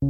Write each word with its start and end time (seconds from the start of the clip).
Það 0.00 0.08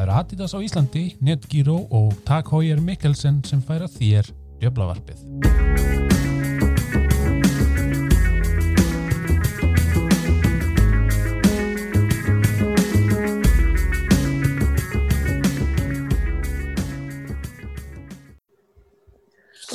eru 0.00 0.12
Adidas 0.16 0.54
á 0.56 0.58
Íslandi, 0.64 1.02
Netgyro 1.20 1.84
og 1.92 2.16
Tag 2.24 2.48
Heuer 2.48 2.80
Mikkelsen 2.80 3.44
sem 3.44 3.60
færa 3.60 3.84
þér 3.92 4.24
djöflavarpið. 4.64 5.20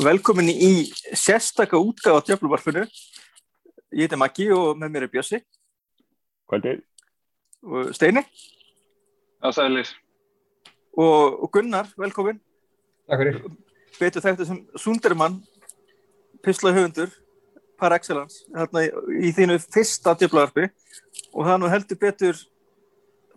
Velkomin 0.02 0.50
í 0.50 0.90
sérstaka 1.14 1.78
útgáð 1.78 2.18
á 2.18 2.26
Djöfluvarfinu. 2.26 2.90
Ég 3.94 4.06
heiti 4.06 4.18
Maggi 4.20 4.46
og 4.54 4.78
með 4.78 4.92
mér 4.94 5.06
er 5.08 5.12
Bjössi 5.14 5.40
Kvöldi. 6.50 6.76
og 7.64 7.90
Steini 7.96 8.22
Já, 9.40 9.52
sælir. 9.56 9.88
og, 10.98 11.44
og 11.44 11.52
Gunnar, 11.54 11.88
velkomin. 11.98 12.40
Takk 13.08 13.22
fyrir. 13.22 13.40
Betur 14.00 14.22
þekktu 14.24 14.46
sem 14.46 14.60
Sundermann, 14.78 15.40
pisla 16.44 16.74
höfundur, 16.76 17.10
par 17.80 17.94
excellence, 17.96 18.44
hérna 18.56 18.84
í, 18.86 18.90
í 19.30 19.32
þínu 19.36 19.56
fyrsta 19.64 20.14
Djöfluvarfi 20.20 20.68
og 21.34 21.46
það 21.46 21.54
er 21.54 21.62
nú 21.64 21.72
heldur 21.72 22.00
betur 22.02 22.42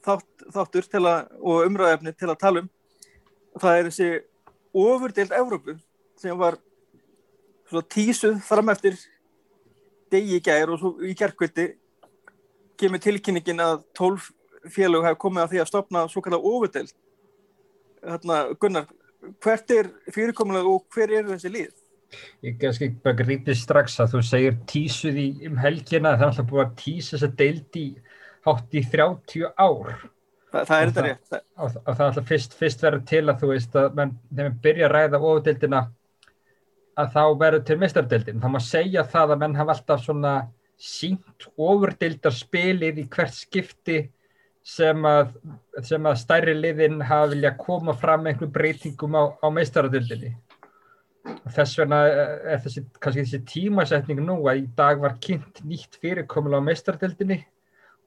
þátt, 0.02 0.26
þáttur 0.52 0.88
til 0.90 1.04
að, 1.06 1.30
og 1.40 1.66
umræðefni 1.68 2.12
til 2.18 2.28
að 2.32 2.40
tala 2.42 2.64
um. 2.64 2.68
Það 3.62 3.78
er 3.78 3.88
þessi 3.90 4.10
ofurdeild 4.74 5.34
Evrópu 5.38 5.76
sem 6.18 6.38
var 6.38 6.58
tísuð 7.92 8.40
fram 8.44 8.68
eftir 8.74 8.98
degi 10.12 10.38
í 10.38 10.44
gær 10.44 10.72
og 10.72 10.80
svo 10.80 10.92
í 11.02 11.14
gerkvöldi 11.18 11.68
kemur 12.80 13.02
tilkynningin 13.02 13.62
að 13.62 13.82
12 13.98 14.30
félög 14.72 15.06
hafa 15.06 15.20
komið 15.20 15.44
að 15.44 15.52
því 15.52 15.62
að 15.62 15.70
stopna 15.70 16.02
svo 16.10 16.22
kallar 16.24 16.46
ofurdeild. 16.52 16.92
Hérna, 18.02 18.38
Gunnar, 18.58 18.88
hvert 19.42 19.70
er 19.74 19.90
fyrirkomulega 20.14 20.70
og 20.70 20.86
hver 20.94 21.14
er 21.18 21.28
þessi 21.30 21.52
lið? 21.52 21.70
Ég 22.44 22.58
kannski 22.60 22.90
bara 23.02 23.16
grípið 23.22 23.56
strax 23.56 23.96
að 24.02 24.16
þú 24.16 24.22
segir 24.26 24.56
tísuð 24.68 25.20
í 25.22 25.28
um 25.48 25.60
helgina, 25.62 26.16
það 26.16 26.24
er 26.26 26.32
alltaf 26.32 26.48
búið 26.50 26.64
að 26.64 26.74
tísa 26.82 27.14
þess 27.14 27.28
að 27.28 27.36
deildi 27.38 27.84
hátt 28.46 28.76
í 28.76 28.82
30 28.92 29.46
ár. 29.56 29.92
Þa, 30.52 30.64
það 30.68 30.76
er 30.76 30.90
þetta 30.90 31.04
rétt. 31.06 31.32
Og, 31.32 31.64
og 31.64 31.88
það 31.88 32.02
er 32.02 32.08
alltaf 32.10 32.28
fyrst, 32.28 32.56
fyrst 32.58 32.84
verður 32.84 33.04
til 33.08 33.22
að 33.24 33.38
þú 33.40 33.50
veist 33.54 33.78
að 33.80 33.98
menn, 33.98 34.14
þegar 34.28 34.50
við 34.50 34.58
byrja 34.66 34.88
að 34.88 34.94
ræða 34.96 35.20
ofurdeildina 35.22 35.82
að 36.98 37.14
þá 37.14 37.22
verður 37.40 37.62
til 37.68 37.78
meistardeildin. 37.80 38.40
Það 38.42 38.54
má 38.54 38.60
segja 38.64 39.04
það 39.08 39.34
að 39.34 39.42
menn 39.42 39.56
hafa 39.58 39.76
alltaf 39.76 40.02
svona 40.04 40.34
sínt 40.82 41.46
ofurdeildarspilið 41.56 43.00
í 43.02 43.06
hvert 43.12 43.36
skipti 43.36 43.98
sem 44.62 45.06
að, 45.06 45.34
sem 45.86 46.06
að 46.06 46.18
stærri 46.20 46.54
liðin 46.58 47.00
hafa 47.06 47.32
vilja 47.32 47.52
koma 47.58 47.94
fram 47.98 48.26
einhverjum 48.26 48.54
breytingum 48.54 49.16
á, 49.18 49.24
á 49.42 49.46
meistaradeildinni. 49.54 50.32
Og 51.32 51.50
Þess 51.54 51.78
vegna 51.78 52.00
er 52.10 52.62
þessi, 52.64 52.84
kannski 52.98 53.24
þessi 53.24 53.42
tímasetning 53.46 54.22
nú 54.22 54.40
að 54.50 54.62
í 54.62 54.68
dag 54.78 55.02
var 55.02 55.18
kynnt 55.22 55.62
nýtt 55.66 55.98
fyrirkomulega 56.02 56.62
á 56.62 56.68
meistaradeildinni 56.68 57.38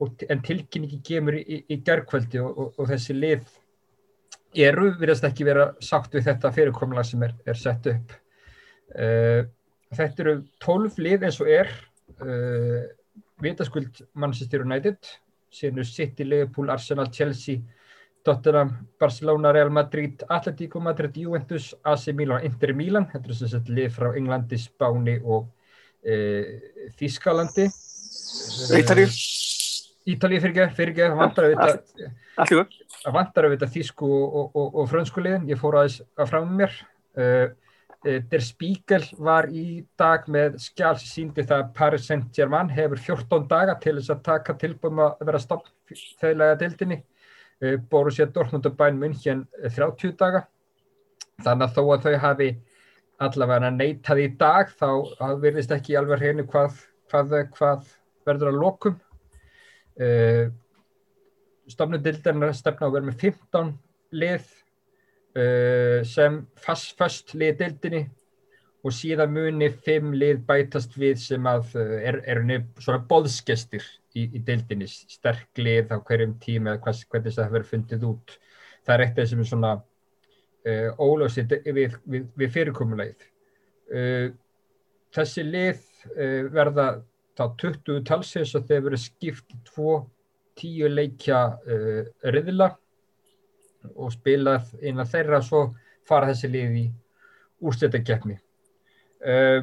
og, 0.03 0.25
en 0.29 0.43
tilkynningi 0.43 0.99
kemur 1.03 1.39
í, 1.39 1.61
í, 1.63 1.79
gerkvöldi 1.85 2.41
og, 2.43 2.51
og, 2.51 2.73
og 2.79 2.91
þessi 2.91 3.15
lið 3.15 3.45
eru 4.67 4.91
virðast 4.99 5.27
ekki 5.27 5.47
vera 5.47 5.69
sátt 5.83 6.15
við 6.15 6.27
þetta 6.29 6.51
fyrirkomulega 6.55 7.07
sem 7.07 7.23
er, 7.27 7.35
er 7.47 7.59
sett 7.59 7.87
upp. 7.91 8.15
Uh, 8.95 9.43
þetta 9.95 10.23
eru 10.23 10.35
12 10.63 10.99
lið 11.03 11.25
eins 11.27 11.39
og 11.43 11.51
er 11.51 11.71
uh, 12.23 12.85
vitaskuld 13.43 13.99
Manchester 14.13 14.63
United, 14.63 14.99
eru 15.63 15.83
City, 15.87 16.23
Liverpool, 16.23 16.71
Arsenal, 16.71 17.11
Chelsea, 17.11 17.59
Tottenham, 18.25 18.87
Barcelona, 18.99 19.53
Real 19.53 19.69
Madrid, 19.69 20.23
Atletico 20.29 20.79
Madrid, 20.79 21.15
Juventus, 21.15 21.75
AC 21.83 22.07
Milan 22.13 22.43
Inter 22.43 22.73
Milan. 22.73 23.05
Þetta 23.11 23.29
eru 23.29 23.35
sem 23.37 23.47
sagt 23.51 23.69
lið 23.69 23.91
frá 23.93 24.15
Englandi, 24.17 24.57
Spáni 24.59 25.19
og 25.21 25.45
uh, 25.45 26.43
Þískalandi. 26.97 27.67
Ítalíu, 28.79 29.07
Ítalíu 30.15 30.39
fyrir 30.41 30.55
ekki, 30.55 31.05
það 31.05 31.21
vantar 31.21 31.43
að 33.45 33.53
vita, 33.55 33.67
þísku 33.75 34.05
og, 34.09 34.25
og, 34.25 34.57
og, 34.57 34.67
og 34.81 34.85
frönsku 34.89 35.19
liðin, 35.21 35.45
ég 35.51 35.61
fór 35.61 35.73
aðeins 35.79 35.99
að 36.17 36.29
frá 36.33 36.39
mér. 36.49 36.71
Uh, 37.15 37.47
Der 38.05 38.41
Spiegel 38.43 39.01
var 39.17 39.47
í 39.49 39.81
dag 39.97 40.27
með 40.29 40.59
skjál 40.61 40.93
sem 41.01 41.09
síndi 41.09 41.41
það 41.41 41.63
að 41.63 41.69
Paris 41.73 42.03
Saint-Germain 42.05 42.67
hefur 42.69 42.99
14 43.01 43.47
daga 43.49 43.73
til 43.81 43.95
þess 43.97 44.13
að 44.13 44.19
taka 44.27 44.53
tilbúum 44.61 45.01
að 45.01 45.23
vera 45.25 45.41
stopp 45.41 45.71
þeirlega 46.21 46.59
dildinni. 46.59 46.99
Uh, 47.63 47.79
Borussia 47.89 48.27
Dortmund 48.29 48.67
og 48.69 48.75
Bayern 48.77 48.99
München 49.01 49.41
eh, 49.57 49.73
30 49.73 50.13
daga. 50.19 50.43
Þannig 51.41 51.65
að 51.65 51.79
þó 51.79 51.81
að 51.95 52.05
þau 52.05 52.19
hafi 52.27 52.49
allavega 53.25 53.71
neitað 53.73 54.21
í 54.21 54.27
dag 54.37 54.69
þá 54.75 54.89
virðist 55.41 55.73
ekki 55.73 55.97
alveg 55.97 56.21
hreinu 56.21 56.45
hvað, 56.51 56.77
hvað, 57.09 57.33
hvað 57.55 57.89
verður 58.27 58.51
að 58.51 58.59
lokum. 58.61 58.99
Stofnudildarinn 61.71 62.53
stefna 62.53 62.85
á 62.85 62.89
að 62.91 62.95
vera 62.99 63.09
með 63.09 63.21
15 63.23 63.73
lið 64.19 64.51
uh, 65.35 66.03
sem 66.07 66.39
fast, 66.61 66.95
fast 66.99 67.35
lið 67.37 67.57
dildinni 67.61 68.03
og 68.85 68.93
síðan 68.93 69.33
muni 69.33 69.69
5 69.85 70.13
lið 70.13 70.43
bætast 70.47 70.95
við 70.99 71.17
sem 71.23 71.47
að 71.49 71.73
uh, 71.79 71.95
er, 72.05 72.21
er 72.29 72.43
svona 72.79 73.01
boðsgestir 73.09 73.85
í, 74.15 74.27
í 74.29 74.41
dildinni, 74.45 74.87
sterk 74.87 75.59
lið 75.59 75.91
á 75.91 75.97
hverjum 75.99 76.37
tíma 76.41 76.75
eða 76.75 76.83
hvers, 76.85 77.03
hvernig 77.09 77.35
það 77.35 77.51
verður 77.57 77.71
fundið 77.71 78.07
út. 78.11 78.37
Það 78.85 78.95
er 78.95 79.05
eitt 79.05 79.17
af 79.17 79.21
þessum 79.23 79.45
svona 79.49 79.73
uh, 79.75 80.89
ólösið 81.01 81.57
við, 81.65 81.99
við, 82.05 82.29
við 82.37 82.55
fyrirkomulegið. 82.55 83.27
Uh, 83.89 84.27
þessi 85.15 85.45
lið 85.45 85.83
uh, 86.15 86.41
verða 86.53 86.89
þá 87.35 87.45
20 87.61 88.03
talsins 88.07 88.53
og 88.55 88.67
þeir 88.69 88.85
verður 88.85 89.01
skipt 89.03 89.57
tvo 89.67 89.97
tíu 90.55 90.87
leikja 90.87 91.39
riðla 92.23 92.69
og 93.95 94.13
spilað 94.13 94.73
innan 94.81 95.09
þeirra 95.09 95.41
svo 95.45 95.67
fara 96.07 96.29
þessi 96.31 96.51
lið 96.51 96.77
í 96.81 96.85
úrstættakefni. 97.65 98.37
Uh, 99.25 99.61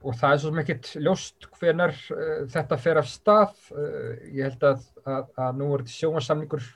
og 0.00 0.16
það 0.16 0.32
er 0.32 0.40
svo 0.40 0.50
sem 0.50 0.60
ekkert 0.62 0.90
ljóst 1.04 1.46
hvenar 1.58 1.94
uh, 2.14 2.42
þetta 2.52 2.78
fer 2.80 3.00
af 3.00 3.08
stað. 3.08 3.54
Uh, 3.72 4.12
ég 4.32 4.48
held 4.48 4.66
að, 4.70 4.86
að, 5.04 5.30
að 5.36 5.60
nú 5.60 5.70
er 5.74 5.84
þetta 5.84 5.96
sjónarsamningur 5.96 6.66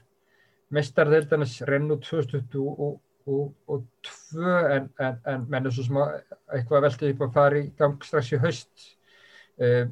mestarðeldanis 0.74 1.58
rennu 1.68 1.96
2022 2.02 2.94
en, 4.74 4.88
en, 5.00 5.20
en 5.30 5.44
menn 5.50 5.68
er 5.68 5.74
svo 5.74 5.84
sem 5.86 6.00
að 6.00 6.08
eitthvað 6.56 6.84
veltið 6.88 7.12
upp 7.14 7.22
að 7.26 7.36
fara 7.36 7.60
í 7.60 7.66
gang 7.78 7.98
strax 8.04 8.32
í 8.34 8.42
haust. 8.42 8.88
Uh, 9.60 9.84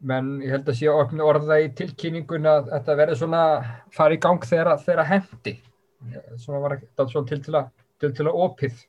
menn 0.00 0.40
ég 0.42 0.52
held 0.52 0.68
að 0.68 0.78
sé 0.80 0.90
opna 0.90 1.26
orða 1.26 1.60
í 1.62 1.70
tilkynningun 1.76 2.48
að 2.48 2.72
þetta 2.72 2.96
verði 2.98 3.20
svona 3.20 3.44
fara 3.94 4.16
í 4.16 4.20
gang 4.20 4.44
þegar, 4.44 4.74
þegar 4.82 5.08
hendi 5.08 5.54
svona 6.38 6.60
var 6.60 6.76
þetta 6.80 7.06
svona 7.08 7.30
til 7.30 7.40
til 7.44 7.56
að 7.60 7.70
til 8.02 8.12
til 8.16 8.26
að 8.28 8.42
opið. 8.44 8.82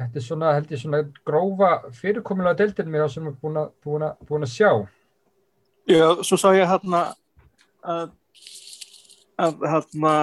Þetta 0.00 0.16
er 0.20 0.24
svona 0.24 0.54
held 0.56 0.70
ég 0.72 0.80
svona 0.80 1.02
grófa 1.26 1.70
fyrirkomulega 1.96 2.58
deildin 2.62 2.92
mér 2.92 3.08
sem 3.12 3.26
er 3.28 3.36
búin 3.40 3.58
að, 3.60 3.72
búin 3.84 4.06
að, 4.06 4.22
búin 4.28 4.46
að 4.46 4.54
sjá. 4.54 4.70
Já, 5.90 6.06
svo 6.24 6.38
sá 6.40 6.48
ég 6.54 6.68
hérna 6.70 7.02
að, 7.82 8.14
að 9.40 9.66
hérna 9.74 10.14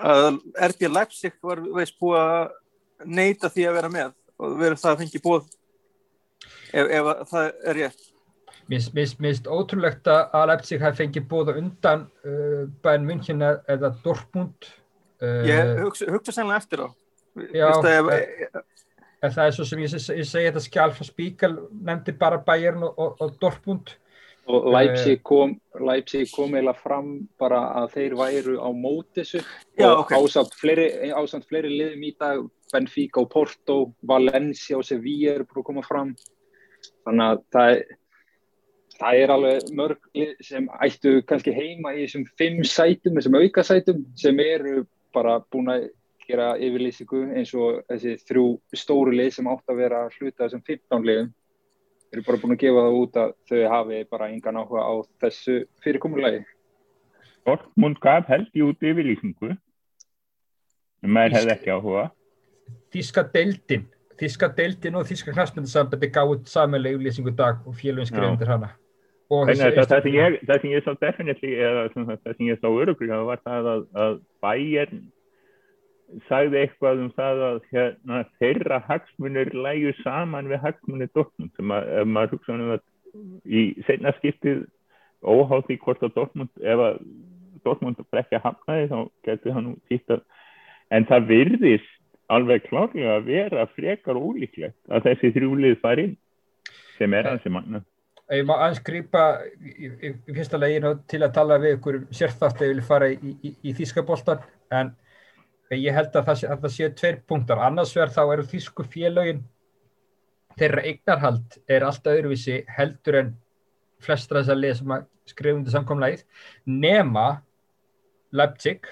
að 0.00 0.40
RB 0.70 0.88
Leipzig 0.90 1.36
var 1.44 1.62
veist 1.76 1.96
búið 2.00 2.20
að 2.20 3.06
neita 3.06 3.48
því 3.52 3.68
að 3.68 3.76
vera 3.78 3.92
með 3.92 4.12
og 4.40 4.56
verið 4.60 4.82
það 4.82 4.92
að 4.92 5.02
fengi 5.04 5.22
bóð 5.24 5.48
ef, 6.72 6.86
ef 7.00 7.10
að 7.12 7.22
það 7.30 7.52
er 7.70 7.78
rétt. 7.80 8.08
Mér 8.70 8.84
finnst- 9.18 9.48
ótrúlegt 9.50 10.06
að 10.06 10.46
Leipzig 10.52 10.80
hafi 10.82 11.02
fengið 11.04 11.24
bóða 11.30 11.56
undan 11.58 12.04
uh, 12.24 12.66
Bayern 12.84 13.06
München 13.08 13.42
eða- 13.42 13.62
eða 13.74 13.90
Dortmund 14.04 14.68
uh, 15.22 15.42
Ég 15.48 15.72
hugsa, 15.82 16.06
hugsa 16.12 16.32
sennilega 16.36 16.62
eftir 16.62 16.84
á. 16.86 16.88
Já, 17.54 17.66
ef, 17.86 18.60
en 19.22 19.32
það 19.34 19.46
er 19.46 19.56
svo 19.56 19.64
sem 19.68 19.82
ég, 19.82 19.92
ég 19.92 20.26
segi 20.28 20.46
þetta 20.48 20.62
skjál 20.64 20.92
frá 20.94 21.04
Spíkal 21.06 21.56
nefndi 21.82 22.14
bara 22.18 22.38
Bayern 22.46 22.82
og, 22.86 22.94
og, 22.98 23.16
og 23.20 23.34
Dortmund 23.42 23.96
Og 24.50 24.64
Leipzig 24.72 25.20
kom, 25.22 25.52
Leipzig 25.78 26.30
kom 26.32 26.54
eiginlega 26.56 26.80
fram 26.80 27.10
bara 27.38 27.60
að 27.82 27.92
þeir 27.92 28.14
væru 28.18 28.54
á 28.58 28.66
móti 28.74 29.20
þessu 29.20 29.42
Já, 29.78 29.90
og 29.92 30.00
ok. 30.06 30.14
ásamt 30.16 30.56
fleiri, 30.58 30.86
ásamt 31.14 31.46
fleiri 31.46 31.70
liðum 31.70 32.02
í 32.08 32.10
dag, 32.18 32.40
Benfica 32.72 33.20
og 33.22 33.28
Porto, 33.30 33.76
Valencia 34.02 34.78
og 34.80 34.86
Sevilla 34.88 35.36
eru 35.36 35.46
búin 35.46 35.62
að 35.62 35.68
koma 35.68 35.84
fram. 35.86 36.10
Þannig 37.06 37.26
að 37.26 37.42
það 37.54 37.70
er, 37.74 37.80
það 39.00 39.22
er 39.22 39.34
alveg 39.36 39.72
mörg 39.80 40.10
lið 40.20 40.34
sem 40.46 40.68
ættu 40.86 41.14
kannski 41.28 41.54
heima 41.56 41.94
í 41.96 42.04
þessum 42.04 42.26
fimm 42.40 42.60
sætum, 42.68 43.16
þessum 43.18 43.40
aukasætum 43.40 44.04
sem 44.20 44.44
eru 44.44 44.84
bara 45.14 45.40
búin 45.52 45.72
að 45.72 45.88
gera 46.30 46.52
yfirlýsingu 46.62 47.24
eins 47.34 47.52
og 47.58 47.82
þessi 47.90 48.16
þrjú 48.28 48.46
stóru 48.76 49.14
lið 49.16 49.32
sem 49.36 49.48
átt 49.50 49.72
að 49.72 49.82
vera 49.82 50.04
hluta 50.18 50.44
þessum 50.44 50.62
15 50.68 51.08
liðum 51.08 51.30
eru 52.10 52.24
bara 52.26 52.40
búin 52.42 52.54
að 52.54 52.62
gefa 52.64 52.84
það 52.84 52.98
út 53.00 53.18
að 53.22 53.34
þau 53.50 53.60
hafi 53.74 54.00
bara 54.10 54.28
engan 54.34 54.58
áhuga 54.58 54.82
á 54.82 54.92
þessu 55.22 55.56
fyrirkomulagi. 55.84 56.40
Dortmund 57.46 58.00
gaf 58.02 58.28
held 58.30 58.50
í 58.54 58.64
út 58.66 58.82
yfirlýsingu 58.82 59.52
en 59.54 61.14
maður 61.14 61.38
hefði 61.38 61.54
ekki 61.54 61.74
áhuga. 61.74 62.08
Þíska 62.90 63.24
deildin, 63.34 63.86
Þíska 64.20 64.50
deildin 64.56 64.98
og 65.00 65.06
Þíska 65.08 65.34
knastmyndasambandi 65.36 66.10
gáði 66.12 66.40
samanlega 66.50 66.98
yfirlýsingu 66.98 67.32
dag 67.36 67.62
og 67.66 67.76
félagin 67.78 68.10
skrifundir 68.10 68.52
hana. 68.52 68.74
Þannig 69.30 69.62
að 69.78 69.88
það 69.92 70.04
sem 70.04 70.16
ég, 70.16 70.36
það 70.48 70.84
sá 70.84 70.92
definitely, 71.04 71.54
eða 71.62 71.86
það 71.94 72.34
sem 72.34 72.48
ég 72.48 72.60
sá 72.60 72.68
öruglega 72.68 73.22
var 73.28 73.42
það 73.46 73.68
að, 73.72 73.82
að 74.04 74.16
Bayern 74.42 75.04
sagði 76.26 76.64
eitthvað 76.64 77.04
um 77.04 77.10
það 77.14 77.42
að 77.46 77.58
hérna, 77.70 78.20
þeirra 78.42 78.80
hagsmunir 78.88 79.52
lægu 79.54 79.92
saman 80.00 80.50
við 80.50 80.62
hagsmunir 80.64 81.10
Dortmund 81.14 81.52
sem 81.56 81.74
að 81.74 81.90
ef 82.00 82.10
maður 82.10 82.34
hugsa 82.34 82.56
um 82.56 82.72
það 82.72 82.84
í 83.46 83.62
setna 83.86 84.14
skiptið 84.18 84.64
óháð 85.22 85.66
því 85.68 85.78
hvort 85.84 86.04
að 86.06 86.16
Dortmund 86.16 86.66
ef 86.74 86.84
að 86.88 87.00
Dortmund 87.66 88.02
brekja 88.10 88.42
hafnaði 88.42 88.90
þá 88.90 88.98
getur 89.28 89.56
hann 89.56 89.72
sítt 89.90 90.14
að 90.16 90.26
en 90.90 91.06
það 91.06 91.30
virðist 91.30 91.96
alveg 92.30 92.66
klárlega 92.68 93.16
að 93.18 93.30
vera 93.30 93.66
frekar 93.74 94.18
ólíklegt 94.18 94.78
að 94.88 95.08
þessi 95.08 95.32
þrjúlið 95.36 95.78
fari 95.82 96.08
inn 96.08 96.18
sem 96.98 97.16
er 97.16 97.30
hans 97.30 97.46
sem 97.46 97.54
manna 97.56 97.82
Ég 98.30 98.44
má 98.46 98.52
aðeins 98.60 98.82
grípa 98.86 99.22
í, 99.58 99.88
í, 99.90 100.10
í 100.14 100.34
fyrsta 100.36 100.58
leginu 100.60 100.92
til 101.10 101.18
að 101.26 101.32
tala 101.34 101.56
við 101.58 101.72
ykkur 101.80 101.96
sérþátt 102.14 102.60
að 102.60 102.68
ég 102.68 102.76
vil 102.76 102.84
fara 102.86 103.08
í, 103.10 103.32
í 103.66 103.72
Þískaboltan 103.74 104.44
en 104.70 104.92
ég 105.74 105.96
held 105.96 106.14
að 106.14 106.28
það, 106.28 106.44
að 106.46 106.60
það 106.62 106.74
séu 106.76 106.90
tveir 107.00 107.18
punktar. 107.26 107.62
Annars 107.66 107.94
verð 107.98 108.14
þá 108.14 108.22
eru 108.36 108.46
Þísku 108.52 108.86
félögin 108.86 109.42
þeirra 110.60 110.84
eignarhald 110.86 111.58
er 111.66 111.86
alltaf 111.88 112.20
öðruvísi 112.20 112.60
heldur 112.70 113.18
en 113.18 113.34
flestra 114.04 114.44
þessar 114.44 114.60
lið 114.60 114.76
sem 114.78 114.94
skrifum 115.30 115.64
þetta 115.64 115.76
samkomlægið 115.76 116.24
nema 116.70 117.26
Leipzig 118.30 118.86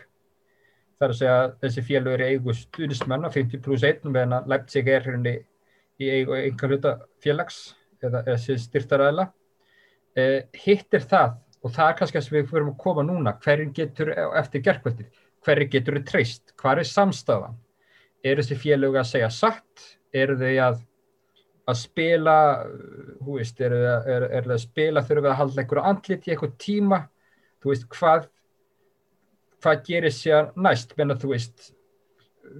þar 0.98 1.14
að 1.14 1.18
segja 1.20 1.36
að 1.42 1.52
þessi 1.64 1.84
félög 1.88 2.14
eru 2.16 2.28
eigu 2.32 2.54
stuðnismenn 2.58 3.26
á 3.26 3.30
50 3.34 3.62
pluss 3.64 3.86
1 3.86 4.08
meðan 4.08 4.38
að 4.38 4.48
Leipzig 4.52 4.90
er 4.92 5.06
hérna 5.06 5.34
í 5.98 6.10
eigu 6.14 6.36
einhver 6.38 6.74
hluta 6.74 6.94
félags 7.22 7.60
eða, 8.02 8.24
eða 8.24 8.58
styrtaræðila 8.64 9.28
eh, 10.18 10.40
hitt 10.64 10.94
er 10.94 11.06
það 11.06 11.38
og 11.62 11.72
það 11.74 11.88
er 11.92 11.96
kannski 12.00 12.20
að 12.20 12.34
við 12.34 12.50
fyrir 12.50 12.68
að 12.68 12.76
koma 12.82 13.06
núna 13.06 13.34
hverjum 13.42 13.72
getur 13.74 14.12
eftir 14.38 14.62
gerðkvöldir 14.66 15.24
hverju 15.46 15.70
getur 15.72 15.98
þau 15.98 16.06
treyst, 16.06 16.52
hvað 16.58 16.82
er 16.82 16.90
samstafan 16.90 17.58
eru 18.26 18.42
þessi 18.42 18.58
félög 18.58 18.98
að 18.98 19.10
segja 19.12 19.30
satt? 19.32 19.88
Eru 20.14 20.38
þau 20.40 20.54
að 20.66 20.84
að 21.68 21.76
spila 21.82 22.34
hú 23.20 23.36
veist, 23.36 23.58
er, 23.60 23.74
er 23.76 24.46
að 24.48 24.62
spila 24.62 25.02
þurfum 25.04 25.26
við 25.26 25.32
að 25.34 25.40
halda 25.42 25.62
einhverju 25.62 25.84
andlit 25.90 26.26
í 26.28 26.32
einhver 26.32 26.52
tíma? 26.60 27.00
Þú 27.60 27.72
veist, 27.72 27.88
hvað 27.92 28.28
hvað 29.62 29.84
gerir 29.86 30.14
sér 30.14 30.52
næst? 30.56 30.94
Menn 30.98 31.14
að 31.14 31.24
þú 31.24 31.32
veist 31.34 31.70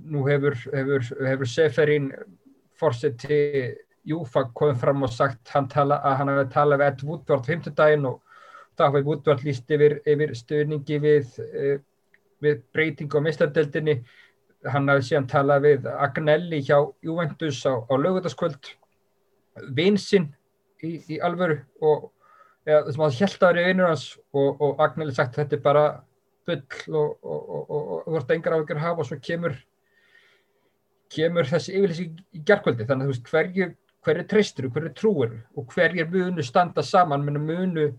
nú 0.04 0.24
hefur, 0.28 0.56
hefur, 0.74 1.04
hefur 1.26 1.50
Seferin 1.50 2.10
fórseti 2.78 3.38
Júfa 4.08 4.46
komið 4.56 4.80
fram 4.80 5.04
og 5.04 5.12
sagt 5.12 5.50
hann 5.52 5.68
tala, 5.68 5.98
að 6.00 6.16
hann 6.20 6.32
hefði 6.32 6.48
talað 6.54 6.80
við 6.80 6.90
Ed 6.92 7.04
Woodward 7.08 7.44
á 7.44 7.48
50 7.48 7.76
daginn 7.76 8.08
og 8.08 8.20
þá 8.78 8.84
hefði 8.86 9.04
Woodward 9.08 9.44
líst 9.44 9.74
yfir, 9.74 9.98
yfir 10.08 10.34
stöðningi 10.38 11.00
við, 11.02 11.38
eh, 11.44 11.78
við 12.44 12.62
breytingu 12.72 13.20
á 13.20 13.26
mistadeldinni 13.26 13.98
hann 14.66 14.90
hefði 14.90 15.08
síðan 15.10 15.30
talað 15.30 15.66
við 15.66 15.88
Agnelli 15.92 16.62
hjá 16.64 16.78
Juventus 17.04 17.60
á, 17.66 17.74
á 17.84 17.94
lögutaskvöld 17.98 18.72
vinsinn 19.74 20.30
í, 20.82 20.98
í 21.08 21.18
alvöru 21.22 21.60
og 21.82 22.10
eða, 22.66 22.84
þessum 22.88 23.06
að 23.06 23.18
hjæltaður 23.18 23.60
í 23.60 23.66
vinnur 23.68 23.92
hans 23.92 24.06
og, 24.32 24.62
og 24.62 24.82
Agnelli 24.82 25.14
sagt 25.14 25.38
þetta 25.38 25.58
er 25.58 25.64
bara 25.64 25.84
bull 26.48 26.96
og, 26.98 27.18
og, 27.22 27.50
og 27.68 28.06
þú 28.06 28.16
vart 28.16 28.32
engar 28.36 28.56
á 28.56 28.62
ykkur 28.62 28.80
hafa 28.82 29.04
og 29.04 29.10
svo 29.10 29.20
kemur 29.22 29.58
kemur 31.12 31.48
þessi 31.48 31.76
yfirlýsing 31.78 32.24
í 32.36 32.42
gerðkvöldi 32.48 32.88
þannig 32.88 33.06
að 33.06 33.08
þú 33.08 33.14
veist 33.14 33.30
hverju 33.32 33.68
hverju 34.08 34.24
treystur, 34.28 34.68
hverju 34.72 34.92
trúir 34.96 35.36
og 35.56 35.74
hverjir 35.74 36.08
munu 36.12 36.44
standa 36.44 36.82
saman 36.82 37.24
munu, 37.24 37.92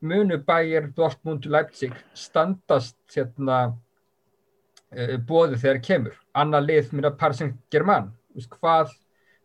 munu 0.00 0.38
bæjar 0.38 0.90
Dortmund 0.96 1.46
Leipzig 1.46 1.94
standast 2.14 2.96
hérna 3.14 3.58
uh, 3.70 5.16
bóði 5.28 5.60
þegar 5.62 5.82
kemur. 5.82 6.16
Annar 6.34 6.64
lið 6.64 6.92
minna 6.92 7.10
Paris 7.10 7.40
Saint-Germain. 7.42 8.10
Hvað 8.58 8.92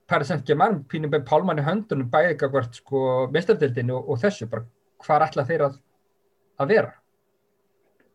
Paris 0.09 0.31
Saint-Germain 0.31 0.81
pínum 0.92 1.13
með 1.13 1.27
pálmann 1.30 1.62
í 1.62 1.65
höndunum 1.65 2.09
bæði 2.12 2.36
að 2.36 2.57
hvert 2.57 2.81
sko 2.81 3.06
mestardildinu 3.31 3.95
og, 3.95 4.12
og 4.12 4.24
þessu 4.25 4.50
bara 4.51 4.68
hvað 5.01 5.15
er 5.15 5.27
alltaf 5.27 5.47
þeir 5.47 5.68
að, 5.69 5.77
að 6.62 6.75
vera 6.75 6.97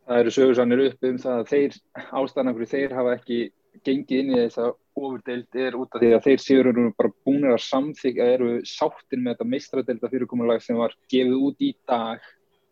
Það 0.07 0.21
eru 0.23 0.33
sögursannir 0.35 0.83
upp 0.87 1.07
um 1.09 1.17
það 1.19 1.41
að 1.41 1.49
þeir 1.51 1.79
ástæðan 2.21 2.67
þeir 2.71 2.93
hafa 2.95 3.15
ekki 3.17 3.39
gengið 3.87 4.21
inn 4.21 4.33
í 4.33 4.39
þess 4.39 4.61
að 4.63 4.75
ofurdeild 4.97 5.59
er 5.61 5.77
út 5.77 5.95
af 5.97 6.03
því 6.03 6.11
að 6.15 6.27
þeir 6.27 6.43
séur 6.43 6.69
eru 6.71 6.85
bara 6.97 7.13
búinir 7.27 7.53
að 7.53 7.65
samþykja, 7.67 8.29
eru 8.37 8.51
sáttin 8.65 9.25
með 9.25 9.35
þetta 9.35 9.49
meistradeilda 9.53 10.11
fyrirkomulag 10.13 10.63
sem 10.65 10.79
var 10.79 10.95
gefið 11.13 11.43
út 11.49 11.65
í 11.67 11.73
dag 11.91 12.29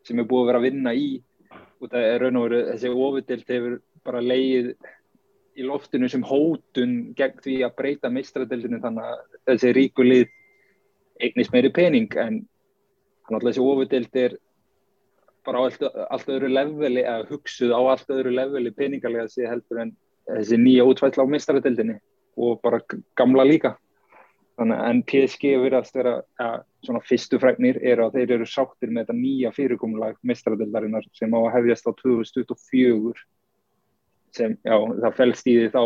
sem 0.06 0.20
er 0.20 0.28
búið 0.30 0.44
að 0.44 0.50
vera 0.50 0.62
að 0.62 0.66
vinna 0.68 0.94
í. 0.94 1.08
Og 1.82 1.90
það 1.90 2.06
er 2.08 2.22
raun 2.22 2.38
og 2.38 2.46
veru 2.46 2.62
þessi 2.70 2.92
ofurdeild 2.94 3.52
hefur 3.56 3.76
bara 4.06 4.22
leið 4.24 4.70
í 5.54 5.66
loftinu 5.66 6.08
sem 6.10 6.24
hótun 6.26 6.96
gegn 7.18 7.42
því 7.44 7.58
að 7.66 7.76
breyta 7.78 8.10
meistradeildinu 8.12 8.80
þannig 8.82 9.10
að 9.10 9.38
þessi 9.50 9.74
ríkulið 9.76 10.24
eignist 11.22 11.54
meiri 11.54 11.70
pening 11.74 12.16
en 12.18 12.40
þannig 13.26 13.38
að 13.40 13.48
þessi 13.50 13.64
ofurdeild 13.64 14.20
er 14.22 14.38
bara 15.44 15.60
á 15.60 15.62
allt, 15.66 15.82
allt 16.10 16.32
öðru 16.32 16.50
leveli 16.52 17.04
eða 17.04 17.28
hugsuð 17.28 17.74
á 17.76 17.80
allt 17.92 18.10
öðru 18.12 18.34
leveli 18.34 18.72
peningalega 18.74 19.28
sé 19.30 19.46
heldur 19.48 19.82
en 19.84 19.94
þessi 20.28 20.58
nýja 20.60 20.86
útvæll 20.88 21.16
á 21.20 21.24
meistradeildinni 21.28 21.98
og 22.40 22.60
bara 22.64 22.80
gamla 23.18 23.44
líka. 23.46 23.74
Þannig 24.54 24.80
að 24.86 25.00
PSG 25.10 25.52
verðast 25.58 25.96
vera 25.98 26.14
ja, 26.38 26.48
svona 26.86 27.02
fyrstu 27.02 27.40
fræknir 27.42 27.80
er 27.82 28.04
að 28.04 28.20
þeir 28.20 28.36
eru 28.36 28.46
sáttir 28.46 28.92
með 28.92 29.08
þetta 29.08 29.16
nýja 29.18 29.52
fyrirkomulag 29.56 30.18
mestradildarinnar 30.22 31.08
sem 31.18 31.34
á 31.34 31.38
að 31.40 31.52
hefjast 31.56 31.88
á 31.90 31.92
2024 31.98 33.24
sem, 34.34 34.54
já, 34.62 34.76
það 34.76 35.16
fælst 35.18 35.50
í 35.50 35.56
því 35.58 35.72
þá 35.74 35.82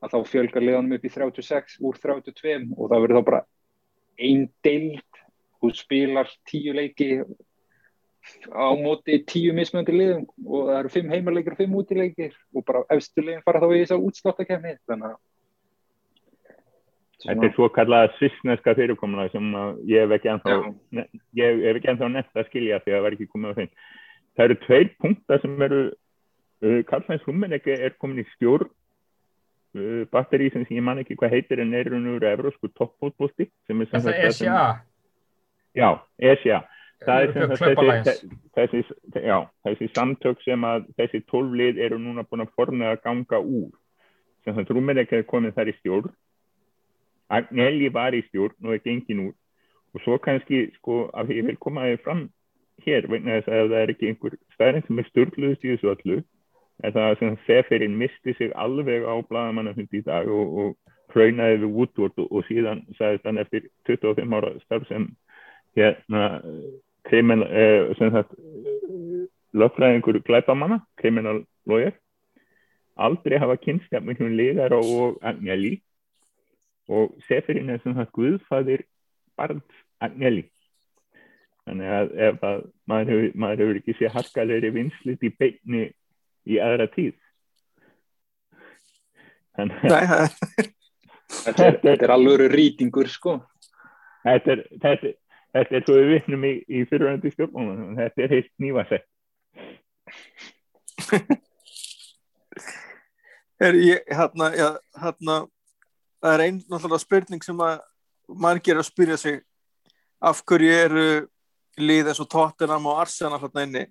að 0.00 0.14
þá 0.14 0.18
fjölgar 0.32 0.64
liðanum 0.64 0.96
upp 0.96 1.06
í 1.06 1.12
36 1.12 1.78
úr 1.86 2.00
32 2.02 2.58
og 2.76 2.90
það 2.90 3.04
verður 3.04 3.20
þá 3.20 3.28
bara 3.30 3.40
einn 4.20 4.46
deild 4.64 5.22
hún 5.60 5.76
spilar 5.76 6.30
tíu 6.48 6.74
leiki 6.76 7.10
á 8.52 8.66
móti 8.76 9.18
tíu 9.26 9.54
mismöndi 9.56 9.94
liðum 9.96 10.24
og 10.46 10.68
það 10.68 10.78
eru 10.78 10.92
fimm 10.94 11.12
heimarleikir 11.14 11.56
og 11.56 11.60
fimm 11.60 11.76
útileikir 11.80 12.34
og 12.54 12.64
bara 12.68 12.84
efstu 12.96 13.24
liðin 13.24 13.44
fara 13.46 13.62
þá 13.62 13.68
í 13.70 13.82
þess 13.82 13.96
að 13.96 14.08
útsláttakefni 14.08 14.76
þannig 14.88 15.12
að 15.12 15.18
Þetta 17.20 17.46
er 17.46 17.52
svo 17.52 17.66
kallaða 17.68 18.12
svissneska 18.16 18.72
fyrirkomuna 18.78 19.26
sem 19.32 19.48
ég 19.88 20.06
hef 20.06 20.14
ekki 20.16 20.30
ennþá 20.32 20.54
ég 21.36 21.58
hef 21.66 21.80
ekki 21.80 21.90
ennþá 21.92 22.08
nefnt 22.14 22.40
að 22.40 22.46
skilja 22.48 22.78
því 22.80 22.92
að 22.92 22.96
það 22.96 23.04
var 23.04 23.16
ekki 23.16 23.26
komið 23.28 23.50
á 23.52 23.58
þeim. 23.58 23.72
Það 24.36 24.44
eru 24.46 24.56
tveir 24.64 24.90
punktar 25.04 25.42
sem 25.42 25.64
eru 25.66 25.80
uh, 25.90 26.80
Karlsvæns 26.88 27.26
Hummenegge 27.28 27.76
er 27.76 27.96
komin 28.00 28.22
í 28.22 28.26
stjórn 28.36 28.70
uh, 28.70 30.02
batteri 30.14 30.48
sem 30.54 30.64
ég 30.64 30.86
man 30.86 31.02
ekki 31.02 31.18
hvað 31.20 31.36
heitir 31.36 31.60
en 31.60 31.76
er 31.76 31.92
unur 31.98 32.24
evrósku 32.30 32.72
toppfótbólti 32.72 33.50
sem 33.68 33.84
er 33.84 33.90
sem 33.90 34.06
Það 34.06 34.14
er 34.14 34.30
ESA 34.30 34.64
Já, 35.76 35.90
ESA 36.18 36.64
Það 37.00 37.22
er 37.22 37.30
sem 37.32 37.52
þessi, 37.56 38.30
þessi, 38.56 38.80
já, 39.24 39.36
þessi 39.64 39.86
samtök 39.94 40.42
sem 40.44 40.64
að 40.68 40.88
þessi 40.98 41.22
tólflið 41.32 41.78
eru 41.86 42.00
núna 42.00 42.26
búin 42.28 42.44
að 42.44 42.52
forna 42.58 42.90
að 42.92 43.00
ganga 43.06 43.40
úr. 43.40 43.70
Sem 44.44 44.56
það 44.56 44.74
Hummenegge 44.76 45.20
er 45.20 45.28
komin 45.28 45.54
þar 45.56 45.72
í 45.72 45.76
stjórn. 45.78 46.10
Agnelli 47.30 47.88
var 47.94 48.16
í 48.16 48.20
stjórn 48.26 48.68
og 48.68 48.76
er 48.76 48.84
gengin 48.84 49.24
úr. 49.28 49.32
Og 49.94 50.04
svo 50.04 50.18
kannski 50.22 50.66
sko 50.76 51.06
að 51.16 51.32
ég 51.38 51.48
vil 51.48 51.56
koma 51.62 51.88
þér 51.88 52.04
fram 52.04 52.26
hér 52.84 53.08
vegna 53.10 53.38
þess 53.38 53.52
að 53.52 53.72
það 53.72 53.80
er 53.80 53.92
ekki 53.94 54.10
einhver 54.10 54.36
stærn 54.54 54.84
sem 54.86 55.00
er 55.00 55.08
störluðust 55.08 55.64
í 55.64 55.72
þessu 55.72 55.90
allu 55.92 56.20
en 56.80 56.94
það 56.96 57.16
sem 57.20 57.38
Seferin 57.46 57.96
misti 58.00 58.34
sig 58.38 58.52
alveg 58.56 59.04
á 59.04 59.14
bladamannafundi 59.28 60.00
í 60.00 60.06
dag 60.06 60.28
og, 60.32 60.54
og 60.62 61.14
hraunaði 61.14 61.58
við 61.64 61.74
Woodward 61.76 62.22
og, 62.22 62.30
og 62.30 62.46
síðan 62.48 62.84
sagðist 62.98 63.26
hann 63.28 63.42
eftir 63.42 63.68
25 63.88 64.36
ára 64.38 64.54
starf 64.64 64.86
sem 64.88 65.10
hérna 65.76 66.24
krimin, 67.10 67.42
eh, 67.42 67.90
sem 67.98 68.12
sagt 68.14 68.36
löffræðingur 69.52 70.22
glæpamanna, 70.24 70.80
kriminal 70.96 71.42
lawyer 71.66 71.96
aldrei 73.00 73.38
hafa 73.40 73.58
kynskap 73.60 74.04
með 74.04 74.24
hún 74.24 74.36
liðar 74.38 74.74
og 74.76 75.20
Agnelli. 75.26 75.78
Og 76.90 77.14
Seferin 77.28 77.70
er 77.70 77.80
sem 77.82 77.94
sagt 77.96 78.12
Guðfæðir 78.16 78.84
Barns 79.38 79.84
Agnelli. 80.02 80.46
Þannig 81.68 81.92
að 81.94 82.12
ef 82.26 82.44
að 82.46 82.60
maður 82.90 83.12
hefur, 83.12 83.38
maður 83.38 83.62
hefur 83.64 83.80
ekki 83.80 83.96
séð 83.98 84.14
harkalegri 84.16 84.72
vinslit 84.74 85.26
í 85.26 85.32
beitni 85.38 85.84
í 86.48 86.58
aðra 86.62 86.88
tíð. 86.90 87.14
Nei, 89.60 89.76
það 89.84 90.22
er 90.24 90.70
Þetta 91.30 91.66
er, 91.68 91.76
er 91.92 92.10
alveg 92.10 92.50
rýtingur 92.50 93.06
sko. 93.06 93.36
þetta 94.24 94.50
er, 94.52 94.62
þetta, 94.82 95.10
þetta 95.54 95.76
er 95.76 95.82
svo 95.86 95.94
við 95.98 96.10
vittnum 96.14 96.42
í, 96.46 96.52
í 96.68 96.84
fyrirvændi 96.88 97.32
stjórnmálum, 97.34 97.96
þetta 97.98 98.18
er 98.24 98.34
heilt 98.34 98.52
nývasett. 98.62 99.06
er 103.60 103.74
ég, 103.74 104.04
hérna, 104.08 104.50
já, 104.56 104.68
hérna 105.00 105.36
það 106.20 106.34
er 106.34 106.44
einn 106.46 106.60
náttúrulega 106.64 107.02
spurning 107.02 107.44
sem 107.44 107.62
að 107.64 107.80
margir 108.40 108.78
að 108.78 108.88
spyrja 108.88 109.18
sig 109.20 109.40
af 110.20 110.42
hverju 110.46 110.76
eru 110.76 111.06
lið 111.80 112.10
eins 112.10 112.20
og 112.22 112.28
Tottenham 112.30 112.88
og 112.90 113.00
Arsenal 113.02 113.40
hérna 113.40 113.64
inni 113.66 113.84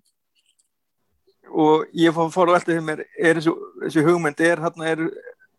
og 1.49 1.85
ég 1.97 2.13
fór, 2.13 2.29
fór 2.33 2.51
að 2.51 2.59
velta 2.59 2.73
því 2.75 2.81
mér 2.85 3.03
er 3.17 3.39
þessi, 3.39 3.53
þessi 3.85 4.05
hugmynd 4.05 4.43
er 4.45 4.61
hérna 4.63 4.89
er 4.91 5.05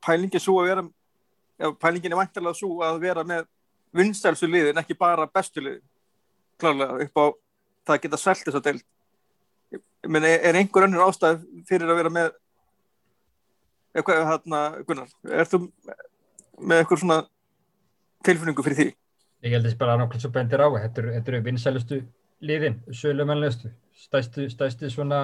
pælingin 0.05 0.43
svo 0.43 0.61
að 0.63 0.71
vera 0.71 1.75
pælingin 1.83 2.15
er 2.15 2.21
vantilega 2.23 2.57
svo 2.57 2.79
að 2.87 3.01
vera 3.03 3.27
með 3.27 3.49
vinstelsu 3.95 4.47
liðin, 4.47 4.79
ekki 4.79 4.95
bara 4.99 5.27
bestu 5.27 5.63
liðin 5.63 5.87
klárlega 6.61 7.07
upp 7.07 7.21
á 7.21 7.25
það 7.87 7.97
að 7.97 8.03
geta 8.05 8.21
þess 8.21 8.61
að 8.61 8.67
deilt 8.69 8.87
ég 9.75 9.83
meni, 10.13 10.31
er 10.31 10.59
einhver 10.59 10.87
önnur 10.87 11.07
ástæð 11.09 11.43
fyrir 11.69 11.91
að 11.91 12.01
vera 12.01 12.15
með 12.15 12.31
eitthvað 13.97 14.25
hérna, 14.29 14.63
Gunnar, 14.87 15.13
er 15.27 15.51
þú 15.51 15.65
með 16.61 16.83
eitthvað 16.83 17.03
svona 17.03 17.21
tilfinningu 18.27 18.65
fyrir 18.65 18.79
því? 18.79 18.89
Ég 19.47 19.55
held 19.57 19.67
þess 19.67 19.81
bara 19.81 19.97
að 19.97 20.03
nákvæmlega 20.03 20.25
svo 20.25 20.33
bendir 20.35 20.63
á 20.63 20.69
þetta 20.77 21.03
eru, 21.03 21.13
þetta 21.17 21.45
vinsælustu 21.47 22.01
liðin, 22.45 22.81
sölumennlustu 22.97 23.71
stæstu, 24.01 24.49
stæstu 24.53 24.91
svona 24.91 25.21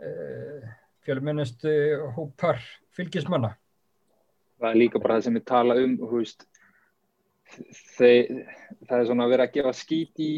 uh, 0.00 0.68
fjölmennustu 1.04 1.72
hópar 2.16 2.60
fylgismanna 2.96 3.54
Það 4.60 4.70
er 4.70 4.76
líka 4.76 5.00
bara 5.00 5.16
það 5.16 5.26
sem 5.26 5.36
við 5.38 5.44
tala 5.48 5.76
um 5.80 5.94
veist, 6.10 6.44
þeir, 7.96 8.44
það 8.88 8.98
er 8.98 9.08
svona 9.08 9.26
að 9.26 9.32
vera 9.34 9.46
að 9.46 9.56
gefa 9.56 9.72
skít 9.76 10.22
í 10.22 10.30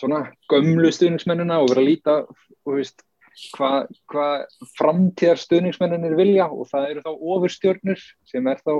svona 0.00 0.20
gömlu 0.50 0.92
stuðningsmennina 0.94 1.60
og 1.62 1.72
vera 1.72 1.84
að 1.84 1.90
líta 1.90 2.16
hvað 3.54 3.88
hva 4.12 4.28
framtíðar 4.78 5.40
stuðningsmenninir 5.42 6.16
vilja 6.18 6.48
og 6.48 6.68
það 6.70 6.90
eru 6.92 7.04
þá 7.04 7.12
ofurstjörnur 7.34 8.02
sem 8.30 8.50
er 8.50 8.60
þá 8.62 8.74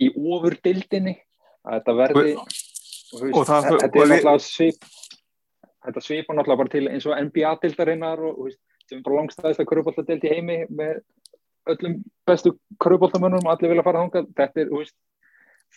í 0.00 0.10
ofurdildinni 0.14 1.16
að 1.66 1.78
þetta 1.78 1.96
verði 1.98 2.34
og, 2.38 2.52
veist, 3.22 3.36
og 3.36 3.48
það, 3.48 3.68
þetta 3.70 3.86
er 3.86 4.12
náttúrulega 4.12 4.36
svip 4.46 4.86
þetta 5.82 6.04
svipar 6.06 6.38
náttúrulega 6.38 6.62
bara 6.62 6.74
til 6.76 6.84
eins 6.90 7.08
og 7.08 7.18
NBA-dildarinnar 7.18 8.22
og 8.28 8.44
veist, 8.46 8.62
sem 8.86 9.00
er 9.00 9.06
bara 9.06 9.18
langstæðist 9.20 9.62
að 9.62 9.70
körubóltadild 9.72 10.26
í 10.26 10.32
heimi 10.32 10.58
með 10.70 11.02
öllum 11.72 11.98
bestu 12.26 12.54
körubóltamönnum 12.82 13.50
allir 13.50 13.74
vilja 13.74 13.86
fara 13.86 14.06
þánga 14.06 14.24
þetta 14.38 14.64
er, 14.64 14.72
veist, 14.72 14.96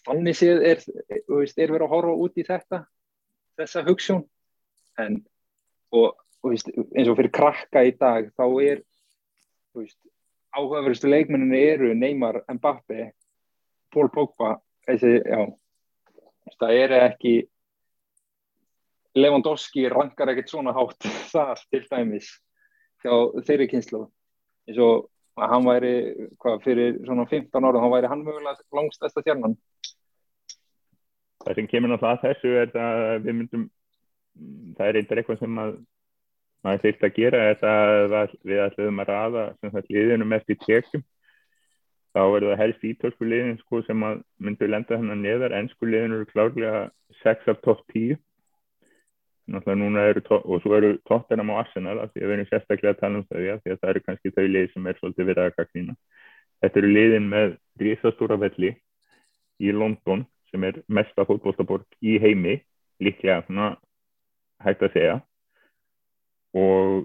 þannig 0.03 0.37
séð 0.37 0.63
er, 0.71 0.83
veist, 1.29 1.57
er 1.57 1.71
verið 1.71 1.87
að 1.87 1.93
horfa 1.93 2.17
út 2.25 2.37
í 2.37 2.45
þetta 2.47 2.81
þessa 3.59 3.83
hugssjón 3.87 4.23
en 5.01 5.19
og, 5.95 6.15
veist, 6.45 6.69
eins 6.95 7.09
og 7.11 7.17
fyrir 7.19 7.33
krakka 7.35 7.85
í 7.87 7.93
dag 7.99 8.31
þá 8.35 8.45
er 8.65 8.83
áhugaverustu 10.55 11.09
leikmenninni 11.11 11.61
eru 11.73 11.91
Neymar, 11.95 12.43
Mbappe 12.51 13.11
Pól 13.91 14.09
já, 14.11 15.41
það 16.59 16.71
er 16.75 16.95
ekki 16.99 17.35
Lewandowski 19.15 19.87
rankar 19.89 20.33
ekkert 20.33 20.51
svona 20.51 20.73
hátt 20.75 21.07
þar 21.33 21.59
til 21.71 21.83
dæmis 21.87 22.31
hjá 23.03 23.13
þeirri 23.47 23.69
kynslu 23.71 24.05
eins 24.67 24.79
og 24.81 25.09
hann 25.35 25.65
væri, 25.67 25.93
hvað, 26.39 26.61
fyrir 26.63 26.99
svona 27.03 27.25
15 27.27 27.65
ára, 27.67 27.79
hann 27.83 27.91
væri 27.91 28.07
hann 28.11 28.23
mögulega 28.23 28.55
langstæsta 28.75 29.23
stjarnan 29.23 29.57
Það 31.45 31.59
sem 31.59 31.67
kemur 31.71 31.91
náttúrulega 31.91 32.15
að 32.15 32.23
þessu 32.25 32.53
er 32.61 32.77
að 32.81 33.25
við 33.25 33.37
myndum 33.39 33.65
það 34.77 34.87
er 34.87 34.99
eitthvað 34.99 35.21
eitthvað 35.21 35.41
sem 35.43 35.59
að 35.63 35.75
maður 36.65 36.83
þýrt 36.85 37.03
að 37.05 37.17
gera 37.19 37.41
er 37.51 37.67
að 37.69 38.37
við 38.41 38.63
ætlum 38.65 39.03
að 39.03 39.11
rafa 39.11 39.43
sem 39.59 39.73
það 39.75 39.91
liðinu 39.95 40.29
mest 40.31 40.49
í 40.49 40.57
tjekum 40.65 41.03
þá 42.15 42.21
er 42.23 42.45
það 42.47 42.61
helst 42.63 42.85
ítölsku 42.89 43.27
liðin 43.27 43.59
sko, 43.59 43.81
sem 43.85 44.05
myndur 44.39 44.71
lenda 44.71 44.97
hennar 44.97 45.19
neðar. 45.19 45.55
Ennsku 45.57 45.89
liðin 45.89 46.15
eru 46.15 46.27
klárlega 46.29 46.85
6 47.21 47.51
af 47.51 47.59
top 47.65 47.83
10 47.93 48.15
náttúrulega 49.51 49.77
núna 49.77 50.05
eru 50.09 50.21
og 50.39 50.61
svo 50.63 50.73
eru 50.77 50.95
tóttenam 51.05 51.51
á 51.53 51.61
Arsenal 51.61 51.99
af 52.01 52.13
því 52.13 52.23
að 52.23 52.29
við 52.29 52.35
erum 52.35 52.47
sérstaklega 52.49 52.93
að 52.95 53.01
tala 53.01 53.19
um 53.19 53.25
þau 53.29 53.43
af 53.53 53.59
því 53.61 53.73
að 53.73 53.81
það 53.81 53.91
eru 53.91 54.03
kannski 54.05 54.31
þau 54.33 54.45
lið 54.47 54.71
sem 54.71 54.87
er 54.87 54.97
svolítið 54.99 55.27
verið 55.29 55.43
að 55.43 55.57
kaknína 55.59 55.95
þetta 56.63 56.81
eru 56.81 56.89
liðin 56.95 57.27
með 57.29 57.53
risastóra 57.83 58.37
velli 58.41 58.71
í 59.61 59.75
London 59.75 60.25
sem 60.55 60.69
er 60.69 60.79
mesta 60.87 61.25
fótbóltaborg 61.27 61.85
í 61.99 62.15
heimi 62.23 62.59
líklega 63.03 63.43
svona 63.45 63.73
hægt 64.63 64.85
að 64.87 64.95
segja. 64.95 65.17
Og 66.55 67.03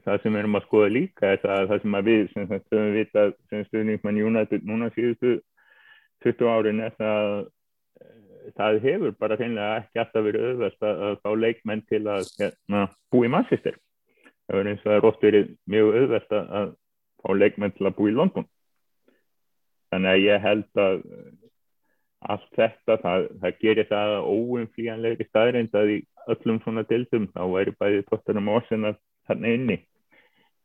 það 0.00 0.22
sem 0.22 0.32
við 0.32 0.40
erum 0.42 0.56
að 0.56 0.66
skoða 0.68 0.88
líka 0.94 1.34
er 1.34 1.42
það, 1.42 1.68
það 1.68 1.84
sem 1.84 2.00
við 2.08 2.24
sem 2.32 2.48
höfum 2.48 2.90
vitað 2.96 3.36
sem 3.50 3.68
stuðningsmann 3.68 4.20
United 4.24 4.66
núna 4.66 4.90
síðustu 4.94 5.38
20 6.24 6.50
árin 6.54 6.84
er 6.86 6.94
það 6.98 7.48
það 8.56 8.78
hefur 8.84 9.16
bara 9.20 9.36
reynilega 9.36 9.80
ekki 9.82 10.00
alltaf 10.00 10.24
verið 10.24 10.46
auðvast 10.48 10.86
að, 10.86 11.02
fá 11.20 11.30
leikmenn 11.36 11.82
til 11.90 12.00
að 12.08 12.30
hérna, 12.38 12.84
bú 13.12 13.24
í 13.26 13.32
Manchester. 13.32 13.76
Það 14.48 14.56
verður 14.56 14.70
eins 14.70 14.84
og 14.84 14.88
það 14.88 14.96
er 14.96 15.08
oft 15.10 15.26
verið 15.26 15.50
mjög 15.68 15.98
auðvast 15.98 16.36
að 16.38 16.70
fá 17.18 17.28
leikmenn 17.36 17.74
til 17.76 17.88
að 17.90 17.96
bú 17.98 18.08
í 18.08 18.14
London. 18.14 18.48
Þannig 19.92 20.14
að 20.14 20.24
ég 20.24 20.46
held 20.46 20.82
að 20.84 21.02
allt 22.18 22.48
þetta, 22.56 22.96
það, 23.02 23.26
það 23.42 23.60
gerir 23.62 23.88
það 23.88 24.14
óumflíjanlegri 24.26 25.28
staðrind 25.28 25.76
að 25.78 25.92
í 25.94 25.98
öllum 26.34 26.58
svona 26.64 26.84
dildum 26.88 27.28
þá 27.34 27.42
væri 27.52 27.76
bæði 27.78 28.02
tóttunum 28.08 28.50
og 28.50 28.60
orðsina 28.60 28.94
þarna 29.28 29.54
inni. 29.54 29.78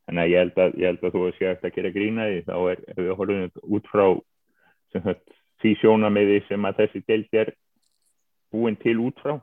Þannig 0.04 0.24
að 0.24 0.34
ég 0.34 0.42
held 0.44 0.58
að, 0.60 0.76
ég 0.82 0.92
held 0.92 1.04
að 1.04 1.16
þú 1.16 1.26
sé 1.38 1.50
eftir 1.52 1.70
að 1.70 1.78
gera 1.78 1.94
grína 1.96 2.28
því 2.28 2.42
þá 2.50 2.56
er, 2.74 2.84
ef 2.92 3.00
við 3.00 3.16
horfum 3.20 3.74
út 3.78 3.92
frá 3.92 4.06
þetta 4.94 5.16
því 5.64 5.74
sjónamiði 5.80 6.40
sem 6.50 6.68
að 6.68 6.80
þessi 6.82 7.02
deild 7.08 7.40
er 7.40 7.52
búin 8.54 8.78
til 8.82 8.98
út 9.02 9.20
frá 9.24 9.38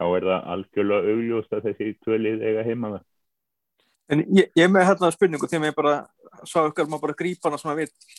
þá 0.00 0.04
er 0.16 0.26
það 0.30 0.50
algjörlega 0.54 1.14
augljóst 1.14 1.56
að 1.56 1.66
þessi 1.68 1.94
tvölið 2.04 2.44
eiga 2.46 2.66
heima 2.66 2.94
það 2.94 3.06
En 4.10 4.24
ég, 4.34 4.48
ég 4.58 4.66
með 4.66 4.88
hérna 4.88 5.12
spurningu 5.14 5.46
þegar 5.46 5.68
ég 5.68 5.76
bara 5.76 5.94
sá 6.42 6.64
ykkur 6.64 6.88
maður 6.90 7.04
bara 7.04 7.18
grípa 7.20 7.46
hana 7.46 7.60
sem 7.60 7.70
að 7.70 7.84
veit 7.84 8.16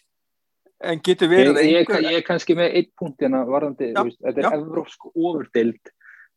en 0.84 1.02
getur 1.06 1.32
verið 1.32 1.60
Ég, 1.62 1.74
ég, 1.76 1.90
ég 2.06 2.20
er 2.20 2.26
kannski 2.26 2.56
með 2.58 2.78
eitt 2.80 2.92
punkt 2.98 3.22
hérna 3.24 3.44
varðandi, 3.48 3.92
já, 3.92 4.04
veist, 4.04 4.20
þetta 4.24 4.44
er 4.44 4.60
evrósk 4.60 5.10
ofurdeild 5.12 5.92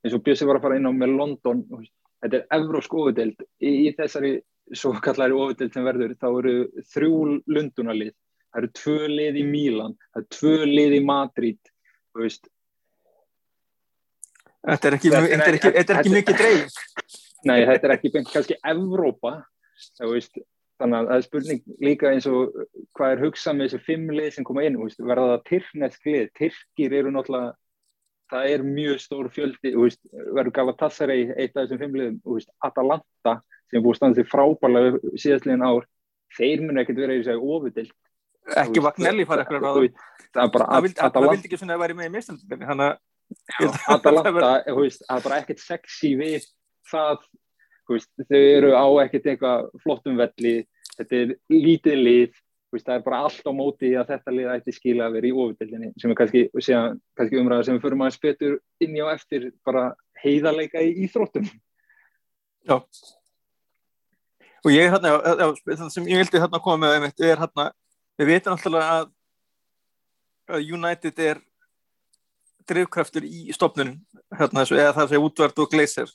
eins 0.04 0.16
og 0.16 0.24
Bjössi 0.24 0.48
var 0.48 0.60
að 0.60 0.66
fara 0.66 0.80
inn 0.80 0.88
á 0.88 0.92
með 0.94 1.14
London 1.18 1.62
veist, 1.70 1.94
þetta 2.24 2.40
er 2.40 2.58
evrósk 2.58 2.96
ofurdeild. 2.98 3.46
Í, 3.60 3.70
í 3.88 3.94
þessari 3.96 4.34
svo 4.72 4.94
kallari 5.04 5.36
ofurdeild 5.36 5.76
sem 5.76 5.86
verður 5.86 6.16
þá 6.20 6.28
eru 6.30 6.56
þrjú 6.94 7.20
lundunalið 7.56 8.14
það 8.14 8.62
eru 8.62 8.72
tvö 8.80 8.98
lið 9.12 9.38
í 9.40 9.46
Mílan 9.48 9.96
það 10.06 10.20
eru 10.22 10.32
tvö 10.38 10.56
lið 10.70 10.98
í 10.98 11.04
Madrid 11.04 11.72
þú 12.14 12.24
veist. 12.24 12.50
Þetta 14.64 14.88
er 14.88 14.96
ekki, 14.96 15.10
þetta 15.12 15.46
er 15.50 15.58
ekki, 15.58 15.70
er 15.84 16.12
mikið 16.14 16.38
dreif. 16.40 16.76
Nei, 17.44 17.58
þetta 17.68 17.88
er 17.88 17.92
ekki 17.98 18.10
kannski 18.16 18.56
Evrópa, 18.64 19.34
veist, 20.00 20.38
þannig 20.80 20.98
að 20.98 21.08
það 21.08 21.16
er 21.16 21.26
spurning 21.26 21.60
líka 21.84 22.10
eins 22.10 22.26
og 22.30 22.54
hvað 22.96 23.12
er 23.14 23.22
hugsað 23.24 23.58
með 23.58 23.68
þessi 23.68 23.86
fimm 23.86 24.08
lið 24.14 24.30
sem 24.34 24.46
koma 24.46 24.64
inn, 24.66 24.78
veist, 24.80 25.02
verða 25.02 25.34
það 25.34 25.44
tyrknesk 25.50 26.08
lið, 26.08 26.24
tyrkir 26.40 26.96
eru 26.98 27.12
náttúrulega, 27.14 27.52
það 28.32 28.48
er 28.54 28.64
mjög 28.66 29.02
stór 29.04 29.30
fjöldi, 29.34 29.74
veist, 29.78 30.00
verður 30.12 30.56
Galatasaray 30.58 31.26
eitt 31.36 31.54
af 31.54 31.64
þessum 31.64 31.82
fimm 31.84 31.98
liðum, 32.00 32.40
Atalanta 32.66 33.36
sem 33.70 33.78
er 33.78 33.84
búið 33.84 34.00
standið 34.00 34.30
frábælega 34.32 35.14
síðastliðin 35.14 35.66
ár, 35.68 35.86
þeir 36.34 36.64
munu 36.64 36.82
ekkert 36.82 37.04
vera 37.04 37.14
í 37.14 37.22
þessu 37.22 37.54
ofudild. 37.54 37.94
Ekki 38.60 38.82
Vagnelli 38.84 39.24
fara 39.28 39.46
eitthvað 39.46 39.62
ráð, 39.64 40.02
það 40.34 41.30
vildi 41.30 41.48
ekki 41.48 41.60
svona 41.62 41.78
að 41.78 41.84
vera 41.86 41.96
með 41.96 42.10
í 42.10 42.14
mistöndinni, 42.18 42.66
þannig 42.68 42.90
að 42.90 43.78
Atalanta, 43.94 44.34
það 44.34 45.16
er 45.16 45.24
bara 45.24 45.38
ekkert 45.40 45.62
sexy 45.62 46.12
við 46.18 46.44
það 46.90 47.22
veist, 47.90 48.10
þau 48.28 48.40
eru 48.40 48.72
á 48.74 48.86
ekkert 49.04 49.28
eitthvað 49.32 49.68
flottum 49.82 50.18
velli, 50.20 50.54
þetta 50.94 51.20
er 51.20 51.34
lítið 51.52 52.00
lið, 52.00 52.38
veist, 52.74 52.86
það 52.86 52.96
er 52.96 53.04
bara 53.06 53.20
allt 53.26 53.50
á 53.50 53.52
móti 53.54 53.92
að 53.98 54.14
þetta 54.14 54.36
lið 54.36 54.52
ætti 54.54 54.76
skila 54.76 55.08
að 55.08 55.18
vera 55.18 55.30
í 55.30 55.34
ofurdelinni 55.34 55.90
sem 56.00 56.14
er 56.14 56.20
kannski, 56.20 56.46
kannski 57.18 57.40
umræða 57.42 57.68
sem 57.68 57.82
förum 57.82 58.06
aðeins 58.06 58.22
betur 58.22 58.56
inn 58.84 58.96
í 58.96 59.04
á 59.04 59.08
eftir 59.14 59.50
bara 59.66 59.90
heiðarleika 60.24 60.82
í 60.82 60.94
íþróttum. 61.04 61.50
Já. 62.64 62.78
Og 64.64 64.72
ég 64.72 64.86
er 64.86 64.94
hérna, 64.94 65.50
það 65.68 65.90
sem 65.92 66.06
ég 66.08 66.22
vildi 66.22 66.40
hérna 66.40 66.62
koma 66.64 66.86
með 66.86 66.96
einmitt 66.96 67.20
er 67.20 67.42
hérna, 67.42 67.68
við 68.16 68.30
veitum 68.32 68.54
alltaf 68.54 68.80
að 68.80 69.12
að 70.50 70.70
United 70.76 71.20
er 71.24 71.40
drivkraftur 72.68 73.24
í 73.24 73.52
stopnunum 73.54 73.98
hérna, 74.38 74.64
eða 74.64 74.94
það 74.96 75.10
sé 75.10 75.20
útvart 75.20 75.60
og 75.60 75.70
gleysir 75.72 76.12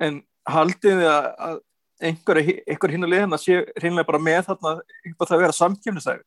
en 0.00 0.20
haldið 0.48 1.00
þið 1.00 1.10
að 1.10 1.58
einhver, 2.00 2.40
hinn 2.94 3.04
að 3.04 3.12
liðina 3.12 3.38
sé 3.40 3.60
hinnlega 3.82 4.08
bara 4.08 4.22
með 4.24 4.46
þarna 4.48 4.72
á 4.80 5.22
það 5.26 5.34
að 5.36 5.42
vera 5.44 5.56
samkjöfnisægur 5.58 6.24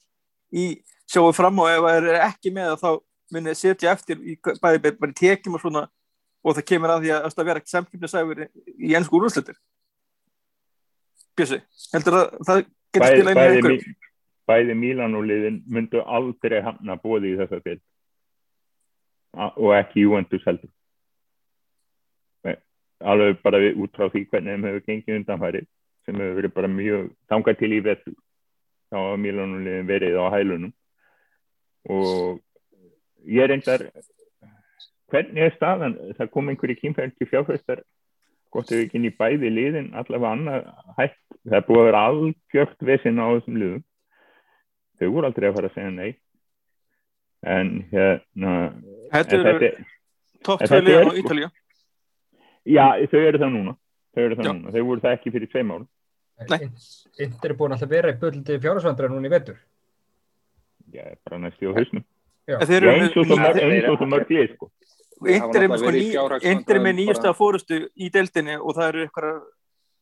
í 0.53 0.65
sjáu 1.10 1.32
fram 1.34 1.60
og 1.63 1.72
ef 1.72 1.82
það 1.82 1.98
er 2.12 2.20
ekki 2.27 2.53
með 2.53 2.75
þá 2.84 2.89
munið 3.34 3.58
setja 3.58 3.93
eftir 3.96 4.22
í, 4.22 4.38
bæði 4.38 4.93
bara 5.00 5.10
í 5.13 5.17
tekjum 5.17 5.58
og 5.58 5.63
svona 5.63 5.88
og 6.43 6.58
það 6.58 6.67
kemur 6.70 6.93
að 6.93 7.05
því 7.05 7.13
að 7.15 7.27
það 7.34 7.50
vera 7.50 7.63
samkipnisæfur 7.74 8.43
í 8.43 8.93
ennsku 9.00 9.17
úrúslutir 9.17 9.58
Bjössi, 11.34 11.58
heldur 11.96 12.20
að 12.20 12.34
það 12.46 12.60
getur 12.62 13.01
bæði, 13.01 13.15
spilað 13.17 13.32
inn 13.32 13.34
í 13.34 13.41
bæði, 13.41 13.55
einhverjum? 13.58 13.82
Mí- 13.82 14.00
bæði 14.43 14.74
Mílanúliðin 14.77 15.60
myndu 15.72 16.03
aldrei 16.03 16.60
hamna 16.62 16.98
bóði 17.01 17.32
í 17.34 17.38
þessa 17.39 17.62
til 17.63 17.79
og 19.34 19.72
ekki 19.79 20.03
Juventus 20.03 20.43
heldur 20.46 20.70
alveg 23.03 23.41
bara 23.43 23.60
við, 23.62 23.77
út 23.83 23.95
frá 23.98 24.10
því 24.12 24.25
hvernig 24.31 24.53
þeim 24.55 24.67
hefur 24.69 24.86
gengið 24.88 25.17
undanfæri 25.19 25.62
sem 26.05 26.19
hefur 26.19 26.38
verið 26.39 26.53
bara 26.55 26.72
mjög 26.72 27.10
þangað 27.31 27.60
til 27.60 27.72
í 27.74 27.81
vetur. 27.86 28.15
Þá 28.91 28.98
hafa 29.00 29.19
Mílanúliðin 29.24 29.88
verið 29.89 30.17
á 30.19 30.25
hælunum. 30.33 30.74
Og 31.89 32.39
ég 33.27 33.50
reyndar 33.50 33.88
hvernig 35.12 35.45
er 35.48 35.55
staðan? 35.57 35.98
Það 36.17 36.31
kom 36.33 36.51
einhverju 36.51 36.79
kýmferðin 36.81 37.29
fjárfæstar 37.31 37.83
gott 38.53 38.69
ef 38.72 38.83
ekki 38.83 39.00
inn 39.00 39.10
í 39.10 39.15
bæði 39.17 39.50
liðin 39.50 39.89
allavega 39.98 40.36
annað 40.36 40.67
hægt. 41.00 41.19
Það 41.43 41.57
er 41.57 41.65
búið 41.67 41.81
að 41.81 41.88
vera 41.89 42.03
algjört 42.10 42.86
vesinn 42.91 43.19
á 43.19 43.25
þessum 43.33 43.57
liðum. 43.60 43.81
Þau 45.00 45.07
voru 45.15 45.27
aldrei 45.29 45.48
að 45.50 45.57
fara 45.57 45.72
að 45.72 45.77
segja 45.79 45.93
nei. 45.95 46.12
En 47.43 47.72
hérna 47.91 48.53
Þetta 49.12 49.39
eru 49.39 49.72
topp 50.45 50.62
en 50.62 50.69
tvö 50.69 50.77
þetta 50.77 50.86
liðan 50.86 51.01
er 51.01 51.10
á 51.10 51.12
sko- 51.12 51.24
Ítalíu 51.24 51.50
já, 52.65 52.86
þau 53.12 53.20
eru 53.27 53.38
það 53.41 53.51
núna. 53.58 53.75
Þau 54.13 54.24
eru 54.27 54.36
það 54.38 54.46
Já. 54.46 54.53
núna, 54.53 54.72
þau 54.72 54.84
voru 54.86 55.01
það 55.01 55.13
ekki 55.17 55.32
fyrir 55.34 55.50
tveim 55.51 55.72
árum. 55.74 55.88
Nei. 56.50 56.70
Inter 57.24 57.51
er 57.51 57.55
búin 57.58 57.72
alltaf 57.74 57.88
að 57.88 57.93
vera 57.96 58.12
í 58.13 58.17
böllandi 58.22 58.58
fjárhagsvandra 58.62 59.10
núna 59.10 59.27
í 59.29 59.32
vetur. 59.34 59.58
já, 60.93 61.03
bara 61.25 61.38
næstu 61.41 61.70
á 61.70 61.74
hausnum. 61.74 62.03
Eins 62.48 63.15
og 63.17 63.25
með- 63.25 63.39
mörg- 63.39 63.62
eins 63.63 63.89
og 63.89 63.98
svo 63.98 64.05
mörg 64.12 64.29
lið 64.29 64.53
sko. 64.55 64.72
Inter 65.24 65.63
er 65.63 65.67
með 65.70 65.77
sko 65.79 65.88
verið 65.88 66.01
í 66.01 66.05
ný- 66.05 66.13
fjárhagsvandræðum 66.13 66.51
Inter 66.58 66.75
er 66.75 66.79
með 66.79 66.84
bara- 66.84 67.00
nýjasta 67.00 67.34
fórustu 67.38 67.89
í 67.98 68.10
deildinni 68.12 68.55
og 68.60 68.75
það 68.75 68.88
eru 68.89 69.05
eitthvað, 69.08 69.41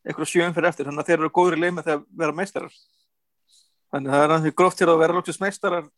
eitthvað 0.06 0.30
sjöum 0.32 0.54
fyrir 0.56 0.68
eftir 0.68 0.84
þannig 0.86 0.98
að 1.04 1.06
þeir 1.08 1.18
eru 1.20 1.30
góðri 1.30 1.60
leið 1.62 1.74
með 1.78 1.84
það 1.86 1.96
að 1.96 2.04
vera 2.18 2.32
meistarar. 2.32 2.72
Þannig 3.92 4.08
að 4.08 4.12
það 4.12 4.24
er 4.24 4.32
annað 4.36 4.54
gróft 4.56 4.76
til 4.78 4.86
að 4.88 4.98
vera 4.98 5.12
lóksins 5.16 5.40
meistarar 5.40 5.88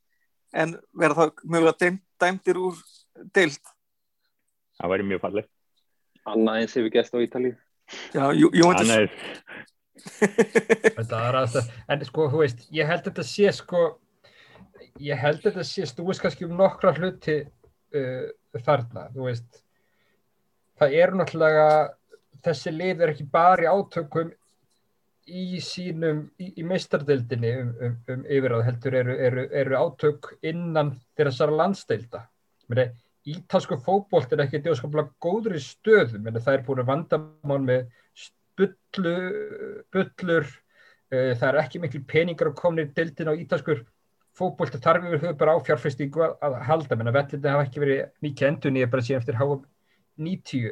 en 0.52 0.78
vera 0.94 1.14
það 1.14 1.32
mögulega 1.44 1.78
dæm, 1.78 2.00
dæmdir 2.20 2.56
úr 2.62 2.74
deild. 3.32 3.58
Það 4.78 4.90
væri 4.90 5.02
mjög 5.10 5.20
fallegt 5.20 5.50
Annað 6.32 6.60
eins 6.62 6.76
hefur 6.78 6.92
gæst 6.94 7.14
á 7.16 7.18
Ítalíu. 7.20 7.56
Já, 8.14 8.24
Jú- 8.32 8.52
Juventus 8.56 8.88
Annað 8.88 9.02
er, 9.04 9.10
Þetta 10.98 11.18
er 11.28 11.36
aðstæð, 11.40 11.68
en 11.92 12.06
sko, 12.08 12.28
þú 12.32 12.40
veist, 12.42 12.64
ég 12.74 12.88
held 12.88 13.04
þetta 13.08 13.24
sé 13.28 13.52
sko, 13.56 13.82
ég 15.04 15.20
held 15.20 15.42
þetta 15.44 15.64
sé 15.68 15.86
stúist 15.88 16.22
kannski 16.24 16.46
um 16.48 16.56
nokkra 16.58 16.94
hluti 16.96 17.36
uh, 17.44 18.24
þarna, 18.64 19.08
þú 19.14 19.28
veist, 19.28 19.60
það 20.80 20.96
eru 21.02 21.20
náttúrulega, 21.20 21.68
þessi 22.44 22.72
lið 22.74 23.04
er 23.04 23.14
ekki 23.14 23.28
bara 23.32 23.64
í 23.64 23.70
átökum 23.70 24.32
í 25.24 25.60
sínum, 25.64 26.26
í, 26.36 26.50
í 26.60 26.66
meistardildinni 26.68 27.52
um, 27.62 27.70
um, 27.86 27.94
um 28.12 28.24
yfirráð, 28.28 28.66
heldur 28.66 28.96
eru, 29.00 29.14
eru, 29.28 29.46
eru 29.56 29.78
átök 29.80 30.34
innan 30.44 30.90
þessara 31.16 31.56
landsdeilda. 31.62 32.26
Meni, 32.68 32.90
ítalsku 33.24 33.78
fótbolt 33.80 34.32
er 34.34 34.44
ekki 34.44 34.60
djóðskaplega 34.64 35.14
góður 35.22 35.56
í 35.56 35.62
stöðum, 35.64 36.26
en 36.28 36.40
það 36.40 36.58
er 36.58 36.64
búin 36.66 36.82
að 36.82 36.90
vandamál 36.90 37.60
með 37.64 37.86
bullu, 38.58 39.14
bullur 39.94 40.46
uh, 40.46 41.32
það 41.38 41.48
er 41.48 41.60
ekki 41.62 41.82
miklu 41.82 42.02
peningar 42.08 42.52
að 42.52 42.60
komna 42.60 42.84
í 42.84 42.92
dildin 42.96 43.32
á 43.32 43.34
ítalskur 43.38 43.82
fótbolti. 44.34 44.80
Þarf 44.82 45.08
yfir 45.08 45.22
þau 45.24 45.40
bara 45.40 45.56
á 45.56 45.64
fjárfestingu 45.66 46.24
að, 46.26 46.36
að 46.46 46.60
halda. 46.68 46.98
Menn 46.98 47.10
að 47.10 47.18
vellindi 47.20 47.52
hafa 47.52 47.66
ekki 47.68 47.82
verið 47.82 48.04
mikið 48.26 48.48
endur 48.50 48.74
nýja 48.74 48.92
bara 48.92 49.06
síðan 49.06 49.22
eftir 49.22 49.40
háum 49.40 49.66
90 50.20 50.70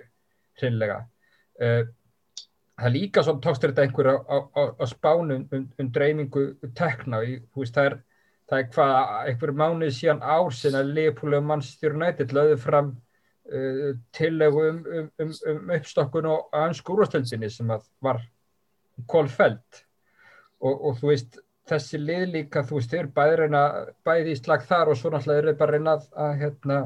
hreinlega. 0.60 1.02
Uh, 1.62 1.82
það 2.78 2.88
er 2.88 2.96
líka 2.96 3.24
svona 3.24 3.44
tókst 3.44 3.66
þetta 3.66 3.86
einhver 3.86 4.10
á, 4.12 4.38
á 4.58 4.84
spánum 4.90 5.46
um, 5.54 5.68
um 5.78 5.92
dreifingu 5.94 6.46
tekna. 6.78 7.22
Í, 7.22 7.38
veist, 7.56 7.76
það 7.76 7.90
er 7.90 8.00
það 8.52 8.60
er 8.60 8.68
hvað 8.74 8.96
einhverju 9.30 9.56
mánuði 9.56 9.94
síðan 9.96 10.20
ár 10.22 10.52
sinna 10.52 11.40
Manchester 11.40 11.96
United 11.96 12.34
lögðu 12.36 12.58
fram 12.60 12.90
uh, 12.92 13.94
tillögu 14.12 14.66
um, 14.68 14.82
um, 14.98 15.08
um, 15.24 15.32
um 15.48 15.72
uppstokkun 15.78 16.28
og 16.28 16.52
ansku 16.52 16.92
úrvastöldinni 16.92 17.50
sem 17.50 17.72
var 18.00 18.20
kólfeld 19.08 19.82
og, 20.60 20.84
og 20.84 20.98
þú 21.00 21.08
veist 21.08 21.40
þessi 21.68 22.00
lið 22.02 22.26
líka 22.36 22.64
þú 22.66 22.78
veist 22.78 22.92
þau 22.92 22.98
eru 22.98 23.14
bæði 23.16 23.38
reyna 23.40 23.62
bæði 24.04 24.34
í 24.34 24.40
slag 24.40 24.66
þar 24.68 24.92
og 24.92 24.98
svo 24.98 25.12
náttúrulega 25.14 25.44
eru 25.44 25.56
bara 25.56 25.78
reyna 25.78 25.96
að, 25.96 26.34
hérna 26.42 26.78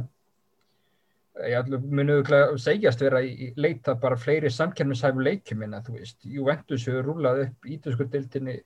ég 1.50 1.72
munu 1.84 2.22
segjast 2.62 3.02
vera 3.02 3.20
í, 3.24 3.32
í 3.34 3.52
leita 3.60 3.96
bara 4.00 4.16
fleiri 4.16 4.52
samkjörnishæfum 4.52 5.24
leikjum 5.24 5.64
minna 5.64 5.82
þú 5.84 5.98
veist. 5.98 6.20
Juventus 6.24 6.86
hefur 6.88 7.10
rúlað 7.10 7.42
upp 7.46 7.68
ítösku 7.68 8.06
dildinni 8.12 8.60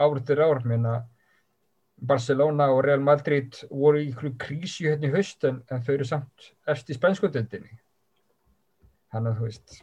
árið 0.00 0.24
til 0.30 0.40
ár 0.42 0.64
minna 0.66 0.94
Barcelona 2.06 2.68
og 2.74 2.84
Real 2.86 3.02
Madrid 3.04 3.56
voru 3.70 4.02
í 4.02 4.10
ykkur 4.12 4.36
krísi 4.40 4.88
hérna 4.88 5.08
í 5.10 5.14
haust 5.16 5.46
en, 5.48 5.62
en 5.70 5.82
þau 5.84 5.96
eru 5.96 6.06
samt 6.08 6.52
eftir 6.68 6.96
í 6.96 7.00
spænskotildinni 7.00 7.74
þannig 9.14 9.32
að 9.32 9.40
þú 9.40 9.50
veist 9.50 9.82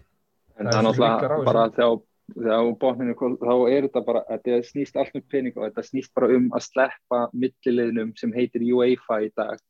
En 0.62 0.70
Það 0.70 0.78
er 0.78 0.86
náttúrulega 0.86 1.44
bara 1.48 1.68
þegar, 1.76 3.16
kom, 3.18 3.38
þá 3.42 3.54
er 3.72 3.86
þetta 3.88 4.04
bara, 4.06 4.24
þetta 4.30 4.58
snýst 4.68 4.98
allt 5.00 5.16
um 5.18 5.24
pening 5.32 5.56
og 5.58 5.68
þetta 5.68 5.86
snýst 5.88 6.14
bara 6.18 6.32
um 6.36 6.50
að 6.56 6.66
sleppa 6.68 7.22
millileginum 7.34 8.12
sem 8.20 8.34
heitir 8.36 8.66
UEFA 8.70 9.22
í 9.26 9.32
dag. 9.38 9.62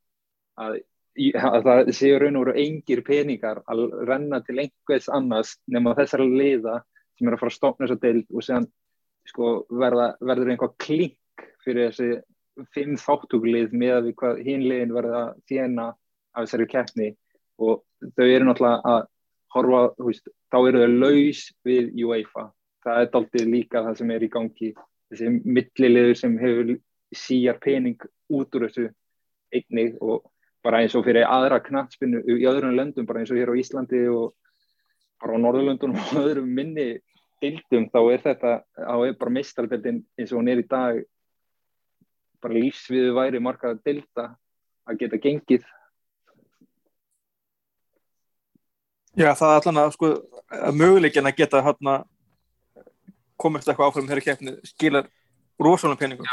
Að, 0.61 0.81
að 1.39 1.69
það 1.69 1.93
séu 1.95 2.19
raun 2.19 2.39
og 2.39 2.47
veru 2.47 2.57
engir 2.65 3.03
peningar 3.07 3.61
að 3.71 3.85
renna 4.09 4.41
til 4.45 4.57
einhvers 4.65 5.07
annars 5.11 5.55
nema 5.71 5.95
þessara 5.97 6.27
liða 6.27 6.81
sem 7.15 7.29
er 7.29 7.37
að 7.37 7.43
fara 7.43 7.53
að 7.53 7.57
stofna 7.59 7.87
þessa 7.87 8.03
deild 8.03 8.35
og 8.35 8.45
séðan 8.45 8.69
sko, 9.29 9.53
verða, 9.71 10.11
verður 10.19 10.53
einhvað 10.53 10.77
klink 10.81 11.47
fyrir 11.63 11.91
þessi 11.91 12.11
fimm 12.75 12.97
þáttuglið 12.99 13.73
með 13.73 13.95
að 13.95 14.07
við 14.07 14.15
hvað 14.21 14.41
hinlegin 14.45 14.93
verða 14.95 15.23
þjena 15.49 15.87
af 15.91 16.45
þessari 16.45 16.67
keppni 16.71 17.09
og 17.61 17.83
þau 18.17 18.25
eru 18.27 18.47
náttúrulega 18.47 18.93
að 18.93 19.03
horfa, 19.55 19.81
veist, 19.99 20.31
þá 20.51 20.57
eru 20.61 20.81
þau 20.83 20.95
laus 21.03 21.43
við 21.67 21.91
UEFA. 22.05 22.47
Það 22.81 23.01
er 23.01 23.11
daldið 23.13 23.51
líka 23.51 23.83
það 23.85 23.97
sem 23.99 24.11
er 24.15 24.23
í 24.23 24.31
gangi. 24.31 24.71
Þessi 25.11 25.31
millilegur 25.43 26.17
sem 26.17 26.37
hefur 26.39 26.75
síjar 27.11 27.59
pening 27.61 27.99
út 28.31 28.55
úr 28.55 28.67
þessu 28.67 28.87
einnig 29.51 29.97
og 29.99 30.23
bara 30.63 30.81
eins 30.81 30.95
og 30.95 31.05
fyrir 31.05 31.27
aðra 31.27 31.59
knattspinnu 31.63 32.21
í 32.23 32.45
öðrum 32.47 32.77
löndum, 32.77 33.07
bara 33.09 33.21
eins 33.21 33.31
og 33.33 33.39
hér 33.39 33.51
á 33.51 33.59
Íslandi 33.59 34.05
og 34.13 34.31
bara 35.21 35.35
á 35.35 35.43
Norðurlöndunum 35.43 35.99
og 35.99 36.21
öðrum 36.21 36.51
minni 36.55 36.89
dildum, 37.41 37.89
þá 37.89 37.99
er 38.13 38.23
þetta, 38.23 38.51
þá 38.77 38.95
er 39.07 39.17
bara 39.19 39.35
meistardildin 39.35 40.03
eins 40.19 40.31
og 40.31 40.39
hún 40.39 40.51
er 40.53 40.61
í 40.61 40.67
dag 40.69 41.01
bara 42.41 42.57
lífsviðu 42.57 43.13
væri 43.17 43.43
marga 43.43 43.75
dilda 43.85 44.31
að 44.89 45.03
geta 45.03 45.21
gengið 45.21 45.67
Já, 49.11 49.33
það 49.35 49.49
er 49.49 49.57
allan 49.59 49.79
að 49.81 49.93
sko 49.97 50.09
að 50.55 50.77
möguleikin 50.79 51.27
að 51.27 51.39
geta 51.41 51.59
hérna 51.65 51.97
komist 53.41 53.67
eitthvað 53.67 53.89
áfram 53.89 54.07
þeirri 54.07 54.23
keppni 54.23 54.53
skilar 54.69 55.09
rosalega 55.61 55.99
peningum. 55.99 56.29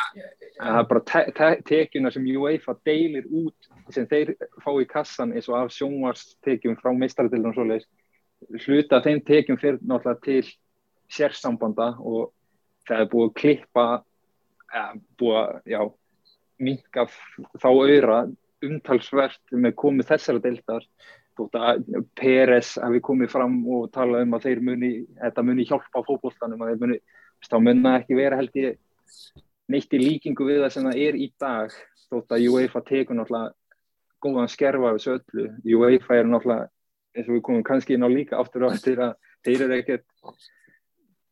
En 0.59 0.69
það 0.69 0.79
er 0.81 0.89
bara 0.93 1.03
te 1.11 1.23
te 1.37 1.49
tekjuna 1.69 2.13
sem 2.15 2.27
UEFA 2.37 2.77
deilir 2.87 3.27
út 3.27 3.69
sem 3.95 4.07
þeir 4.09 4.35
fá 4.63 4.71
í 4.79 4.87
kassan 4.89 5.35
eins 5.35 5.49
og 5.51 5.59
af 5.59 5.73
sjónvarstekjum 5.75 6.79
frá 6.81 6.93
meistaradildum 6.95 7.53
og 7.53 7.59
svoleiðis 7.59 7.89
hluta 8.67 8.99
af 8.99 9.09
þeim 9.09 9.23
tekjum 9.27 9.59
fyrir 9.61 9.81
náttúrulega 9.83 10.23
til 10.25 10.53
sérsambanda 11.11 11.93
og 11.99 12.33
það 12.89 13.03
er 13.03 13.11
búið 13.13 13.29
að 13.29 13.37
klippa 13.43 13.87
búið 15.19 15.79
að, 15.79 15.95
minka 16.59 17.05
þá 17.63 17.69
auðra 17.71 18.19
umtalsvert 18.67 19.55
með 19.55 19.75
komið 19.79 20.09
þessara 20.13 20.43
deildar. 20.43 20.87
Peres 22.19 22.73
hafi 22.83 23.01
komið 23.05 23.31
fram 23.31 23.61
og 23.71 23.93
talað 23.95 24.25
um 24.27 24.35
að 24.35 24.49
þeir 24.49 24.63
muni 24.67 24.91
þetta 25.21 25.45
muni 25.47 25.67
hjálpa 25.69 26.03
fókbóltanum 26.09 26.65
þá 27.47 27.55
mun 27.63 27.85
það 27.85 28.01
ekki 28.01 28.17
vera 28.19 28.41
held 28.41 28.59
ég 28.59 28.81
neitt 29.71 29.95
í 29.95 30.01
líkingu 30.03 30.49
við 30.49 30.65
það 30.65 30.75
sem 30.75 30.89
það 30.89 31.05
er 31.05 31.21
í 31.21 31.29
dag. 31.39 31.79
Þótt 32.09 32.35
að 32.35 32.49
UEFA 32.51 32.83
tekur 32.89 33.19
náttúrulega 33.19 33.55
góðan 34.25 34.51
skerfa 34.51 34.91
af 34.91 34.99
þessu 34.99 35.15
öllu. 35.15 35.47
UEFA 35.79 36.19
er 36.19 36.31
náttúrulega 36.33 36.69
eins 37.15 37.29
og 37.29 37.37
við 37.37 37.45
komum 37.47 37.67
kannski 37.67 37.95
inn 37.95 38.07
á 38.07 38.11
líka 38.11 38.39
aftur 38.41 38.67
á 38.67 38.75
að 38.75 38.83
þeir 39.47 39.63
eru 39.63 39.79
ekkert 39.79 40.07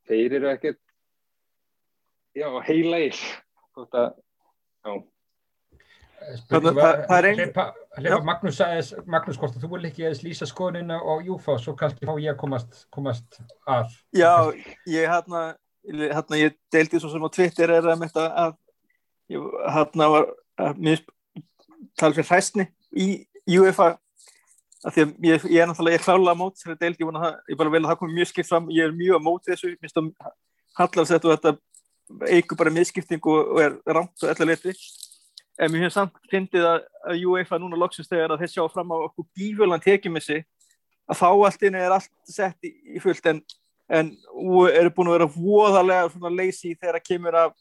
þeir 0.07 0.37
eru 0.39 0.51
ekkert 0.53 0.81
já, 2.37 2.49
heilægir 2.69 3.21
þótt 3.77 4.01
að 4.03 4.09
já 4.87 4.97
Spurning 6.37 6.73
Það- 6.73 6.75
var, 6.75 6.83
það- 6.97 7.07
það 7.09 7.19
er 7.19 7.27
ein- 7.29 7.37
hleypa, 7.39 7.65
Já. 7.67 8.01
hleypa 8.01 8.25
Magnús, 8.25 8.61
aðeins, 8.65 8.89
Magnús 9.07 9.37
Kosta, 9.39 9.61
þú 9.61 9.69
vil 9.75 9.85
ekki 9.91 10.05
aðeins 10.07 10.23
lýsa 10.25 10.47
skoðunina 10.49 10.97
á 10.97 11.13
Júfa 11.23 11.59
svo 11.61 11.75
kannski 11.77 12.07
fá 12.09 12.15
ég 12.19 12.33
að 12.33 12.39
komast, 12.41 12.87
komast 12.91 13.37
að. 13.69 13.93
Já, 14.17 14.33
ég 14.89 15.07
hérna, 15.13 15.43
hérna 15.85 16.39
ég 16.41 16.57
deildi 16.73 16.99
svo 16.99 17.11
sem 17.13 17.21
á 17.23 17.29
Twitter 17.31 17.71
er 17.71 17.83
að, 17.83 18.01
að 18.17 18.57
hérna 19.29 20.09
var 20.11 20.27
mér 20.81 21.05
talað 22.01 22.17
fyrir 22.17 22.31
hræstni 22.33 22.67
í 22.97 23.27
UEFA 23.47 23.99
af 24.87 24.95
því 24.95 25.03
að 25.05 25.15
ég, 25.21 25.45
ég 25.53 25.63
er 25.63 25.69
náttúrulega, 25.69 25.95
ég 25.95 26.01
er 26.01 26.07
klálega 26.07 26.37
mót 26.41 26.57
þessari 26.57 26.79
deil, 26.81 26.97
ég, 26.97 27.39
ég 27.51 27.57
bara 27.61 27.71
vel 27.71 27.83
að 27.85 27.91
það 27.93 27.99
komi 27.99 28.15
mjög 28.19 28.29
skipt 28.33 28.49
fram, 28.49 28.69
ég 28.73 28.85
er 28.89 28.93
mjög 28.97 29.21
á 29.21 29.21
mót 29.21 29.45
þessu 29.47 29.77
minnst 29.83 29.97
að 30.01 30.11
hallarsett 30.79 31.25
og 31.25 31.37
þetta 31.37 31.59
eigur 32.31 32.59
bara 32.59 32.73
miðskipting 32.73 33.25
og, 33.31 33.59
er 33.63 33.77
rámt 33.87 34.23
og 34.23 34.31
ella 34.31 34.53
leti 34.53 34.75
en 35.57 35.73
mér 35.73 35.87
finnst 35.87 35.97
samt 35.97 36.17
fyndið 36.31 36.67
að, 36.69 36.83
að 37.09 37.23
UEFA 37.31 37.59
núna 37.61 37.79
loksist 37.81 38.13
þegar 38.13 38.35
að 38.35 38.45
þeir 38.45 38.53
sjá 38.53 38.65
fram 38.73 38.93
á 38.93 38.97
okkur 39.07 39.27
bífjölan 39.37 39.83
tekjumissi 39.83 40.43
að 41.07 41.21
þá 41.21 41.29
allt 41.31 41.65
inn 41.67 41.79
er 41.79 41.95
allt 41.95 42.11
sett 42.29 42.67
í, 42.67 43.01
fullt. 43.03 43.29
En, 43.31 43.41
en 43.89 44.11
eru 44.73 44.93
búin 44.95 45.11
að 45.11 45.17
vera 45.17 45.31
voðalega 45.33 46.33
leysi 46.35 46.75
þegar 46.75 47.01
að 47.01 47.07
kemur 47.07 47.39
að, 47.41 47.55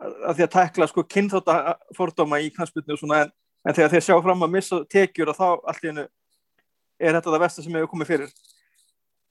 að 0.00 0.38
því 0.38 0.46
að 0.46 0.54
tekla 0.56 0.90
sko 0.90 1.04
kynþáttafordóma 1.14 2.40
í 2.42 2.50
knastbyrnu 2.56 2.98
en, 3.20 3.32
en 3.64 3.76
þegar 3.76 3.94
þeir 3.94 4.06
sjá 4.08 4.16
fram 4.24 4.46
að 4.46 4.54
missa 4.56 4.82
tekjur 4.90 5.32
og 5.32 5.38
þá 5.38 5.48
allt 5.48 5.88
inn 5.90 6.04
er 6.04 7.14
þetta 7.14 7.30
það 7.30 7.42
versta 7.44 7.62
sem 7.64 7.78
hefur 7.78 7.92
komið 7.92 8.12
fyrir. 8.14 8.36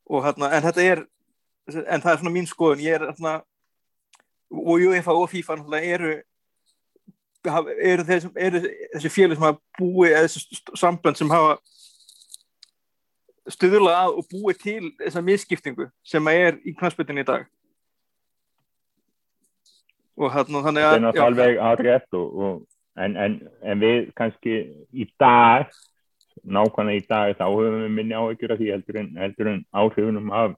Og 0.08 0.24
hérna, 0.24 0.54
en 0.56 0.64
þetta 0.64 0.84
er 0.86 1.06
en 1.68 2.00
það 2.00 2.14
er 2.14 2.20
svona 2.22 2.32
mín 2.32 2.48
skoðun. 2.48 2.84
Ég 2.86 2.96
er 2.96 3.10
hérna 3.10 3.42
og 4.52 4.82
UEFA 4.88 5.16
og 5.16 5.30
FIFA 5.30 5.58
eru 5.82 6.16
eru 7.56 8.04
þessi, 8.04 8.30
eru 8.36 8.62
þessi 8.94 9.12
félag 9.12 9.38
sem 9.38 9.46
hafa 9.48 9.60
búið 9.80 10.14
eða 10.14 10.24
þessi 10.28 10.78
samband 10.80 11.20
sem 11.20 11.32
hafa 11.32 11.58
stuðlað 13.48 13.96
að 13.96 14.18
og 14.20 14.32
búið 14.32 14.64
til 14.64 14.90
þessa 15.00 15.24
misskiptingu 15.24 15.88
sem 16.06 16.32
er 16.32 16.58
í 16.68 16.74
knastbyrjunni 16.76 17.24
í 17.24 17.28
dag. 17.28 17.46
Og 20.18 20.34
hérna 20.34 20.64
þannig 20.66 20.88
að 20.88 20.98
það 20.98 21.10
er 21.14 21.28
alveg 21.28 21.62
aðrætt 21.70 22.18
en, 22.18 23.16
en, 23.16 23.40
en 23.62 23.84
við 23.84 24.10
kannski 24.18 24.58
í 24.92 25.08
dag 25.22 25.70
nákvæmlega 26.44 27.04
í 27.04 27.06
dag 27.08 27.36
þá 27.38 27.46
höfum 27.48 27.84
við 27.84 27.94
minni 27.94 28.18
áhyggjur 28.18 28.54
af 28.54 28.60
því 28.60 28.72
heldur 28.74 29.00
en, 29.02 29.12
heldur 29.22 29.52
en 29.52 29.62
áhrifunum 29.74 30.32
af 30.34 30.56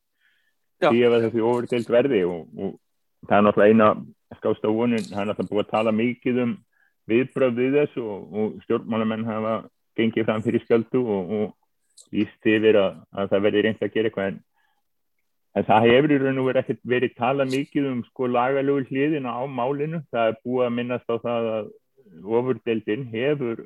því 0.80 1.04
að 1.06 1.17
þessi 1.25 1.43
ofurtilt 1.43 1.91
verði 1.91 2.23
og, 2.28 2.45
og 2.60 2.78
það 3.27 3.38
er 3.38 3.45
náttúrulega 3.45 3.73
eina 3.73 3.89
skásta 4.38 4.71
vonin, 4.73 5.05
það 5.05 5.21
er 5.21 5.29
náttúrulega 5.29 5.53
búið 5.53 5.65
að 5.65 5.71
tala 5.73 5.95
mikið 5.95 6.43
um 6.45 6.58
viðbröð 7.10 7.55
við 7.58 7.79
þessu 7.79 8.03
og, 8.05 8.27
og 8.34 8.60
stjórnmálamenn 8.65 9.25
hafa 9.27 9.55
gengið 9.97 10.27
fram 10.27 10.45
fyrir 10.45 10.63
sköldu 10.63 11.01
og, 11.01 11.34
og 11.39 12.12
víst 12.13 12.47
yfir 12.47 12.77
að, 12.79 13.01
að 13.12 13.34
það 13.34 13.43
verði 13.47 13.65
reynd 13.65 13.84
að 13.84 13.95
gera 13.95 14.12
eitthvað. 14.12 14.29
En, 14.29 14.39
en 15.58 15.67
það 15.67 15.89
hefur 15.89 16.13
í 16.13 16.19
raun 16.21 16.41
og 16.43 16.47
verið 16.49 16.62
ekkert 16.63 16.86
verið 16.93 17.17
tala 17.17 17.49
mikið 17.49 17.89
um 17.89 18.05
sko 18.08 18.29
lagalögur 18.29 18.88
hliðina 18.91 19.34
á 19.34 19.43
málinu, 19.49 20.03
það 20.13 20.32
er 20.32 20.39
búið 20.45 20.67
að 20.67 20.75
minnast 20.77 21.12
á 21.12 21.15
það 21.25 21.49
að 21.58 21.73
ofurdeldin 22.39 23.10
hefur 23.12 23.65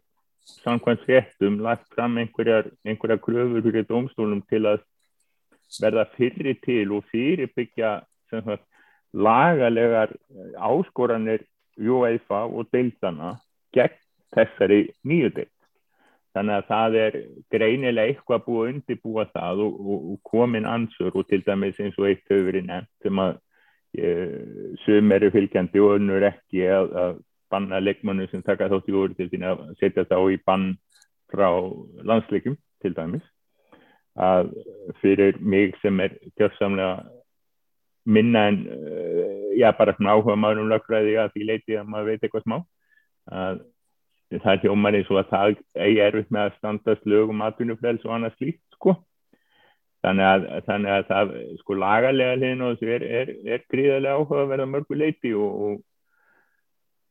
samkvæmt 0.63 1.05
fréttum 1.05 1.61
lagt 1.63 1.87
fram 1.95 2.17
einhverjar, 2.19 2.71
einhverjar 2.83 3.21
kröfur 3.23 3.63
fyrir 3.63 3.85
domstólum 3.87 4.41
til 4.49 4.65
að 4.67 4.81
verða 5.81 6.05
fyrir 6.17 6.57
til 6.63 6.91
og 6.93 7.05
fyrirbyggja 7.11 7.93
sagt, 8.29 8.65
lagalegar 9.13 10.13
áskoranir 10.57 11.45
UEFA 11.77 12.45
og 12.49 12.69
deildana 12.73 13.37
gegn 13.73 13.99
þessari 14.33 14.87
nýju 15.05 15.33
deild. 15.33 15.49
Þannig 16.33 16.55
að 16.55 16.69
það 16.69 16.95
er 16.97 17.17
greinilega 17.53 18.09
eitthvað 18.09 18.45
búið 18.47 18.63
að 18.63 18.69
undirbúa 18.73 19.25
það 19.33 19.59
og, 19.67 19.73
og, 19.81 20.07
og 20.13 20.21
komin 20.31 20.65
ansur 20.65 21.13
og 21.13 21.27
til 21.29 21.43
dæmis 21.45 21.81
eins 21.81 21.99
og 22.01 22.07
eitt 22.09 22.31
höfur 22.31 22.57
í 22.57 22.63
nefnt 22.65 23.05
sem 23.05 23.21
að 23.21 23.35
e, 23.93 24.13
sum 24.85 25.13
eru 25.13 25.29
fylgjandi 25.35 25.83
og 25.83 25.99
önnur 25.99 26.25
ekki 26.31 26.65
að, 26.73 26.89
að 27.03 27.21
banna 27.53 27.81
leikmannu 27.83 28.25
sem 28.31 28.41
taka 28.41 28.71
þátt 28.71 28.89
í 28.89 28.97
úr 28.97 29.13
til 29.13 29.29
því 29.29 29.43
að 29.45 29.61
setja 29.81 30.07
þá 30.09 30.17
í 30.33 30.39
bann 30.41 30.71
frá 31.29 31.49
landsleikum 32.01 32.57
til 32.81 32.95
dæmis 32.97 33.29
að 34.17 34.49
fyrir 35.01 35.37
mig 35.41 35.77
sem 35.81 36.01
er 36.01 36.17
kjörsamlega 36.37 37.05
minna 38.05 38.47
en 38.51 38.59
uh, 38.67 39.53
já 39.59 39.69
bara 39.77 39.95
svona 39.97 40.15
áhuga 40.17 40.35
maður 40.39 40.63
um 40.63 40.73
lögfræði 40.73 41.15
að 41.21 41.31
því 41.35 41.47
leiti 41.49 41.77
að 41.79 41.87
maður 41.93 42.11
veit 42.11 42.25
eitthvað 42.25 42.45
smá. 42.47 42.57
Að 43.31 43.63
það 44.43 44.67
hjómar 44.67 44.97
eins 44.97 45.09
og 45.13 45.21
að 45.21 45.31
það 45.31 45.57
eigi 45.85 46.03
erfitt 46.03 46.31
með 46.33 46.47
að 46.47 46.59
standast 46.59 47.09
lögum 47.09 47.43
atvinnufræðs 47.45 48.05
og 48.07 48.15
annað 48.15 48.37
slíkt 48.39 48.77
sko. 48.77 48.97
Þannig 50.03 50.27
að, 50.27 50.45
þannig 50.67 50.91
að 50.91 51.03
það 51.09 51.33
sko 51.61 51.75
lagalega 51.79 52.37
hliðin 52.39 52.63
og 52.65 52.73
þessu 52.73 52.93
er, 52.97 53.03
er, 53.21 53.33
er 53.55 53.65
gríðarlega 53.71 54.17
áhuga 54.19 54.41
að 54.41 54.49
verða 54.51 54.71
mörgu 54.73 54.97
leiti 54.99 55.31
og, 55.37 55.59
og 55.67 55.81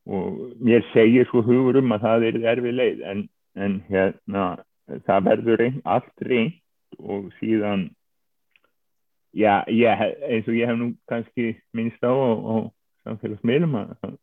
og 0.07 0.55
mér 0.59 0.83
segir 0.92 1.28
svo 1.31 1.42
hugur 1.46 1.78
um 1.78 1.94
að 1.94 2.05
það 2.07 2.26
er 2.28 2.38
erfið 2.52 2.78
leið. 2.78 3.02
En, 3.07 3.24
en 3.55 3.78
hérna 3.88 4.46
það 5.07 5.26
verður 5.28 5.64
allt 5.85 6.26
reynd 6.26 6.59
og 6.98 7.28
síðan 7.38 7.90
já, 9.32 9.64
ég, 9.68 10.04
eins 10.28 10.48
og 10.48 10.56
ég 10.56 10.68
hef 10.68 10.78
nú 10.78 10.92
kannski 11.08 11.54
minnst 11.72 12.04
á 12.04 12.12
og 12.12 12.72
samfélagsmiðlum 13.06 13.78
að 13.80 14.18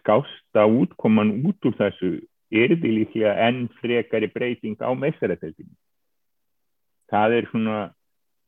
skásta 0.00 0.64
útkoman 0.66 1.36
út 1.46 1.68
úr 1.68 1.76
þessu 1.78 2.12
er 2.50 2.72
því 2.80 2.92
líklega 2.94 3.34
enn 3.48 3.66
frekari 3.80 4.30
breyting 4.32 4.78
á 4.80 4.90
meðsverðarteltinu 4.96 5.74
það 7.12 7.36
er 7.38 7.50
svona 7.50 7.78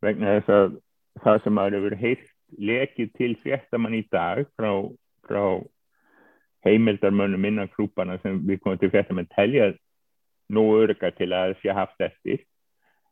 vegna 0.04 0.38
þess 0.38 0.54
að 0.56 0.78
það 1.24 1.42
sem 1.44 1.60
að 1.60 1.76
hefur 1.76 1.98
heilt 2.00 2.26
lekið 2.70 3.12
til 3.18 3.34
fréttamann 3.44 3.98
í 3.98 4.02
dag 4.10 4.46
frá, 4.58 4.70
frá 5.28 5.44
heimildarmönnum 6.66 7.46
innan 7.46 7.70
klúpana 7.74 8.18
sem 8.24 8.40
við 8.48 8.62
komum 8.64 8.80
til 8.80 8.92
þetta 8.92 9.16
með 9.16 9.30
telja 9.36 9.68
nú 10.50 10.64
örga 10.80 11.12
til 11.16 11.30
að 11.30 11.52
það 11.52 11.60
sé 11.60 11.76
haft 11.76 12.06
eftir 12.08 12.42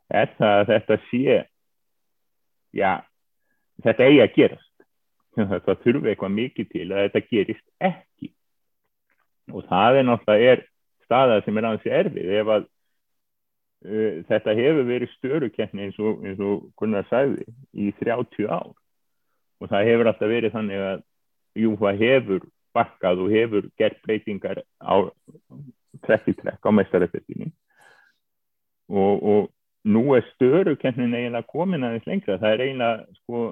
er 0.08 0.32
það 0.38 0.56
að 0.58 0.72
þetta 0.72 0.98
sé 1.10 1.38
já 2.74 3.04
þetta 3.84 4.08
eigi 4.08 4.24
að 4.24 4.34
gerast. 4.36 4.64
Það 5.38 5.84
þurfi 5.84 6.10
eitthvað 6.12 6.34
mikið 6.34 6.72
til 6.72 6.88
að 6.88 7.04
þetta 7.06 7.22
gerist 7.28 7.66
ekki. 7.90 8.32
Og 9.54 9.64
það 9.68 10.00
er 10.00 10.08
náttúrulega 10.08 10.52
er 10.52 10.64
staða 11.06 11.38
sem 11.44 11.56
er 11.58 11.68
aðeins 11.68 11.86
erfið. 12.00 12.32
Ef 12.40 12.50
að 12.52 12.66
uh, 12.66 14.18
þetta 14.28 14.56
hefur 14.58 14.88
verið 14.90 15.14
störukenni 15.14 15.86
eins 15.86 16.00
og, 16.02 16.26
og 16.36 16.66
Gunnar 16.80 17.06
sagði 17.08 17.46
í 17.72 17.92
30 18.02 18.50
ár. 18.50 18.74
Og 19.58 19.70
það 19.70 19.88
hefur 19.92 20.10
alltaf 20.10 20.32
verið 20.34 20.54
þannig 20.54 20.84
að 20.90 21.04
jú 21.58 21.74
það 21.80 22.02
hefur 22.04 22.48
bakkað 22.76 23.22
og 23.24 23.32
hefur 23.32 23.70
gert 23.80 24.02
breytingar 24.04 24.60
á 24.78 24.94
trekk 26.04 26.28
í 26.30 26.34
trekk 26.38 26.68
á 26.68 26.70
mestaröfetinu 26.74 27.48
og, 28.88 29.14
og 29.22 29.48
nú 29.84 30.14
er 30.16 30.24
störukennin 30.34 31.14
eiginlega 31.14 31.46
komin 31.50 31.86
aðeins 31.86 32.08
lengra, 32.08 32.38
það 32.40 32.54
er 32.54 32.64
eiginlega 32.64 33.20
sko 33.20 33.42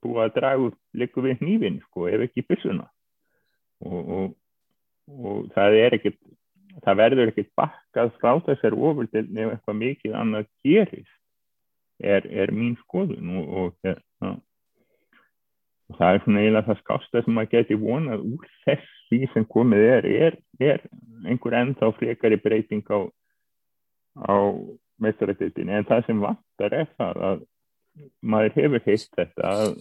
búið 0.00 0.24
að 0.24 0.34
draga 0.36 0.66
upp 0.68 1.00
líku 1.02 1.24
við 1.24 1.44
nývin 1.44 1.80
sko, 1.86 2.08
ef 2.08 2.26
ekki 2.26 2.46
byssuna. 2.48 2.86
Og, 3.84 4.12
og, 4.16 4.28
og 5.08 5.48
það 5.54 5.78
er 5.80 5.96
ekkert 5.96 6.20
það 6.84 7.00
verður 7.00 7.32
ekkert 7.32 7.50
bakkað 7.58 8.12
frá 8.20 8.30
þessar 8.46 8.76
ofurdelni 8.76 9.42
ef 9.44 9.54
eitthvað 9.54 9.80
mikið 9.80 10.14
annað 10.16 10.46
gerist 10.64 11.16
er, 11.98 12.24
er 12.28 12.52
mín 12.54 12.76
skoðun. 12.84 13.34
Og 13.50 13.74
hérna 13.84 14.36
og 15.90 15.98
það 15.98 16.14
er 16.14 16.22
svona 16.24 16.42
eiginlega 16.44 16.68
það 16.68 16.80
skásta 16.84 17.22
sem 17.24 17.34
maður 17.34 17.52
geti 17.56 17.78
vonað 17.80 18.26
úr 18.28 18.50
þessi 18.66 19.20
sem 19.32 19.46
komið 19.50 19.86
er, 19.88 20.06
er, 20.26 20.36
er 20.62 20.84
einhver 21.26 21.56
ennþá 21.58 21.90
frekari 21.96 22.38
breyting 22.40 22.84
á, 22.94 23.00
á 24.22 24.36
meistarættiðinni 25.04 25.76
en 25.78 25.88
það 25.88 26.06
sem 26.06 26.22
vantar 26.24 26.76
er 26.76 26.90
það 27.00 27.22
að 27.30 27.44
maður 28.22 28.56
hefur 28.56 28.84
heilt 28.86 29.08
þetta 29.18 29.54
að, 29.54 29.72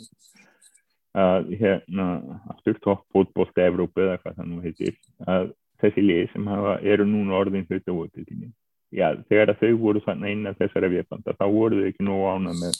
að 1.23 1.51
hérna 1.61 2.07
aftur 2.53 2.79
toppfótbólta 2.85 3.67
Evrópu 3.67 4.05
eða 4.05 4.21
hvað 4.23 4.39
það 4.39 4.49
nú 4.51 4.63
heitir 4.63 4.95
að 5.27 5.51
þessi 5.79 6.03
lið 6.03 6.25
sem 6.33 6.47
hafa, 6.49 6.79
eru 6.83 7.05
núna 7.07 7.37
orðin 7.39 7.67
hluta 7.69 7.95
vótildinni 7.95 8.51
já 8.95 9.13
þegar 9.29 9.53
þau 9.59 9.75
voru 9.83 10.01
þannig 10.05 10.33
innan 10.33 10.57
þessara 10.57 10.89
viðbanda 10.91 11.37
þá 11.37 11.45
voru 11.53 11.83
þau 11.83 11.91
ekki 11.91 12.07
nú 12.07 12.17
ána 12.25 12.55
með 12.57 12.79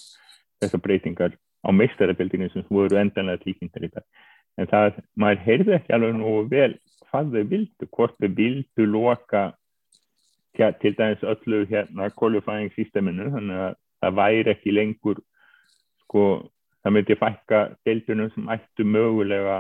þessar 0.59 0.83
breytingar 0.83 1.37
á 1.65 1.69
meistarabildinu 1.75 2.49
sem 2.53 2.65
voru 2.69 2.99
endanlega 2.99 3.43
tíkindar 3.43 3.85
í 3.85 3.91
dag. 3.91 4.05
En 4.59 4.69
það, 4.71 5.01
maður 5.19 5.43
heyrði 5.47 5.75
ekki 5.77 5.95
alveg 5.95 6.15
nú 6.17 6.35
vel 6.51 6.71
hvað 7.09 7.33
þau 7.33 7.43
vildu, 7.53 7.89
hvort 7.95 8.15
þau 8.19 8.29
vildu 8.37 8.87
loka 8.87 9.43
ja, 10.59 10.71
til 10.81 10.95
dæmis 10.97 11.23
öllu 11.23 11.65
hérna 11.69 12.09
qualifying 12.19 12.71
systeminu 12.75 13.29
þannig 13.33 13.59
að 13.65 13.75
það 14.03 14.15
væri 14.19 14.51
ekki 14.53 14.75
lengur 14.75 15.21
sko, 16.03 16.23
það 16.83 16.95
myndi 16.95 17.19
fækka 17.19 17.59
deildunum 17.85 18.31
sem 18.33 18.49
ættu 18.55 18.85
mögulega 18.85 19.59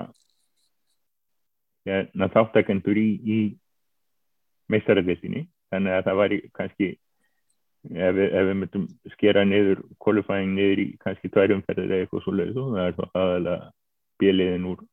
hérna 1.87 2.29
þáttakendur 2.35 2.99
í, 2.99 3.09
í 3.23 3.39
meistarabildinu 4.69 5.45
þannig 5.71 5.95
að 5.95 6.05
það 6.09 6.19
væri 6.21 6.41
kannski 6.53 6.91
ef 7.89 8.15
við, 8.15 8.35
við 8.35 8.55
myndum 8.59 8.87
skera 9.15 9.45
niður 9.47 9.83
qualifying 10.03 10.55
niður 10.55 10.83
í 10.83 10.87
kannski 10.99 11.31
tvær 11.31 11.55
umferðir 11.55 11.93
eða 11.93 12.05
eitthvað 12.05 12.25
svo 12.25 12.35
leiðis 12.35 12.59
og 12.59 12.71
það 12.75 12.85
er 12.85 12.97
þá 12.97 13.03
aðalega 13.23 13.71
bjeliðin 14.19 14.69
úr 14.73 14.87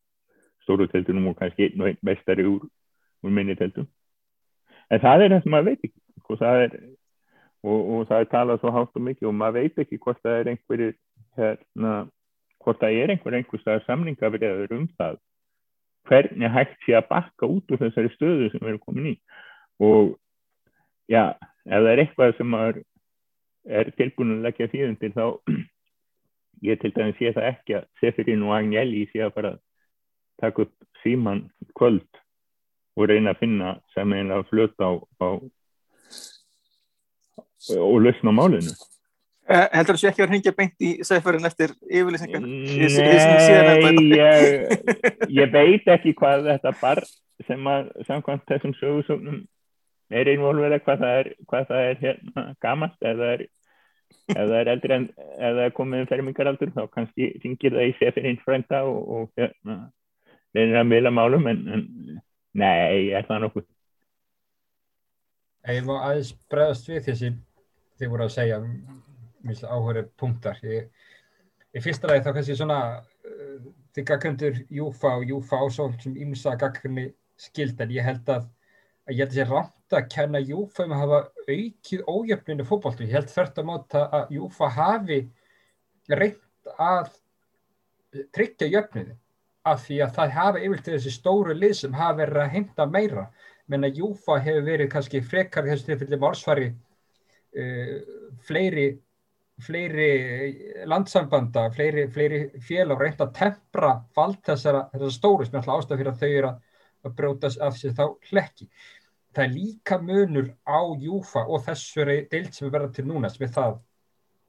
stóru 0.63 0.87
teltunum 0.91 1.31
og 1.33 1.39
kannski 1.41 1.67
einn 1.67 1.83
og 1.83 1.91
einn 1.91 2.03
mestari 2.07 2.47
úr, 2.47 2.67
úr 3.27 3.35
minni 3.35 3.59
teltum 3.59 3.89
en 4.91 5.03
það 5.03 5.25
er 5.25 5.35
það 5.35 5.43
sem 5.45 5.55
maður 5.55 5.71
veit 5.71 5.89
ekki 5.89 5.97
og 5.97 6.23
sko, 6.23 6.39
það 6.43 6.63
er 6.67 6.77
og, 7.67 7.79
og 7.79 8.09
það 8.09 8.23
er 8.23 8.31
talað 8.33 8.61
svo 8.63 8.73
hátt 8.75 8.99
og 8.99 9.07
mikið 9.07 9.31
og 9.31 9.37
maður 9.37 9.59
veit 9.61 9.81
ekki 9.83 9.99
hvort 10.03 10.21
það 10.25 10.41
er 10.41 10.51
einhverjir 10.53 10.93
hérna, 11.39 11.95
hvort 12.63 12.83
það 12.83 12.99
er 13.03 13.15
einhver 13.15 13.39
einhverstaðar 13.39 13.87
samningabriður 13.87 14.77
um 14.77 14.89
það. 14.99 15.19
Hvernig 16.07 16.53
hægt 16.55 16.77
sé 16.87 16.95
að 16.95 17.09
bakka 17.11 17.49
út 17.51 17.73
úr 17.75 17.83
þessari 17.83 18.13
stöðu 18.15 18.51
sem 18.53 18.63
við 18.63 18.73
erum 18.73 18.85
komin 18.85 19.09
í. 19.11 19.15
Og 19.83 20.13
já, 21.11 21.35
ef 21.67 21.81
það 21.81 21.93
er 21.93 22.03
eitthvað 22.05 22.37
sem 22.39 22.53
maður 22.53 22.83
er 23.67 23.91
tilbúin 23.99 24.37
að 24.37 24.45
leggja 24.47 24.71
því 24.71 24.85
undir 24.91 25.17
þá 25.17 25.25
ég 26.71 26.83
til 26.83 26.93
dæmis 26.95 27.19
sé 27.19 27.33
það 27.35 27.49
ekki 27.51 27.79
að 27.81 27.89
Seferin 28.03 28.47
og 28.47 28.55
Agnelli 28.57 29.07
sé 29.11 29.25
að 29.27 29.35
fara 29.35 29.57
að 29.57 29.63
taka 30.43 30.67
upp 30.67 31.03
síman 31.03 31.43
kvöld 31.75 32.23
og 32.97 33.09
reyna 33.11 33.35
að 33.35 33.41
finna 33.45 33.77
sem 33.95 34.13
einlega 34.13 34.47
flöta 34.51 34.89
á, 34.89 34.93
á 35.21 35.29
og 37.77 37.99
lausna 38.05 38.33
málinu 38.35 38.73
eh, 39.51 39.67
Heldur 39.75 39.99
þú 39.99 40.11
ekki 40.11 40.25
að 40.25 40.33
hringja 40.33 40.55
beint 40.57 40.87
í 40.87 40.93
Seferin 41.07 41.49
eftir 41.49 41.75
yfirlýsingar? 41.87 42.45
Nei, 42.45 42.61
ég, 44.15 44.41
ég 45.41 45.53
veit 45.53 45.93
ekki 45.97 46.15
hvað 46.19 46.49
þetta 46.53 46.75
bar 46.81 47.03
sem 47.47 47.69
að 47.69 47.91
samkvæmt 48.09 48.47
þessum 48.49 48.75
sögursögnum 48.79 49.43
er 50.15 50.31
einvolverið 50.31 50.85
hvað 50.87 51.03
það 51.03 51.21
er, 51.21 51.31
hvað 51.51 51.69
það 51.71 51.91
er 51.91 52.03
hérna 52.05 52.49
gamast 52.63 53.07
eða 53.11 53.33
er 53.35 53.47
er 54.35 54.71
eldri 54.71 54.95
en 54.95 55.09
er 55.39 55.75
komið 55.75 56.05
um 56.05 56.09
fermingaraldur 56.11 56.73
þá 56.75 56.87
kannski 56.95 57.33
ringir 57.43 57.75
það 57.75 57.91
í 57.91 57.97
Seferin 58.01 58.41
frænda 58.43 58.83
og, 58.87 58.99
og 59.07 59.29
hérna 59.39 59.77
reynir 60.57 60.81
að 60.81 60.89
mila 60.91 61.13
málum 61.15 61.47
en, 61.51 61.61
en 61.75 61.85
nei, 62.61 63.11
er 63.15 63.27
það 63.29 63.43
nokkuð? 63.47 63.67
Ég 65.67 65.87
má 65.87 65.97
aðeins 65.99 66.33
bregðast 66.51 66.89
við 66.91 67.05
þessi 67.09 67.31
þið 67.99 68.13
voru 68.13 68.27
að 68.27 68.35
segja 68.37 68.59
áhverju 69.47 70.05
punktar. 70.21 70.61
Í 70.63 71.83
fyrsta 71.83 72.11
ræði 72.11 72.25
þá 72.25 72.31
kannski 72.37 72.57
svona 72.59 72.81
uh, 73.01 73.57
þið 73.97 74.09
gaggrundur 74.11 74.61
Júfa 74.79 75.15
og 75.19 75.27
Júfa 75.31 75.61
ásóld 75.65 75.99
sem 76.03 76.17
ímsa 76.23 76.55
gaggrunni 76.61 77.09
skild 77.41 77.81
en 77.83 77.93
ég 77.93 78.07
held 78.07 78.31
að, 78.33 78.47
að 79.07 79.17
ég 79.17 79.23
held 79.25 79.35
að 79.35 79.39
sé 79.41 79.49
rámt 79.51 79.99
að 79.99 80.09
kenna 80.15 80.43
Júfa 80.43 80.87
um 80.87 80.95
að 80.97 81.03
hafa 81.05 81.21
aukið 81.51 82.07
ójöfninu 82.07 82.67
fókbóltu, 82.69 83.07
ég 83.07 83.19
held 83.19 83.31
þörft 83.33 83.61
að 83.61 83.69
máta 83.71 84.07
að 84.21 84.35
Júfa 84.39 84.71
hafi 84.79 85.21
reynd 86.09 86.73
að 86.79 87.13
tryggja 88.35 88.71
jöfninu 88.73 89.17
af 89.67 89.83
því 89.87 90.01
að 90.05 90.15
það 90.19 90.35
hafa 90.37 90.63
yfirlt 90.63 90.91
þessi 90.93 91.13
stóru 91.15 91.55
lið 91.57 91.75
sem 91.81 91.97
hafa 91.97 92.19
verið 92.21 92.43
að 92.43 92.53
heimta 92.55 92.87
meira 92.91 93.27
menn 93.71 93.87
að 93.87 94.01
Júfa 94.03 94.39
hefur 94.43 94.67
verið 94.67 94.91
kannski 94.93 95.23
frekar 95.25 95.67
þessu 95.67 95.89
tilfelli 95.89 96.19
morsvari 96.23 96.69
uh, 96.71 97.97
fleiri, 98.47 98.87
fleiri 99.67 100.11
landsambanda, 100.87 101.67
fleiri, 101.75 102.07
fleiri 102.13 102.43
fél 102.63 102.93
og 102.95 103.03
reynda 103.03 103.27
að 103.27 103.35
tempra 103.41 103.95
vald 104.17 104.39
þessara, 104.47 104.87
þessara 104.93 105.17
stóru 105.17 105.47
sem 105.47 105.57
er 105.57 105.63
alltaf 105.63 105.81
ástæð 105.81 106.03
fyrir 106.03 106.13
að 106.13 106.23
þau 106.23 106.31
eru 106.31 106.53
að, 106.53 106.63
að 107.07 107.17
bróta 107.21 107.53
af 107.67 107.81
sér 107.81 107.97
þá 107.97 108.05
hlekki. 108.31 108.71
Það 109.37 109.45
er 109.45 109.53
líka 109.53 109.99
munur 110.01 110.53
á 110.65 110.81
Júfa 111.03 111.43
og 111.45 111.65
þessari 111.67 112.23
deilt 112.31 112.55
sem 112.55 112.69
við 112.69 112.77
verðum 112.79 112.95
til 112.97 113.07
núna 113.09 113.33
sem 113.33 113.49
er 113.49 113.57
það 113.57 113.81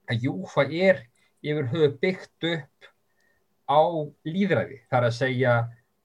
að 0.07 0.27
Júfa 0.27 0.67
er 0.67 1.01
yfir 1.43 1.67
höfu 1.73 1.89
byggt 2.01 2.47
upp 2.51 2.93
á 3.67 3.79
líðræði. 4.27 4.79
Það 4.87 4.99
er 4.99 5.07
að 5.07 5.17
segja 5.17 5.53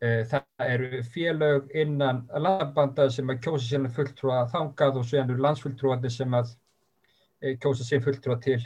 uh, 0.02 0.20
það 0.30 0.66
eru 0.66 1.02
félög 1.14 1.74
innan 1.84 2.22
landbanda 2.34 3.08
sem 3.14 3.30
að 3.32 3.42
kjósa 3.46 3.68
sérna 3.68 3.92
fulltrúa 3.96 4.44
þangað 4.52 5.00
og 5.00 5.16
eru 5.22 5.40
landsfulltrúandi 5.46 6.12
sem 6.12 6.38
að 6.38 6.54
uh, 6.54 7.52
kjósa 7.62 7.86
sér 7.86 8.02
fulltrúa 8.04 8.38
til 8.42 8.60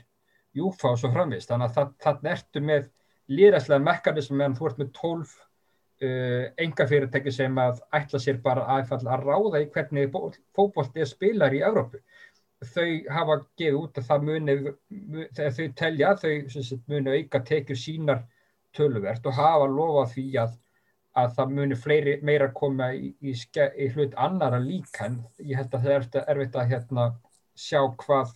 júfa 0.56 0.94
og 0.94 1.00
svo 1.00 1.12
framvist. 1.12 1.50
Þannig 1.52 1.76
að 1.76 1.92
þannig 2.04 2.32
ertu 2.32 2.62
með 2.64 2.88
líðræðslega 3.32 3.84
mekanism 3.84 4.38
meðan 4.38 4.56
þú 4.56 4.70
ert 4.70 4.80
með 4.80 4.94
tólf 4.96 5.34
uh, 6.02 6.46
enga 6.62 6.86
fyrirtæki 6.88 7.34
sem 7.34 7.58
að 7.60 7.82
ætla 7.98 8.20
sér 8.22 8.40
bara 8.44 8.64
að, 8.76 8.94
að 8.96 9.26
ráða 9.26 9.60
í 9.60 9.68
hvernig 9.74 10.14
fókbólt 10.56 10.96
er 10.96 11.10
spilar 11.10 11.54
í 11.54 11.60
Evrópu. 11.66 12.00
Þau 12.64 12.88
hafa 13.12 13.34
gefið 13.60 13.76
út 13.76 13.98
að 14.00 14.06
það 14.08 14.22
muni, 14.30 14.54
þegar 15.36 15.56
þau 15.58 15.66
telja, 15.76 16.12
þau 16.22 16.78
muni 16.88 17.16
auka 17.18 17.42
tekjur 17.44 17.76
sínar 17.76 18.22
töluvert 18.76 19.26
og 19.26 19.36
hafa 19.36 19.68
lofað 19.70 20.12
því 20.14 20.24
að, 20.42 20.56
að 21.22 21.36
það 21.38 21.54
muni 21.58 21.78
fleiri, 21.80 22.16
meira 22.26 22.48
koma 22.54 22.90
í, 22.94 23.12
í, 23.20 23.34
í 23.34 23.88
hlut 23.94 24.16
annara 24.26 24.60
líka 24.62 25.08
en 25.08 25.20
ég 25.42 25.56
held 25.60 25.74
að 25.74 25.86
það 25.86 25.96
er 25.96 26.28
erfitt 26.34 26.58
að 26.60 26.72
hérna, 26.72 27.06
sjá 27.56 27.80
hvað, 28.02 28.34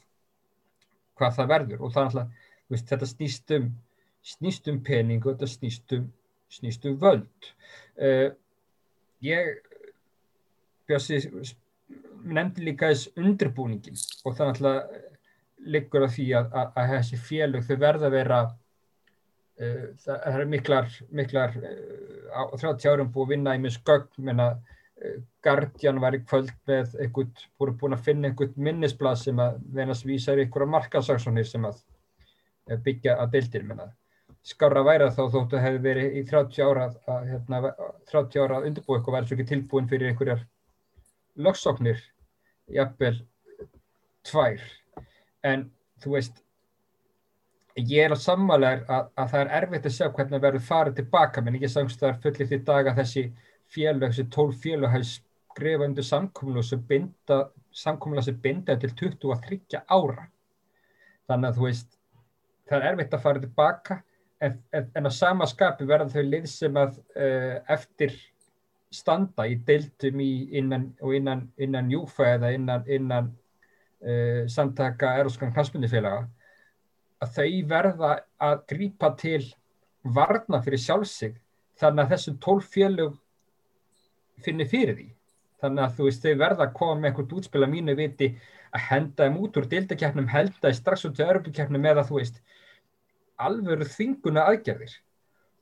hvað 1.21 1.39
það 1.39 1.53
verður 1.55 1.85
og 1.85 1.95
það 1.95 2.03
er 2.03 2.11
alltaf, 2.11 2.47
veist, 2.73 2.93
þetta 2.93 3.11
snýst 3.11 3.57
um, 3.57 3.71
snýst 4.35 4.71
um 4.73 4.83
pening 4.85 5.25
og 5.25 5.35
þetta 5.35 5.51
snýst 5.55 5.97
um, 5.97 6.07
snýst 6.51 6.87
um 6.89 6.97
völd. 7.01 7.51
Uh, 8.01 8.31
ég 9.25 9.61
bjössi, 10.89 11.21
nefndi 12.25 12.65
líka 12.65 12.91
þess 12.91 13.13
undirbúningin 13.21 14.01
og 14.25 14.35
það 14.35 14.47
er 14.47 14.51
alltaf 14.55 15.07
liggur 15.61 16.09
á 16.09 16.09
því 16.09 16.27
að, 16.39 16.51
að, 16.57 16.75
að 16.81 16.91
þessi 16.95 17.21
félög 17.21 17.67
þau 17.69 17.77
verða 17.85 18.09
að 18.09 18.17
vera 18.17 18.41
Eh, 18.41 18.60
það 19.61 20.27
er 20.31 20.45
miklar, 20.49 20.91
miklar 21.13 21.57
eh, 21.61 22.33
á 22.33 22.43
30 22.57 22.91
árum 22.91 23.13
búið 23.13 23.27
að 23.27 23.33
vinna 23.35 23.57
í 23.57 23.63
mjög 23.63 23.77
skögn 23.77 24.27
menna 24.29 24.51
eh, 25.03 25.21
Guardian 25.45 26.01
var 26.01 26.17
í 26.17 26.23
kvöld 26.25 26.53
með 26.71 26.97
einhvern, 27.05 27.33
voru 27.61 27.77
búin 27.81 27.97
að 27.97 28.05
finna 28.09 28.31
einhvern 28.31 28.57
minnisblad 28.57 29.21
sem 29.21 29.41
að 29.43 29.61
venast 29.77 30.07
vísar 30.09 30.41
einhverja 30.41 30.75
markasaksónir 30.77 31.49
sem 31.49 31.67
að 31.69 31.83
byggja 32.85 33.17
að 33.21 33.35
deildir 33.37 33.67
menna 33.67 33.91
skára 34.47 34.83
væra 34.85 35.11
þá 35.13 35.23
þóttu 35.35 35.59
að 35.59 35.65
hefði 35.67 35.81
verið 35.85 36.17
í 36.17 36.23
30 36.29 36.63
ára 36.65 36.87
að 37.13 37.27
hérna, 37.29 37.73
30 38.11 38.45
ára 38.45 38.61
að 38.61 38.69
undirbúið 38.71 38.99
eitthvað 38.99 39.17
væri 39.17 39.29
svo 39.29 39.37
ekki 39.37 39.49
tilbúin 39.51 39.91
fyrir 39.91 40.11
einhverjar 40.11 40.45
lögsóknir. 41.37 42.01
Jafnvel 42.71 43.19
tvær. 44.27 44.63
En 45.45 45.69
þú 46.01 46.15
veist 46.17 46.41
ég 47.77 48.05
er 48.05 48.15
á 48.15 48.19
sammálegar 48.19 48.83
að, 48.89 49.09
að 49.15 49.31
það 49.33 49.41
er 49.41 49.53
erfitt 49.61 49.87
að 49.87 49.95
sjá 49.95 50.07
hvernig 50.09 50.35
það 50.35 50.45
verður 50.47 50.67
farið 50.67 50.99
tilbaka 50.99 51.43
menn 51.45 51.61
ég 51.61 51.71
sagst 51.71 52.01
það 52.01 52.11
er 52.11 52.21
fullir 52.25 52.51
því 52.51 52.59
dag 52.67 52.91
að 52.91 53.01
þessi 53.01 53.25
félög, 53.71 54.07
þessi 54.11 54.27
tól 54.35 54.51
félög 54.53 54.95
hafi 54.95 55.09
skrifað 55.11 55.87
undir 55.87 56.07
samkómlu 56.07 56.65
sem 56.67 56.83
binda 56.87 57.41
samkómla 57.71 58.23
sem 58.27 58.39
binda 58.43 58.77
til 58.79 58.91
23 58.99 59.83
ára. 59.87 60.27
Þannig 61.31 61.49
að 61.51 61.59
þú 61.59 61.67
veist 61.69 61.99
það 62.71 62.79
er 62.79 62.89
erfitt 62.91 63.15
að 63.15 63.25
fara 63.27 63.45
tilbaka 63.45 64.01
en, 64.41 64.59
en, 64.75 64.91
en 64.97 65.07
á 65.07 65.13
sama 65.15 65.47
skapi 65.47 65.87
verða 65.87 66.11
þau 66.15 66.27
lið 66.27 66.51
sem 66.51 66.81
að 66.81 66.99
uh, 67.15 67.57
eftir 67.71 68.17
standa 68.91 69.47
í 69.47 69.55
deiltum 69.67 70.19
í 70.23 70.33
innan, 70.59 70.89
og 71.03 71.15
innan, 71.15 71.45
innan 71.63 71.91
júfa 71.93 72.33
eða 72.35 72.51
innan, 72.57 72.87
innan 72.91 73.31
uh, 73.31 74.47
samtaka 74.51 75.15
eroskan 75.21 75.55
knastmyndifélaga 75.55 76.27
að 77.21 77.33
þau 77.37 77.49
verða 77.69 78.11
að 78.41 78.63
grýpa 78.73 79.11
til 79.21 79.43
varna 80.03 80.61
fyrir 80.65 80.81
sjálfsig 80.81 81.35
þannig 81.81 82.05
að 82.05 82.15
þessum 82.15 82.39
tólf 82.45 82.71
félög 82.73 83.17
finnir 84.45 84.69
fyrir 84.69 84.97
því. 84.97 85.09
Þannig 85.61 85.85
að 85.85 85.97
þú 85.99 86.07
veist, 86.07 86.25
þau 86.25 86.41
verða 86.41 86.67
að 86.67 86.77
koma 86.79 86.95
með 86.97 87.11
einhvert 87.11 87.35
útspil 87.37 87.65
að 87.65 87.73
mínu 87.75 87.97
viti 87.99 88.31
að 88.71 88.87
henda 88.87 89.27
þeim 89.27 89.37
út 89.43 89.59
úr 89.61 89.69
deildakefnum, 89.69 90.31
henda 90.31 90.63
þeim 90.63 90.79
strax 90.79 91.05
út 91.09 91.19
til 91.19 91.27
örbukefnum 91.27 91.89
eða 91.91 92.07
þú 92.09 92.17
veist, 92.21 92.41
alvöru 93.41 93.89
þinguna 93.89 94.47
aðgerðir. 94.49 94.95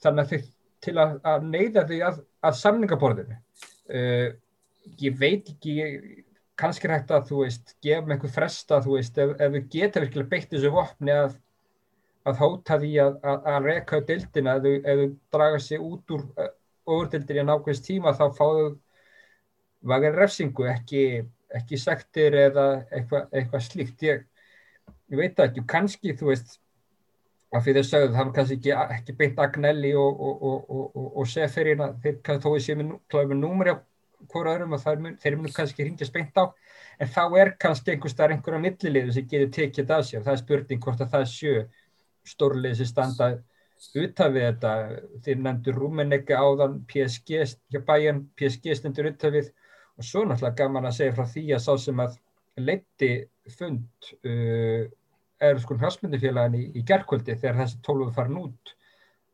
Þannig 0.02 0.22
að 0.22 0.30
þau 0.30 0.54
til 0.86 0.94
að, 1.02 1.16
að 1.26 1.48
neyða 1.48 1.84
þau 1.88 1.98
að, 2.08 2.22
að 2.46 2.56
samningaborðinu. 2.60 3.40
Uh, 3.88 4.28
ég 5.02 5.18
veit 5.18 5.50
ekki, 5.50 5.74
kannski 6.58 6.90
hægt 6.92 7.10
að 7.14 7.26
þú 7.32 7.42
veist, 7.42 7.74
gefa 7.82 8.04
með 8.04 8.16
einhver 8.16 8.34
fresta, 8.34 8.78
þú 8.84 8.94
veist, 8.98 9.18
ef, 9.18 9.34
ef 9.34 9.54
við 9.56 9.68
geta 9.74 10.04
virkilega 10.04 10.30
beitt 10.30 10.54
þessu 10.54 10.70
vopni 10.74 11.14
að 11.14 11.34
að 12.28 12.42
hóta 12.42 12.78
því 12.82 12.92
að, 13.04 13.18
að, 13.22 13.48
að 13.52 13.68
reka 13.68 14.00
dildina 14.08 14.56
ef 14.58 14.84
þau 14.84 15.08
draga 15.34 15.60
sig 15.64 15.82
út 15.82 16.14
úr 16.16 16.24
ofurdildin 16.88 17.42
í 17.42 17.46
nákvæmst 17.48 17.86
tíma 17.86 18.14
þá 18.16 18.24
fáðu 18.36 18.68
vagar 19.88 20.16
refsingu 20.18 20.66
ekki, 20.68 21.02
ekki 21.54 21.78
sektir 21.80 22.36
eða 22.46 22.68
eitthvað 22.90 23.36
eitthva 23.40 23.60
slíkt. 23.62 24.06
Ég, 24.06 24.24
ég 25.12 25.20
veit 25.20 25.44
ekki, 25.44 25.64
kannski 25.68 26.16
þú 26.18 26.32
veist 26.32 26.58
að 27.54 27.64
fyrir 27.64 27.84
þau 27.84 27.90
sögðu 27.90 28.14
það 28.14 28.24
var 28.24 28.32
kannski 28.36 28.58
ekki, 28.58 28.72
ekki 28.96 29.16
beint 29.20 29.38
Agnelli 29.44 29.92
og, 29.96 30.18
og, 30.20 30.66
og, 30.68 31.06
og 31.22 31.30
Seferina 31.30 31.92
þeir 32.02 32.18
kannski 32.24 32.44
tóið 32.44 32.64
sér 32.66 32.82
með 32.82 33.38
númur 33.38 33.72
á 33.72 33.76
hvora 34.32 34.56
öðrum 34.56 34.74
og 34.74 34.86
mun, 35.00 35.16
þeir 35.22 35.36
munu 35.38 35.52
kannski 35.54 35.86
ringjast 35.86 36.12
beint 36.12 36.36
á. 36.36 36.50
En 36.98 37.10
þá 37.14 37.22
er 37.38 37.52
kannski 37.62 37.94
einhver 37.94 38.10
starf 38.10 38.34
einhverja 38.34 38.60
milliliðu 38.64 39.14
sem 39.14 39.28
getur 39.30 39.52
tekið 39.54 39.92
það 39.92 40.06
sér. 40.08 40.24
Það 40.26 40.32
er 40.34 40.40
spurning 40.42 40.82
hvort 40.82 41.04
að 41.04 41.12
það 41.14 41.28
sjö 41.32 41.54
stórlið 42.28 42.78
sem 42.78 42.90
standa 42.90 43.30
uttafið 43.78 44.44
þetta, 44.44 44.72
þeir 45.24 45.42
nefndur 45.44 45.76
Rúmenegge 45.78 46.38
áðan, 46.38 46.80
PSG 46.90 47.44
hjá 47.72 47.80
bæjan, 47.86 48.24
PSG 48.38 48.74
stendur 48.78 49.10
uttafið 49.12 49.52
og 49.98 50.06
svo 50.06 50.24
náttúrulega 50.26 50.58
gaman 50.62 50.88
að 50.88 50.96
segja 50.98 51.14
frá 51.14 51.28
því 51.30 51.44
að 51.54 51.62
sá 51.64 51.72
sem 51.82 52.02
að 52.02 52.18
leiti 52.58 53.12
fund 53.54 54.10
uh, 54.26 54.82
er 55.38 55.62
sko 55.62 55.78
hljásmyndifélagin 55.78 56.58
í, 56.58 56.64
í 56.80 56.84
gerðkvöldi 56.86 57.38
þegar 57.38 57.62
þessi 57.62 57.80
tólfuð 57.86 58.14
farin 58.16 58.42
út 58.42 58.74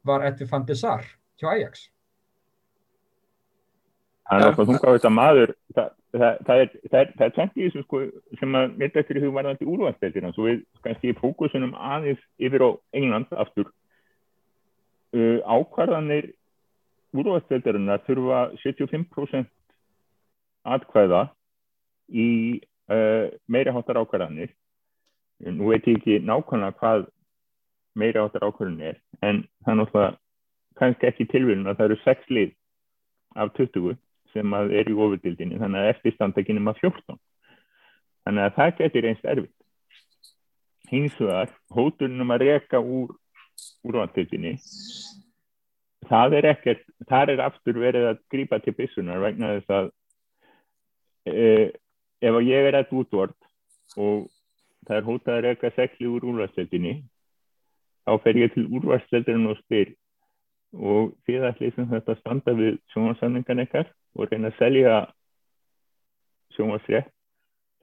var 0.04 0.26
Edvi 0.28 0.48
van 0.50 0.66
Sar 0.76 1.04
hjá 1.40 1.50
Ajax. 1.54 1.88
Það 4.28 4.42
er 4.42 4.50
okkur 4.52 4.68
þunga 4.68 4.92
á 4.92 4.94
þetta 4.96 5.12
maður. 5.12 5.54
Það, 5.76 5.88
það, 6.14 6.38
það 6.46 6.62
er 6.62 6.72
það 6.90 7.24
er 7.26 7.34
tvent 7.36 7.58
í 7.58 7.66
þessu 7.66 7.84
sko 7.84 8.00
sem 8.40 8.58
að 8.58 8.76
mitt 8.80 8.98
eftir 9.00 9.20
því 9.20 9.32
varðandi 9.34 9.68
úrvæðsteltina 9.70 10.32
svo 10.34 10.48
við 10.48 10.62
kannski 10.86 11.14
fókusunum 11.18 11.74
aðeins 11.74 12.22
yfir 12.38 12.64
á 12.66 12.70
England 12.96 13.34
aftur. 13.44 13.70
Uh, 15.14 15.38
ákvarðanir 15.46 16.32
úrvæðsteltarinnar 17.14 18.02
þurfa 18.08 18.40
75% 18.64 19.50
atkvæða 20.64 21.24
í 22.10 22.28
uh, 22.90 23.30
meira 23.46 23.74
hátar 23.74 24.00
ákvarðanir. 24.02 24.54
Nú 25.44 25.70
veit 25.70 25.86
ég 25.90 25.98
ekki 25.98 26.20
nákvæmlega 26.22 26.78
hvað 26.78 27.08
meira 27.98 28.24
áttar 28.26 28.46
ákvörðun 28.46 28.82
er 28.82 28.98
en 29.22 29.44
það 29.64 29.72
er 29.72 29.78
náttúrulega 29.80 30.12
kannski 30.78 31.06
ekki 31.06 31.26
tilvíðun 31.30 31.70
að 31.70 31.78
það 31.78 31.88
eru 31.88 31.98
6 32.02 32.32
lið 32.34 32.54
af 33.38 33.52
20 33.58 33.98
sem 34.34 34.56
að 34.58 34.74
er 34.80 34.90
í 34.90 34.96
ofurdildinni 34.98 35.60
þannig 35.60 35.80
að 35.82 35.90
eftirstandakinni 35.94 36.62
maður 36.64 36.90
14 36.90 37.20
þannig 38.24 38.46
að 38.46 38.56
það 38.58 38.72
getur 38.80 39.08
einst 39.10 39.28
erfitt. 39.32 39.60
Hins 40.90 41.14
vegar 41.20 41.52
hóturnum 41.72 42.32
að 42.34 42.44
reka 42.44 42.80
úr 42.80 43.14
úrvandildinni 43.86 44.56
það 46.08 46.36
er 46.38 46.48
ekkert 46.52 46.84
þar 47.08 47.32
er 47.34 47.42
aftur 47.44 47.80
verið 47.80 48.08
að 48.10 48.22
grípa 48.32 48.60
til 48.62 48.74
byssunar 48.76 49.22
vegna 49.22 49.54
þess 49.54 49.74
að 49.78 49.90
e, 51.30 51.48
ef 52.24 52.38
ég 52.44 52.68
er 52.68 52.78
að 52.80 52.94
útvort 53.00 53.36
og 53.96 54.26
það 54.84 54.96
er 54.98 55.08
hótað 55.08 55.36
að 55.36 55.44
reka 55.48 55.72
sekli 55.76 56.10
úr 56.10 56.26
úrvandildinni 56.32 56.94
þá 58.04 58.16
fer 58.24 58.40
ég 58.42 58.54
til 58.54 58.66
úrvandildin 58.68 59.48
og 59.52 59.60
spyr 59.62 59.94
og 60.74 61.12
þið 61.26 61.46
ætlið 61.50 61.76
sem 61.76 61.90
þetta 61.90 62.16
standa 62.20 62.54
við 62.58 62.78
sjónarsamningan 62.92 63.62
ekkert 63.64 63.92
og 64.14 64.30
reyna 64.30 64.50
að 64.50 64.58
selja 64.58 64.96
sjónvarsrétt 66.56 67.10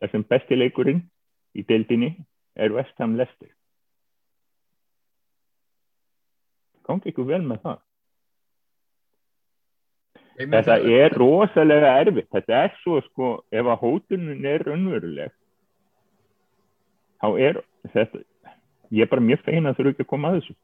þar 0.02 0.12
sem 0.12 0.28
besti 0.28 0.58
leikurinn 0.58 1.02
í 1.56 1.64
deildinni 1.68 2.12
er 2.56 2.74
West 2.76 2.98
Ham 3.00 3.16
Leicester. 3.20 3.50
Gangi 6.88 7.12
ykkur 7.12 7.28
vel 7.30 7.44
með 7.46 7.62
það. 7.66 7.82
Þetta 10.42 10.78
er 10.98 11.14
rosalega 11.14 11.92
erfitt. 12.02 12.32
Þetta 12.34 12.64
er 12.66 12.74
svo 12.82 12.98
sko 13.06 13.28
ef 13.54 13.68
að 13.68 13.84
hótunum 13.84 14.48
er 14.48 14.64
raunveruleg 14.66 15.36
þá 17.22 17.28
er 17.38 17.62
þetta 17.94 18.24
ég 18.92 19.06
er 19.06 19.12
bara 19.12 19.24
mjög 19.24 19.44
feina 19.46 19.72
að 19.72 19.84
eru 19.84 19.94
ekki 19.94 20.06
að 20.06 20.12
koma 20.12 20.32
að 20.32 20.40
þessu 20.40 20.56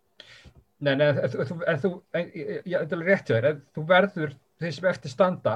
Nei, 0.85 0.93
nei, 0.93 1.07
en 1.09 1.79
þú, 1.81 1.89
ég 2.13 2.75
ætla 2.77 2.99
rétt 3.01 3.31
að 3.31 3.37
vera, 3.39 3.53
þú 3.73 3.83
verður 3.89 4.35
þeir 4.61 4.75
sem 4.75 4.89
eftir 4.91 5.13
standa 5.13 5.55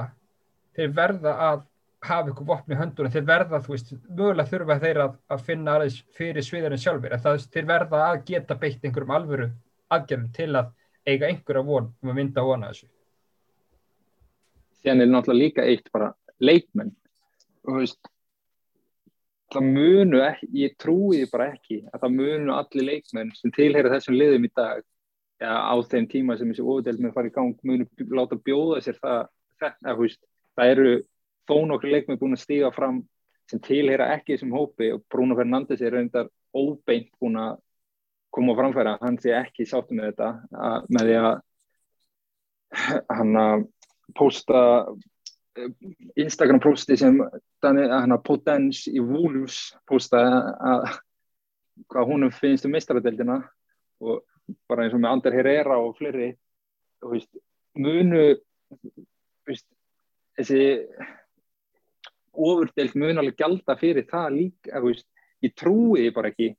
þeir 0.76 0.94
verða 0.96 1.34
að 1.48 1.60
hafa 2.02 2.32
ykkur 2.32 2.48
vopn 2.48 2.74
í 2.74 2.78
höndunum, 2.78 3.12
þeir 3.14 3.26
verða, 3.28 3.60
þú 3.62 3.74
veist, 3.76 3.92
mögulega 4.08 4.50
þurfa 4.50 4.78
þeir 4.82 5.00
að, 5.04 5.12
að 5.30 5.44
finna 5.46 5.76
aðeins 5.76 5.98
fyrir 6.18 6.46
sviðarinn 6.46 6.82
sjálfur, 6.82 7.14
en 7.14 7.22
það, 7.22 7.44
þeir 7.54 7.68
verða 7.68 8.00
að 8.08 8.24
geta 8.32 8.56
beitt 8.58 8.82
einhverjum 8.82 9.14
alvöru 9.14 9.46
aðgerðum 9.92 10.32
til 10.34 10.48
að 10.58 10.72
eiga 11.06 11.28
einhverja 11.28 11.62
von 11.68 11.92
um 11.92 12.10
að 12.10 12.18
mynda 12.18 12.46
vona 12.46 12.72
þessu. 12.72 12.88
Þannig 14.82 15.06
er 15.06 15.12
náttúrulega 15.12 15.44
líka 15.44 15.68
eitt 15.70 15.92
bara 15.94 16.10
leikmenn, 16.42 16.90
þú 17.62 17.76
veist, 17.78 18.10
það 19.52 19.68
munu 19.76 20.22
ekki, 20.26 20.48
ég 20.64 20.74
trúi 20.80 21.22
bara 21.30 21.52
ekki 21.52 21.84
að 21.92 22.02
það 22.02 22.16
munu 22.18 22.56
allir 22.56 22.88
leikmenn 22.88 23.30
sem 23.38 23.54
tilheyra 23.54 23.92
þessum 23.94 24.18
liðum 24.18 24.48
í 24.48 24.52
dag 24.56 24.82
ja, 25.42 25.54
á 25.58 25.74
þeim 25.90 26.08
tíma 26.10 26.36
sem 26.38 26.50
þessi 26.50 26.64
ofudeld 26.64 27.00
með 27.00 27.10
að 27.10 27.16
fara 27.18 27.30
í 27.30 27.34
gang 27.34 27.64
munu 27.66 27.86
láta 28.16 28.38
bjóða 28.38 28.82
sér 28.84 28.98
það 29.00 29.20
þetta, 29.62 29.96
húst, 29.98 30.20
það 30.56 30.74
eru 30.74 30.92
þó 31.48 31.56
nokkru 31.68 31.92
leikmið 31.92 32.20
búin 32.20 32.36
að 32.36 32.44
stíga 32.44 32.72
fram 32.74 33.02
sem 33.50 33.60
tilheyra 33.62 34.12
ekki 34.16 34.36
þessum 34.36 34.54
hópi 34.56 34.92
og 34.94 35.04
Bruno 35.10 35.36
Fernandes 35.38 35.82
er 35.82 35.94
reyndar 35.96 36.30
óbeint 36.54 37.10
búin 37.20 37.38
að 37.40 37.56
koma 38.32 38.54
á 38.56 38.58
framfæra, 38.60 38.98
hann 39.02 39.18
sé 39.20 39.34
ekki 39.36 39.66
sáttu 39.68 39.96
með 39.96 40.12
þetta 40.12 40.28
að, 40.56 40.86
með 40.88 41.08
því 41.08 41.16
að 41.20 41.32
hann 43.18 43.36
að 43.36 43.64
posta 44.16 44.60
eh, 45.58 45.72
Instagram 46.22 46.62
posti 46.64 46.96
sem 46.96 47.18
hann 47.62 48.14
að 48.16 48.22
Potens 48.24 48.86
í 48.88 49.02
Wolves 49.04 49.74
posta 49.88 50.22
að 50.56 50.86
hvað 51.92 52.08
húnum 52.08 52.32
finnst 52.32 52.68
um 52.68 52.72
mistradeldina 52.72 53.42
og 54.02 54.22
bara 54.70 54.86
eins 54.86 54.96
og 54.96 55.02
með 55.02 55.16
Ander 55.16 55.36
Herrera 55.36 55.78
og 55.82 55.96
fleiri 55.98 56.32
og 57.02 57.14
veist, 57.14 57.30
munu 57.78 58.24
veist, 59.48 59.68
þessi 60.38 60.64
ofurdelt 62.32 62.96
mun 62.96 63.20
alveg 63.20 63.38
gælda 63.40 63.76
fyrir 63.80 64.08
það 64.08 64.38
líka 64.38 64.82
veist, 64.84 65.08
ég 65.44 65.54
trúi 65.58 66.10
bara 66.14 66.32
ekki 66.32 66.54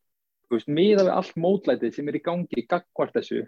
miða 0.70 1.08
við 1.08 1.14
allt 1.16 1.38
mótlætið 1.42 1.96
sem 1.96 2.10
er 2.12 2.20
í 2.20 2.22
gangi 2.22 2.66
gagvart 2.70 3.16
þessu 3.16 3.42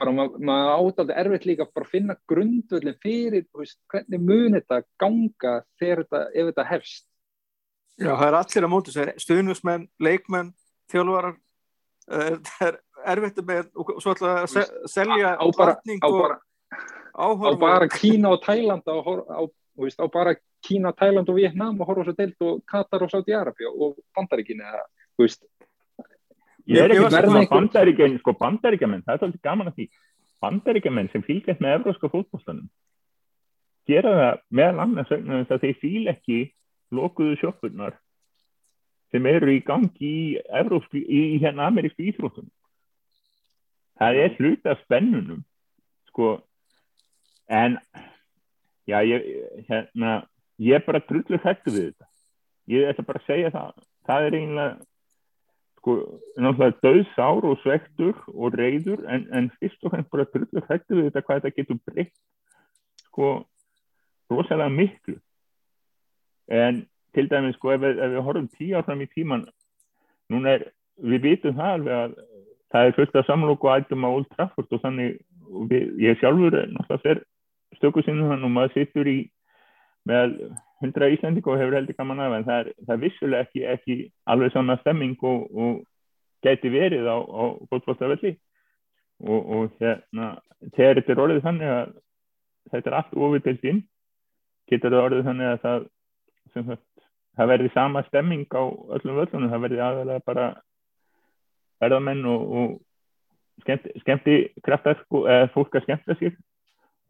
bara 0.00 0.12
maður 0.14 0.42
ma 0.42 0.56
átaldi 0.74 1.14
erfitt 1.20 1.46
líka 1.46 1.66
bara 1.70 1.88
finna 1.90 2.16
grundvöldin 2.30 2.96
fyrir 3.02 3.46
hvernig 3.54 4.20
mun 4.20 4.56
þetta 4.56 4.80
ganga 5.00 5.54
þetta, 5.80 6.22
ef 6.34 6.50
þetta 6.50 6.66
hefst. 6.70 7.06
Já, 7.94 8.10
það 8.10 8.26
er 8.26 8.36
allir 8.40 8.66
að 8.66 8.72
móta 8.72 9.06
stuðnusmenn, 9.22 9.86
leikmenn, 10.02 10.50
þjálfarar 10.90 11.36
það 12.08 12.66
er 12.68 12.78
erfitt 13.14 13.42
með 13.48 13.68
og 13.80 13.92
svo 14.02 14.14
ætla 14.14 14.32
að 14.42 14.48
se 14.52 14.64
selja 14.92 15.34
á 15.40 15.46
bara, 15.56 15.76
á 15.80 16.08
bara, 16.08 16.38
á 17.16 17.26
bara 17.60 17.88
Kína 17.92 18.34
og 18.34 18.42
Tæland 18.44 18.84
á, 18.88 18.96
á, 19.00 19.40
á 19.44 20.06
bara 20.12 20.36
Kína, 20.64 20.92
Tæland 20.96 21.28
og 21.28 21.38
Vietnám 21.38 21.80
og 21.80 21.88
horfa 21.88 22.08
svo 22.08 22.16
deilt 22.16 22.40
og 22.44 22.62
Katar 22.68 23.04
og 23.04 23.12
Saudi-Arabi 23.12 23.68
og 23.68 23.98
Bandaríkin 24.16 24.62
eða, 24.64 24.84
þú 25.16 25.26
veist. 25.26 25.44
Ég 26.64 26.80
er 26.80 26.94
ekki 26.94 27.10
verðin 27.12 27.42
að 27.42 27.50
bandaríkjamenn, 27.50 28.20
sko 28.22 28.32
bandaríkjamenn, 28.40 29.04
það 29.04 29.14
er 29.14 29.20
svolítið 29.20 29.44
gaman 29.44 29.68
að 29.68 29.80
því. 29.80 29.88
Bandaríkjamenn 30.44 31.10
sem 31.12 31.24
fylgjast 31.24 31.60
með 31.60 31.76
evróska 31.78 32.08
fólkbóstanum 32.12 32.70
gera 33.88 34.12
það 34.16 34.42
meðal 34.58 34.84
annars 34.84 35.12
að 35.12 35.64
þeir 35.64 35.78
fíl 35.80 36.04
ekki 36.12 36.38
lokuðu 36.94 37.36
sjófurnar 37.40 37.96
sem 39.14 39.26
eru 39.30 39.52
í 39.54 39.60
gangi 39.62 40.08
í, 40.10 40.22
Evrópski, 40.58 40.98
í 41.06 41.38
hérna 41.38 41.68
amerísku 41.70 42.02
íþróttunum. 42.02 42.50
Það 43.94 44.16
er 44.24 44.32
hlut 44.40 44.64
af 44.66 44.80
spennunum, 44.82 45.44
sko, 46.10 46.30
en 47.46 47.76
já, 48.90 48.96
ég, 49.06 49.28
hérna, 49.68 50.16
ég 50.58 50.80
er 50.80 50.82
bara 50.82 51.02
drullu 51.06 51.38
hættu 51.44 51.70
við 51.70 51.84
þetta. 51.92 52.08
Ég 52.74 52.90
ætla 52.90 53.04
bara 53.06 53.22
að 53.22 53.28
segja 53.28 53.52
það. 53.54 53.84
Það 54.08 54.26
er 54.26 54.36
eiginlega, 54.40 54.72
sko, 55.78 55.94
náttúrulega 56.34 56.82
döðsár 56.82 57.46
og 57.52 57.62
svektur 57.62 58.18
og 58.34 58.56
reyður, 58.58 59.04
en, 59.14 59.28
en 59.30 59.46
fyrst 59.60 59.86
og 59.86 59.94
fremst 59.94 60.10
bara 60.10 60.26
drullu 60.32 60.64
hættu 60.66 60.98
við 60.98 61.06
þetta 61.06 61.22
hvað 61.28 61.44
þetta 61.44 61.60
getur 61.60 61.78
breytt, 61.86 62.18
sko, 63.12 63.30
rosalega 64.34 64.74
miklu. 64.74 65.16
En 66.50 66.82
til 67.14 67.28
dæmis 67.30 67.56
sko 67.58 67.74
ef 67.74 67.84
ef 67.90 68.00
við 68.14 68.24
horfum 68.26 68.48
tíu 68.56 68.78
áfram 68.78 69.04
í 69.04 69.10
tíman 69.12 69.46
núna 70.32 70.56
er, 70.56 70.66
við 70.98 71.28
vitum 71.28 71.56
það 71.58 71.76
alveg 71.78 72.00
að 72.00 72.16
það 72.74 72.88
er 72.88 72.96
fullt 72.98 73.16
af 73.20 73.28
samlokku 73.28 73.70
ættum 73.70 74.06
á 74.06 74.08
Old 74.10 74.28
Trafford 74.34 74.72
og 74.72 74.82
þannig 74.82 75.18
og 75.54 75.70
við, 75.70 75.88
ég 76.02 76.20
sjálfur 76.20 76.54
náttúrulega 76.54 77.02
fer 77.04 77.22
stöku 77.78 78.02
sinnum 78.02 78.30
hann 78.32 78.46
og 78.46 78.52
maður 78.54 78.74
sittur 78.74 79.08
í 79.10 79.18
með 80.08 80.38
hundra 80.82 81.08
Íslandík 81.12 81.46
og 81.48 81.58
hefur 81.60 81.76
heldur 81.78 81.96
gaman 81.98 82.20
af 82.20 82.36
en 82.38 82.46
það 82.48 82.60
er, 82.60 82.70
það 82.86 82.94
er 82.94 83.02
vissulega 83.04 83.46
ekki, 83.46 83.64
ekki 83.74 83.96
alveg 84.30 84.52
svona 84.52 84.76
stemming 84.82 85.16
og, 85.22 85.44
og 85.54 85.82
geti 86.44 86.72
verið 86.72 87.08
á, 87.08 87.16
á 87.16 87.42
góðflóttafelli 87.70 88.34
og, 89.24 89.40
og 89.40 89.78
hérna 89.80 90.34
þegar 90.74 91.00
þetta 91.00 91.14
er 91.14 91.22
orðið 91.24 91.44
þannig 91.46 91.74
að 91.74 91.94
þetta 92.72 92.90
er 92.90 92.98
allt 92.98 93.18
ofið 93.26 93.68
inn 93.70 93.82
getur 94.70 94.94
það 94.94 95.06
orðið 95.08 95.30
þannig 95.30 95.52
að 95.52 95.62
það 95.64 95.86
sem 96.52 96.68
sagt 96.68 96.84
það 97.38 97.50
verði 97.50 97.70
sama 97.74 98.02
stemming 98.08 98.46
á 98.54 98.62
öllum 98.96 99.20
völlunum, 99.20 99.50
það 99.52 99.64
verði 99.66 99.80
aðalega 99.82 100.24
bara 100.26 100.48
verðamenn 101.82 102.24
og, 102.30 102.44
og 102.58 103.64
skemmt, 103.64 103.88
skemmti 104.02 104.36
kraftar 104.64 105.00
eða 105.02 105.50
fólk 105.54 105.74
að 105.74 105.86
skemmta 105.88 106.18
sér. 106.20 106.36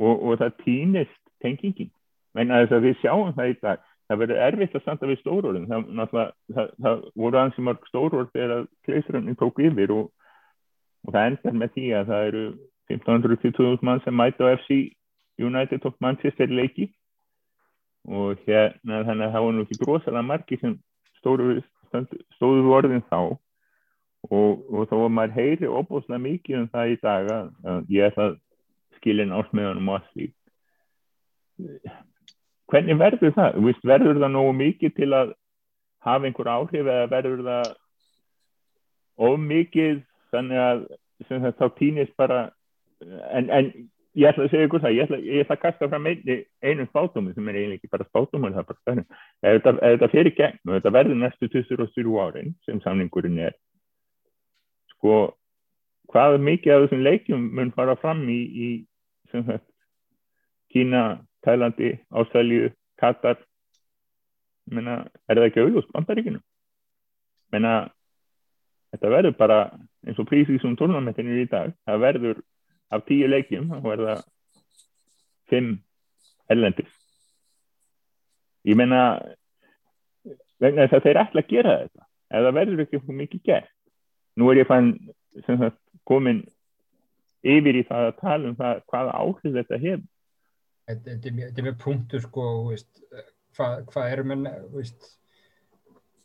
Og, 0.03 0.15
og 0.27 0.39
það 0.41 0.57
týnist 0.65 1.21
tengingin, 1.45 1.93
menn 2.35 2.51
að 2.51 2.65
þess 2.65 2.77
að 2.79 2.87
við 2.89 2.97
sjáum 3.03 3.35
það 3.37 3.51
í 3.53 3.57
dag, 3.63 3.85
það 4.09 4.21
verður 4.25 4.41
erfitt 4.49 4.75
að 4.75 4.83
standa 4.83 5.11
við 5.11 5.21
stórórun, 5.21 5.69
það, 5.71 6.25
það, 6.57 6.73
það 6.83 7.05
voru 7.23 7.41
ansið 7.41 7.67
marg 7.69 7.87
stórórn 7.91 8.31
þegar 8.33 8.55
að 8.57 8.67
kleisurinn 8.89 9.39
tók 9.39 9.61
yfir 9.63 9.95
og, 9.95 10.09
og 11.07 11.15
það 11.15 11.29
endar 11.31 11.59
með 11.61 11.77
því 11.77 11.87
að 12.01 12.11
það 12.11 12.27
eru 12.33 12.45
1520 12.91 13.87
mann 13.87 14.03
sem 14.05 14.19
mæta 14.19 14.51
á 14.51 14.55
FC 14.59 14.81
United 15.39 15.87
of 15.87 15.95
Manchester 16.03 16.51
leiki 16.51 16.91
og 18.05 18.41
hérna 18.45 19.03
þannig 19.09 19.27
að 19.27 19.35
það 19.35 19.47
var 19.47 19.57
nú 19.57 19.65
ekki 19.65 19.81
brosalega 19.81 20.29
margi 20.29 20.59
sem 20.61 20.77
stóðu, 21.21 21.61
stóðu 22.37 22.73
orðin 22.77 23.05
þá 23.09 23.19
og, 23.25 24.65
og 24.69 24.89
þá 24.91 24.97
var 25.03 25.15
maður 25.19 25.37
heyri 25.39 25.71
óbúslega 25.71 26.25
mikið 26.25 26.59
um 26.63 26.73
það 26.73 26.93
í 26.93 26.99
dag 27.03 27.31
að 27.35 27.93
ég 27.93 28.11
ætla 28.11 28.31
að 28.31 28.35
skilin 28.99 29.35
ásmiðanum 29.37 29.93
og 29.93 30.01
allir 30.01 30.33
hvernig 32.73 32.99
verður 32.99 33.35
það? 33.37 33.59
Vist, 33.69 33.87
verður 33.87 34.21
það 34.21 34.35
nógu 34.35 34.53
mikið 34.59 34.95
til 34.97 35.11
að 35.15 35.33
hafa 36.05 36.29
einhver 36.29 36.51
áhrif 36.51 36.85
eða 36.85 37.09
verður 37.13 37.43
það 37.49 37.73
of 39.25 39.41
mikið 39.41 40.01
þannig 40.35 40.63
að 40.65 40.85
þá 41.61 41.67
týnist 41.79 42.17
bara 42.19 42.41
en, 43.31 43.49
en 43.49 43.71
ég 44.15 44.29
ætla 44.31 44.47
að 44.47 44.53
segja 44.53 44.69
ykkur 44.69 44.83
það, 44.85 44.97
ég 44.97 45.07
ætla, 45.07 45.19
ég 45.27 45.45
ætla 45.45 45.57
að 45.57 45.63
kasta 45.63 45.89
fram 45.91 46.09
einu, 46.11 46.37
einu 46.63 46.87
spátumum 46.89 47.35
sem 47.35 47.49
er 47.49 47.59
eiginlega 47.59 47.81
ekki 47.81 47.93
bara 47.93 48.07
spátumum 48.09 48.53
það 48.55 48.63
er 48.63 48.69
bara 48.71 48.81
stærn, 48.81 49.05
ef 49.43 49.57
þetta, 49.57 49.75
þetta 49.83 50.11
fyrir 50.13 50.37
gegn 50.39 50.61
og 50.69 50.75
þetta 50.77 50.95
verður 50.99 51.21
næstu 51.21 51.51
23 51.55 52.17
árin 52.25 52.55
sem 52.67 52.81
samningurinn 52.85 53.43
er 53.49 53.59
sko 54.95 55.19
hvað 56.13 56.39
mikið 56.47 56.75
af 56.75 56.85
þessum 56.85 57.05
leikjum 57.09 57.51
mun 57.59 57.75
fara 57.75 57.99
fram 57.99 58.23
í, 58.31 58.41
í 58.55 58.69
sagt, 59.33 59.67
Kína, 60.75 61.21
Tælandi, 61.47 61.93
Ástralju, 62.11 62.73
Katar? 62.99 63.37
Menna, 64.71 65.05
er 65.29 65.39
það 65.39 65.49
ekki 65.51 65.63
auðvist 65.63 65.91
bandaríkinu 65.93 66.41
menna 67.55 67.75
þetta 68.95 69.13
verður 69.13 69.37
bara 69.39 69.59
eins 70.07 70.19
og 70.21 70.29
prísið 70.31 70.61
sem 70.63 70.77
tórnamettinu 70.79 71.41
í 71.43 71.47
dag, 71.51 71.73
það 71.89 72.05
verður 72.05 72.43
af 72.95 73.07
tíu 73.09 73.31
leikjum 73.31 73.71
þá 73.73 73.89
er 73.93 74.05
það 74.09 74.27
fimm 75.51 75.73
ellendis 76.53 76.93
ég 78.65 78.79
menna 78.79 79.01
vegna 80.63 80.87
þess 80.87 80.99
að 80.99 81.07
þeir 81.07 81.21
ætla 81.23 81.43
að 81.43 81.53
gera 81.53 81.77
þetta. 81.83 82.07
Það 82.35 82.51
verður 82.59 82.83
ekki 82.85 83.01
mikið 83.21 83.43
gert. 83.47 83.73
Nú 84.35 84.51
er 84.51 84.63
ég 84.63 84.69
fann 84.69 84.91
sagt, 85.45 85.79
komin 86.09 86.43
yfir 87.45 87.79
í 87.79 87.85
það 87.87 88.09
að 88.09 88.19
tala 88.23 88.51
um 88.51 88.57
það 88.59 88.83
hvaða 88.91 89.19
áhrif 89.21 89.59
þetta 89.59 89.81
hefur. 89.85 90.07
Þetta 90.85 91.31
er 91.49 91.67
mjög 91.67 91.77
punktur 91.81 92.25
sko 92.25 92.47
veist, 92.69 93.03
hvað, 93.57 93.85
hvað 93.93 94.15
er 94.15 94.25
menn 94.31 94.49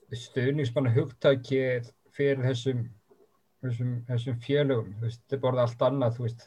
stöðningsmanna 0.10 0.92
hugtækið 0.96 1.92
fyrir 2.16 2.42
þessum 2.44 2.88
þessum, 3.62 3.94
þessum 4.08 4.40
félögum 4.44 4.96
þetta 5.04 5.38
er 5.38 5.44
bara 5.44 5.64
allt 5.64 5.84
annað 5.86 6.18
veist 6.24 6.46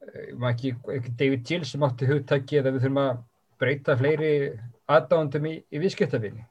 Eh, 0.00 0.32
ekki, 0.48 0.72
ekki 0.94 1.12
David 1.18 1.42
Gill 1.48 1.66
sem 1.68 1.82
átti 1.84 2.08
hugtækið 2.08 2.66
að 2.66 2.76
við 2.76 2.84
þurfum 2.84 3.00
að 3.02 3.18
breyta 3.60 3.96
fleiri 4.00 4.30
aðdándum 4.90 5.48
í, 5.50 5.52
í 5.68 5.80
viðskiptafinni 5.82 6.46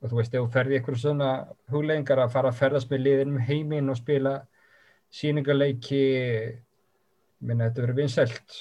og 0.00 0.08
þú 0.08 0.18
veist, 0.18 0.32
ef 0.32 0.40
þú 0.40 0.52
ferði 0.54 0.78
ykkur 0.80 0.96
svona 1.00 1.30
huglegingar 1.72 2.22
að 2.22 2.32
fara 2.32 2.52
að 2.52 2.62
ferðast 2.62 2.92
með 2.92 3.02
liðinum 3.04 3.42
heiminn 3.48 3.92
og 3.92 3.98
spila 4.00 4.32
síningarleiki 5.12 6.00
minna 7.44 7.68
þetta 7.68 7.84
verið 7.84 8.00
vinsælt 8.00 8.56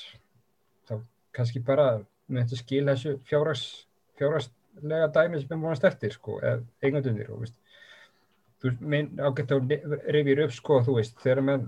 þá 0.89 0.93
kannski 1.37 1.63
bara 1.63 1.87
með 2.27 2.43
þetta 2.43 2.59
skil 2.59 2.83
þessu 2.89 3.15
fjárhagslega 3.29 5.09
dæmi 5.15 5.39
sem 5.39 5.55
er 5.55 5.61
múnast 5.61 5.87
eftir 5.87 6.15
sko, 6.15 6.41
eða 6.43 6.59
eignandunir 6.83 7.31
og 7.31 7.45
veist, 7.45 7.55
þú 8.59 8.75
minn 8.83 9.15
ágætt 9.15 9.55
á 9.55 9.57
reyfir 10.11 10.43
upp 10.49 10.55
sko, 10.59 10.83
þú 10.83 10.99
veist, 10.99 11.15
þegar 11.23 11.43
mann 11.47 11.67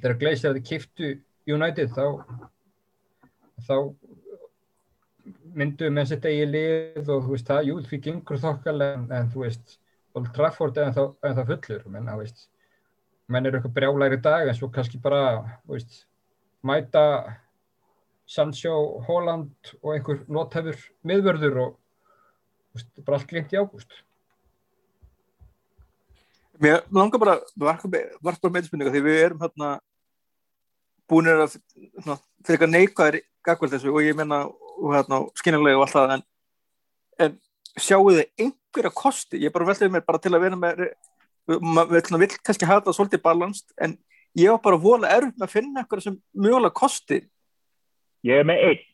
þegar 0.00 0.20
Gleisjarði 0.22 0.62
kiftu 0.66 1.10
United 1.50 1.92
þá 1.94 2.04
þá 3.66 3.76
mynduðum 5.54 5.98
með 5.98 6.08
sitt 6.12 6.26
eigi 6.30 6.46
lið 6.48 7.10
og 7.10 7.26
þú 7.26 7.34
veist 7.34 7.50
það, 7.50 7.66
jú, 7.68 7.76
því 7.88 7.98
gengur 8.06 8.40
þokkalega 8.40 8.96
en, 8.96 9.06
en 9.18 9.30
þú 9.32 9.44
veist, 9.44 9.76
Old 10.16 10.30
Trafford 10.34 10.78
er 10.78 10.90
en 10.90 10.96
það 11.36 11.52
fullur, 11.52 11.84
menn 11.90 12.10
að 12.10 12.24
veist 12.24 12.48
menn 13.30 13.46
eru 13.46 13.60
eitthvað 13.60 13.76
brjálæri 13.76 14.18
dag 14.22 14.48
en 14.48 14.56
svo 14.58 14.70
kannski 14.74 14.98
bara, 15.02 15.60
þú 15.66 15.76
veist 15.76 16.04
mæta 16.66 17.04
Sancho, 18.30 19.00
Holland 19.06 19.74
og 19.80 19.94
einhver 19.94 20.22
nothefur 20.30 20.78
miðvörður 21.06 21.60
og 21.64 21.76
veist, 22.76 22.90
bara 23.02 23.18
allt 23.18 23.30
glimt 23.30 23.54
í 23.54 23.58
ágúst. 23.58 24.00
Mér 26.60 26.82
langar 26.92 27.22
bara 27.22 27.38
varpa 27.56 27.88
bara 27.90 28.52
meðspurninga 28.56 28.92
því 28.92 29.04
við 29.06 29.22
erum 29.24 29.42
hérna 29.42 29.78
búinir 31.10 31.44
að 31.44 31.58
fyrir 31.58 32.56
eitthvað 32.56 32.72
neikvæðir 32.74 33.20
gagvel 33.46 33.70
þessu 33.72 33.92
og 33.92 34.02
ég 34.04 34.16
menna 34.18 34.42
hérna, 34.80 35.22
skynjulega 35.38 35.78
og 35.80 35.86
allt 35.86 35.96
það 35.96 36.14
en, 36.16 36.26
en 37.26 37.38
sjáu 37.76 38.10
þið 38.10 38.26
einhverja 38.46 38.92
kosti, 38.96 39.40
ég 39.44 39.54
bara 39.54 39.68
veltaði 39.68 39.94
mér 39.94 40.06
bara 40.06 40.22
til 40.22 40.34
að 40.34 40.44
vera 40.46 40.60
með 40.60 40.84
við 41.50 42.12
vill 42.20 42.30
kannski 42.44 42.68
hafa 42.68 42.86
það 42.88 42.96
svolítið 42.98 43.22
balansst 43.24 43.72
en 43.80 43.96
ég 44.38 44.52
var 44.52 44.62
bara 44.62 44.80
vola 44.80 45.10
erf 45.10 45.32
með 45.34 45.46
að 45.46 45.54
finna 45.54 45.82
eitthvað 45.82 46.04
sem 46.04 46.20
mjögulega 46.36 46.76
kosti. 46.76 47.18
Ég 48.26 48.42
er 48.42 48.46
með 48.46 48.62
einn. 48.68 48.86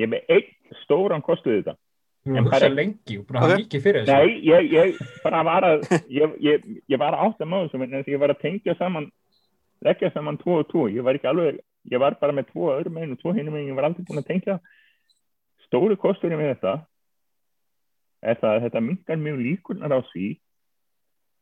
Ég 0.00 0.06
er 0.06 0.12
með 0.14 0.34
einn 0.36 0.80
stóran 0.84 1.24
kostuð 1.24 1.60
þetta. 1.60 1.76
Þú 2.20 2.42
hugsa 2.44 2.68
lengi 2.68 3.16
og 3.20 3.28
bara 3.28 3.44
hafa 3.44 3.60
mikið 3.62 3.84
fyrir 3.84 4.04
þessu. 4.04 4.16
Nei, 4.16 4.40
ég, 4.44 4.72
ég 4.74 5.22
bara 5.24 5.44
var 5.46 5.66
að 5.68 5.86
ég, 6.18 6.34
ég, 6.44 6.66
ég 6.90 7.00
var 7.00 7.16
átt 7.16 7.40
að 7.40 7.52
máðu 7.52 7.70
sem 7.72 7.86
ég 8.12 8.20
var 8.20 8.34
að 8.34 8.42
tengja 8.42 8.76
saman 8.80 9.08
leggja 9.84 10.12
saman 10.14 10.38
tvo 10.40 10.60
og 10.60 10.68
tvo, 10.70 10.86
ég 10.92 11.04
var 11.04 11.16
ekki 11.16 11.30
alveg 11.30 11.60
ég 11.90 12.00
var 12.02 12.18
bara 12.20 12.36
með 12.36 12.50
tvo 12.52 12.70
öðrum 12.74 12.96
meginn 12.98 13.16
og 13.16 13.20
tvo 13.22 13.32
hinnum 13.32 13.56
meginn 13.56 13.72
ég 13.72 13.78
var 13.78 13.88
aldrei 13.88 14.04
búin 14.08 14.20
að 14.20 14.28
tengja. 14.28 14.58
Stóri 15.66 15.96
kosturinn 16.00 16.40
með 16.40 16.54
þetta 16.54 16.74
er 18.20 18.40
það 18.40 18.54
að 18.54 18.64
þetta 18.66 18.84
mingar 18.84 19.20
mjög 19.24 19.42
líkurnar 19.46 19.96
á 19.96 20.00
því 20.10 20.28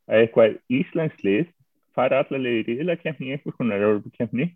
að 0.09 0.23
eitthvað 0.23 0.59
íslensklið 0.79 1.53
fara 1.99 2.23
allavega 2.23 2.63
í 2.63 2.67
riðlakefni 2.69 3.33
einhvers 3.35 3.59
konar 3.59 3.83
Európa-kefni 3.83 4.53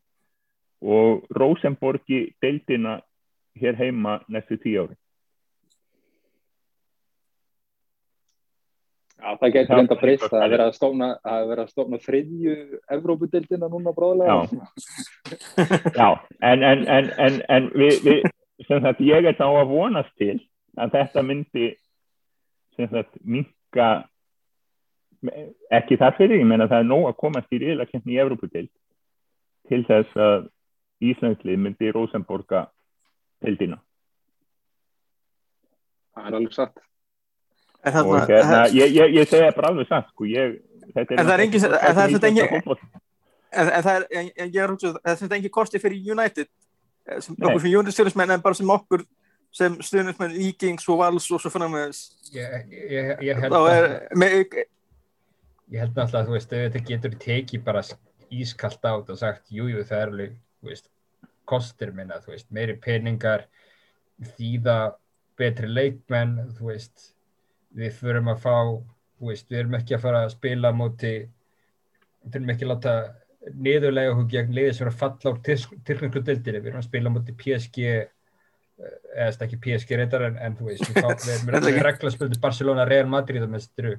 og 0.83 1.27
Rosenborgi 1.35 2.29
deildina 2.43 3.01
hér 3.59 3.79
heima 3.79 4.21
næstu 4.31 4.59
tíu 4.63 4.85
ári 4.85 5.02
Já, 9.23 9.37
það 9.39 9.53
getur 9.55 9.79
enda 9.79 9.97
breyst 10.01 10.33
að 10.35 10.45
vera 10.51 10.65
að 10.67 10.77
stofna, 10.77 11.09
að 11.23 11.45
vera 11.53 11.65
að 11.65 11.71
stofna 11.71 11.99
þriðju 12.03 12.55
Evrópudildina 12.97 13.69
núna 13.71 13.93
bráðlega. 13.95 14.39
Já, 14.51 15.67
Já 15.95 16.09
en, 16.51 16.65
en, 16.67 16.83
en, 16.91 17.39
en 17.47 17.69
við, 17.79 18.01
við, 18.03 18.27
sem 18.67 18.83
sagt, 18.83 19.03
ég 19.07 19.29
er 19.31 19.39
þá 19.39 19.47
að 19.47 19.71
vonast 19.71 20.15
til 20.19 20.35
að 20.75 20.97
þetta 20.97 21.25
myndi, 21.29 21.69
minka, 23.23 23.89
ekki 25.71 26.01
þar 26.03 26.19
fyrir, 26.19 26.41
ég 26.43 26.49
menna 26.51 26.67
það 26.71 26.83
er 26.83 26.91
nóg 26.91 27.09
að 27.13 27.19
komast 27.23 27.55
í 27.55 27.63
riðlakefni 27.63 28.17
í 28.17 28.23
Evrópudild 28.25 28.73
til 29.71 29.85
þess 29.87 30.19
að 30.19 30.49
Íslandslið 31.03 31.63
myndi 31.63 31.95
Rosenborga 31.95 32.67
dildina. 33.43 33.79
Það 36.13 36.27
er 36.27 36.41
alveg 36.41 36.59
satt 36.59 36.83
og 37.83 38.29
hérna, 38.29 38.61
ég, 38.71 38.93
ég, 38.95 39.15
ég 39.19 39.31
segja 39.31 39.53
bara 39.57 39.73
alveg 39.73 39.89
satt 39.91 40.11
sko, 40.13 40.27
ég, 40.31 40.59
þetta 40.93 41.15
er 41.15 41.23
en 41.23 41.27
það 41.27 41.35
er 41.35 41.45
engin 41.47 41.65
en 41.65 41.71
það 41.71 42.03
er 42.03 42.13
þetta 42.13 42.31
engin 42.31 42.45
er, 43.53 45.39
er 45.39 45.39
er 45.39 45.55
kosti 45.57 45.83
fyrir 45.83 46.13
United 46.15 46.47
eh, 46.47 47.19
sem 47.21 47.35
Nei. 47.37 47.49
okkur 47.49 47.65
fyrir 47.65 47.79
United 47.79 47.97
stjórnismenn 47.97 48.37
en 48.37 48.45
bara 48.45 48.59
sem 48.59 48.77
okkur 48.77 49.05
sem 49.53 49.75
stjórnismenn 49.85 50.39
Íkings 50.49 50.87
og 50.89 51.03
Vals 51.03 51.27
og 51.31 51.43
svo 51.43 51.53
fannar 51.53 51.73
með 51.73 51.91
þess 51.91 52.33
ég 52.37 53.43
held 53.43 53.59
að 53.59 53.69
ég 55.73 55.81
held 55.81 55.97
náttúrulega 55.97 56.23
að 56.23 56.31
þú 56.31 56.39
veist 56.39 56.55
þetta 56.55 56.87
getur 56.89 57.19
tekið 57.27 57.67
bara 57.67 57.85
ískallt 58.33 58.85
át 58.85 59.13
og 59.13 59.19
sagt 59.19 59.53
jújú 59.53 59.85
það 59.85 59.99
er 59.99 60.13
alveg 60.13 60.41
veist, 60.67 60.89
kostir 61.49 61.93
minna, 61.95 62.21
þú 62.23 62.35
veist, 62.35 62.49
meiri 62.55 62.77
peningar 62.81 63.47
þýða 64.37 64.95
betri 65.39 65.69
leikmenn, 65.71 66.37
þú 66.59 66.71
veist 66.71 67.11
við 67.79 67.99
förum 67.99 68.31
að 68.33 68.43
fá, 68.43 68.57
veist, 69.23 69.49
við 69.51 69.63
erum 69.63 69.77
ekki 69.79 69.97
að 69.97 70.05
fara 70.07 70.25
að 70.27 70.35
spila 70.35 70.73
móti, 70.77 71.13
við 72.23 72.39
erum 72.39 72.53
ekki 72.55 72.67
að 72.67 72.73
láta 72.73 72.97
niðurlega 73.53 74.15
okkur 74.15 74.29
gegn 74.31 74.57
liðið 74.57 74.75
sem 74.77 74.87
er 74.87 74.91
að 74.93 74.99
falla 75.01 75.33
á 75.35 75.41
tilkvæmstu 75.47 76.25
dildinni, 76.27 76.61
við 76.61 76.73
erum 76.73 76.83
að 76.83 76.89
spila 76.89 77.13
móti 77.13 77.37
PSG, 77.39 77.87
eh, 77.89 78.99
eða 79.17 79.47
ekki 79.47 79.61
PSG 79.65 79.99
reyndar 79.99 80.27
en, 80.29 80.37
en 80.43 80.59
þú 80.59 80.69
veist, 80.69 80.85
við, 80.89 81.01
fá, 81.01 81.09
við 81.25 81.33
erum 81.39 81.57
að 81.73 81.81
regla 81.89 82.13
spildu 82.15 82.43
Barcelona, 82.43 82.87
Real 82.89 83.09
Madrid 83.11 83.47
og 83.47 83.51
mestru. 83.55 83.97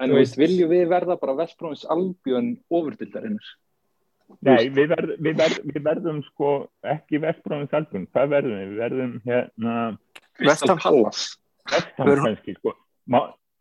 En 0.00 0.10
þú 0.10 0.18
veist, 0.18 0.38
viljum 0.40 0.72
við 0.72 0.88
verða 0.90 1.18
bara 1.20 1.36
Vestbróðins 1.38 1.84
albjörn 1.92 2.54
ofurdildarinnur? 2.72 3.52
Nei, 4.40 4.70
við, 4.72 4.88
verð, 4.90 5.12
við, 5.22 5.36
verð, 5.38 5.58
við 5.68 5.84
verðum 5.84 6.22
sko 6.26 6.54
ekki 6.94 7.20
Vestbróðins 7.22 7.76
albjörn, 7.76 8.08
hvað 8.14 8.32
verðum 8.32 8.56
við? 8.56 8.72
Við 8.72 8.80
verðum 8.86 9.12
hérna 9.28 9.76
Vestan 10.40 10.80
Pallas. 10.80 11.26
Vestan 11.70 12.24
kannski 12.24 12.56
sko 12.56 12.74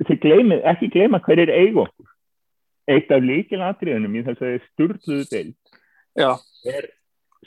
þið 0.03 0.19
gleymið, 0.25 0.65
ekki 0.71 0.89
gleyma 0.93 1.21
hverjir 1.23 1.51
eigu 1.53 1.85
okkur. 1.85 2.09
Eitt 2.91 3.11
af 3.15 3.23
líkilatriðunum 3.23 4.17
í 4.19 4.25
þess 4.25 4.43
að 4.43 4.57
sturðluðu 4.71 5.27
deild 5.31 5.55
er 6.67 6.89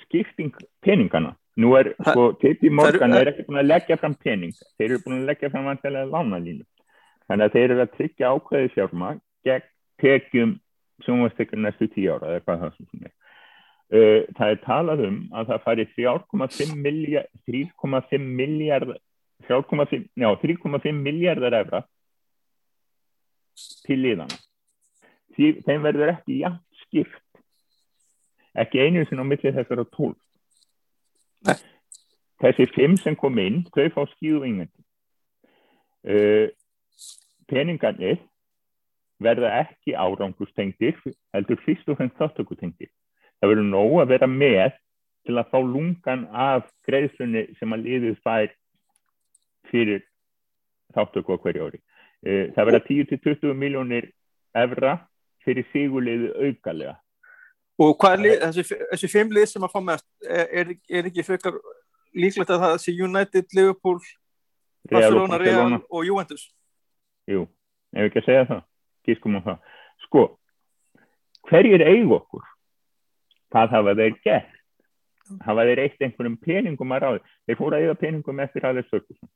skipting 0.02 0.54
peningana 0.84 1.34
nú 1.60 1.68
er, 1.78 1.86
sko, 2.04 2.24
Titti 2.40 2.68
Morgan 2.72 3.14
er, 3.16 3.24
er 3.24 3.28
ekki 3.32 3.46
búin 3.48 3.62
að 3.62 3.70
leggja 3.70 3.96
fram 4.00 4.16
pening. 4.20 4.54
Þeir 4.76 4.90
eru 4.90 5.02
búin 5.04 5.20
að 5.20 5.28
leggja 5.30 5.52
fram 5.52 5.68
vantilega 5.70 6.12
lánalínu. 6.12 6.64
Þannig 7.26 7.44
að 7.46 7.54
þeir 7.56 7.68
eru 7.68 7.84
að 7.84 7.94
tryggja 7.96 8.32
ákveði 8.32 8.72
sjálfma 8.74 9.08
gegn 9.46 9.68
tekjum 10.02 10.52
sem 11.04 11.14
var 11.22 11.32
stekkur 11.32 11.60
næstu 11.62 11.86
tíu 11.92 12.08
ára 12.12 12.26
það 12.44 12.62
er. 13.06 13.14
Uh, 13.86 14.20
það 14.36 14.48
er 14.50 14.58
talað 14.64 15.00
um 15.06 15.18
að 15.36 15.44
það 15.52 15.64
fari 15.64 15.84
3,5 15.96 16.74
miljard 18.36 18.88
3,5 19.44 20.08
miljard 20.16 20.42
3,5 20.42 20.92
miljardar 20.92 21.60
efra 21.60 21.82
til 23.86 24.00
liðana 24.02 24.42
Því, 25.36 25.48
þeim 25.66 25.82
verður 25.84 26.14
ekki 26.14 26.38
jægt 26.40 26.84
skipt 26.86 27.42
ekki 28.56 28.80
einu 28.80 29.04
sem 29.04 29.20
á 29.20 29.24
milli 29.28 29.52
þessar 29.52 29.82
á 29.84 29.86
tólf. 29.92 30.16
Nei. 31.46 31.58
þessi 32.40 32.66
fimm 32.72 32.96
sem 32.96 33.16
kom 33.16 33.36
inn 33.38 33.60
þau 33.74 33.84
fá 33.92 34.00
skíðu 34.14 34.46
yngandi 34.48 34.82
uh, 36.08 36.48
peningarnir 37.52 38.18
verða 39.22 39.52
ekki 39.60 39.94
árangustengdir 39.96 40.96
heldur 41.36 41.60
fyrst 41.64 41.88
og 41.92 42.00
fremst 42.00 42.18
þáttökutengdir 42.20 42.90
það 43.38 43.52
verður 43.52 43.68
nóg 43.68 44.00
að 44.02 44.12
vera 44.14 44.30
með 44.32 44.76
til 45.26 45.36
að 45.36 45.52
fá 45.52 45.58
lungan 45.60 46.26
af 46.32 46.66
greiðslunni 46.88 47.46
sem 47.60 47.76
að 47.76 47.86
liðið 47.86 48.18
fær 48.24 48.52
fyrir 49.70 50.04
þáttöku 50.96 51.36
á 51.36 51.42
hverju 51.42 51.66
ári 51.70 51.80
uh, 51.80 52.46
það 52.54 52.70
verða 52.70 52.84
10-20 52.90 53.58
miljónir 53.58 54.12
efra 54.56 54.98
fyrir 55.44 55.66
sigurliðu 55.72 56.32
augalega 56.40 56.96
Og 57.76 57.92
hvað 58.00 58.22
er 58.24 58.38
þessi, 58.40 58.78
þessi 58.92 59.08
fimm 59.12 59.32
lið 59.36 59.50
sem 59.50 59.64
að 59.66 59.72
fá 59.74 59.82
mest, 59.84 60.06
er, 60.24 60.46
er, 60.62 60.70
er 60.88 61.08
ekki 61.10 61.24
fyrir 61.26 61.58
líklegt 62.16 62.52
að 62.54 62.62
það 62.62 62.76
sé 62.80 62.94
United, 63.04 63.48
Liverpool, 63.52 63.98
Barcelona, 64.88 65.38
Real 65.42 65.76
og 65.84 66.06
Juventus? 66.06 66.46
Jú, 67.28 67.44
ef 67.92 68.08
ekki 68.08 68.22
að 68.22 68.28
segja 68.30 68.46
það, 68.48 68.62
gískum 69.08 69.36
á 69.36 69.40
það. 69.50 69.72
Sko, 70.06 70.22
hverjir 71.50 71.84
eigu 71.84 72.16
okkur? 72.16 72.46
Hvað 73.52 73.76
hafa 73.76 73.96
þeir 74.00 74.16
gert? 74.24 74.54
Hafa 75.44 75.66
þeir 75.68 75.82
eitt 75.82 76.06
einhverjum 76.06 76.40
peningum 76.40 76.96
að 76.96 77.04
ráði? 77.04 77.22
Þeir 77.44 77.60
fóru 77.60 77.76
að 77.76 77.84
eiga 77.84 78.00
peningum 78.00 78.42
eftir 78.46 78.68
aðeins 78.68 78.88
sökursum. 78.88 79.28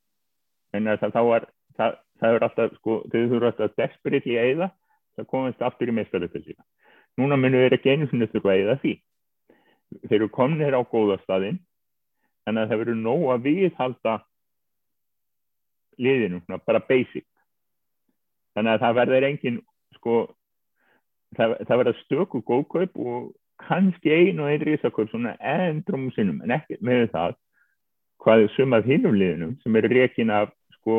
En 0.77 0.87
það 0.87 1.25
var, 1.27 1.47
það, 1.77 1.97
það 2.21 2.35
er 2.35 2.45
alltaf, 2.47 2.75
sko, 2.79 3.01
þau 3.11 3.23
þurfa 3.33 3.51
alltaf 3.51 3.75
desperately 3.79 4.37
að 4.39 4.51
eiga, 4.51 4.69
það 5.17 5.31
komast 5.33 5.65
aftur 5.65 5.91
í 5.91 5.95
meðstöðutöldina 5.97 6.63
núna 7.19 7.37
munum 7.39 7.63
við 7.65 7.75
ekki 7.75 7.93
einu 7.93 8.07
sinni 8.09 8.27
þurfa 8.31 8.53
að 8.53 8.63
eða 8.65 8.77
því. 8.81 8.93
Þeir 10.07 10.17
eru 10.17 10.29
komnir 10.31 10.77
á 10.77 10.81
góða 10.87 11.17
staðinn 11.25 11.59
þannig 12.45 12.63
að 12.63 12.71
það 12.71 12.81
verður 12.81 13.01
nóg 13.01 13.25
að 13.33 13.43
viðhalda 13.47 14.13
liðinu, 16.01 16.39
bara 16.65 16.83
basic. 16.87 17.27
Þannig 18.55 18.73
að 18.73 18.85
það 18.85 18.97
verður 19.01 19.27
engin 19.27 19.59
sko 19.97 20.15
það, 21.37 21.57
það 21.67 21.81
verður 21.81 22.01
stöku 22.05 22.41
góðkaup 22.47 22.97
og 23.03 23.29
kannski 23.61 24.09
einu 24.15 24.47
og 24.47 24.53
einn 24.53 24.65
risakaup 24.65 25.11
svona 25.11 25.35
endrum 25.37 26.09
sinnum, 26.15 26.41
en 26.41 26.55
ekki 26.55 26.79
með 26.81 27.11
það 27.11 27.37
hvað 28.21 28.45
er 28.45 28.55
sumað 28.55 28.89
hinnum 28.89 29.17
liðinum 29.17 29.53
sem 29.61 29.77
eru 29.77 29.91
rekin 29.91 30.33
af 30.33 30.49
sko 30.81 30.97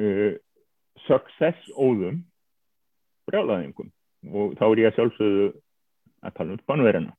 uh, 0.00 0.34
success 1.06 1.72
óðum 1.78 2.20
brjálaðingum 3.30 3.88
og 4.34 4.58
þá 4.58 4.64
er 4.68 4.82
ég 4.82 4.90
að 4.90 4.98
sjálfsögðu 4.98 5.48
að 6.20 6.36
tala 6.36 6.54
um 6.54 6.62
spannverðina 6.66 7.16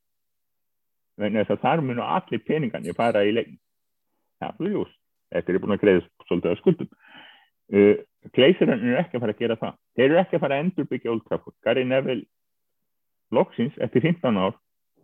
þess 1.22 1.56
að 1.56 1.64
þar 1.66 1.84
munu 1.86 2.06
allir 2.06 2.46
peningan 2.46 2.86
ég 2.86 2.98
fara 2.98 3.26
í 3.26 3.34
legin 3.34 3.60
það 4.42 4.66
er 4.66 4.74
ljúst, 4.74 4.98
þetta 5.32 5.54
er 5.54 5.62
búin 5.62 5.76
að 5.76 5.84
greiða 5.84 6.04
svolítið 6.28 6.52
að 6.52 6.60
skuldum. 6.62 6.92
Uh, 7.72 7.96
Gleisirinn 8.36 8.90
er 8.90 9.02
ekki 9.02 9.18
að 9.18 9.24
fara 9.24 9.36
að 9.36 9.42
gera 9.42 9.58
það. 9.62 9.78
Þeir 9.98 10.08
eru 10.08 10.20
ekki 10.22 10.38
að 10.38 10.44
fara 10.44 10.58
að 10.58 10.64
endurbyggja 10.66 11.12
Old 11.14 11.24
Trafford. 11.28 11.58
Gary 11.66 11.86
Neville 11.88 12.26
loksins 13.32 13.78
eftir 13.82 14.04
15 14.04 14.42
ár, 14.42 14.58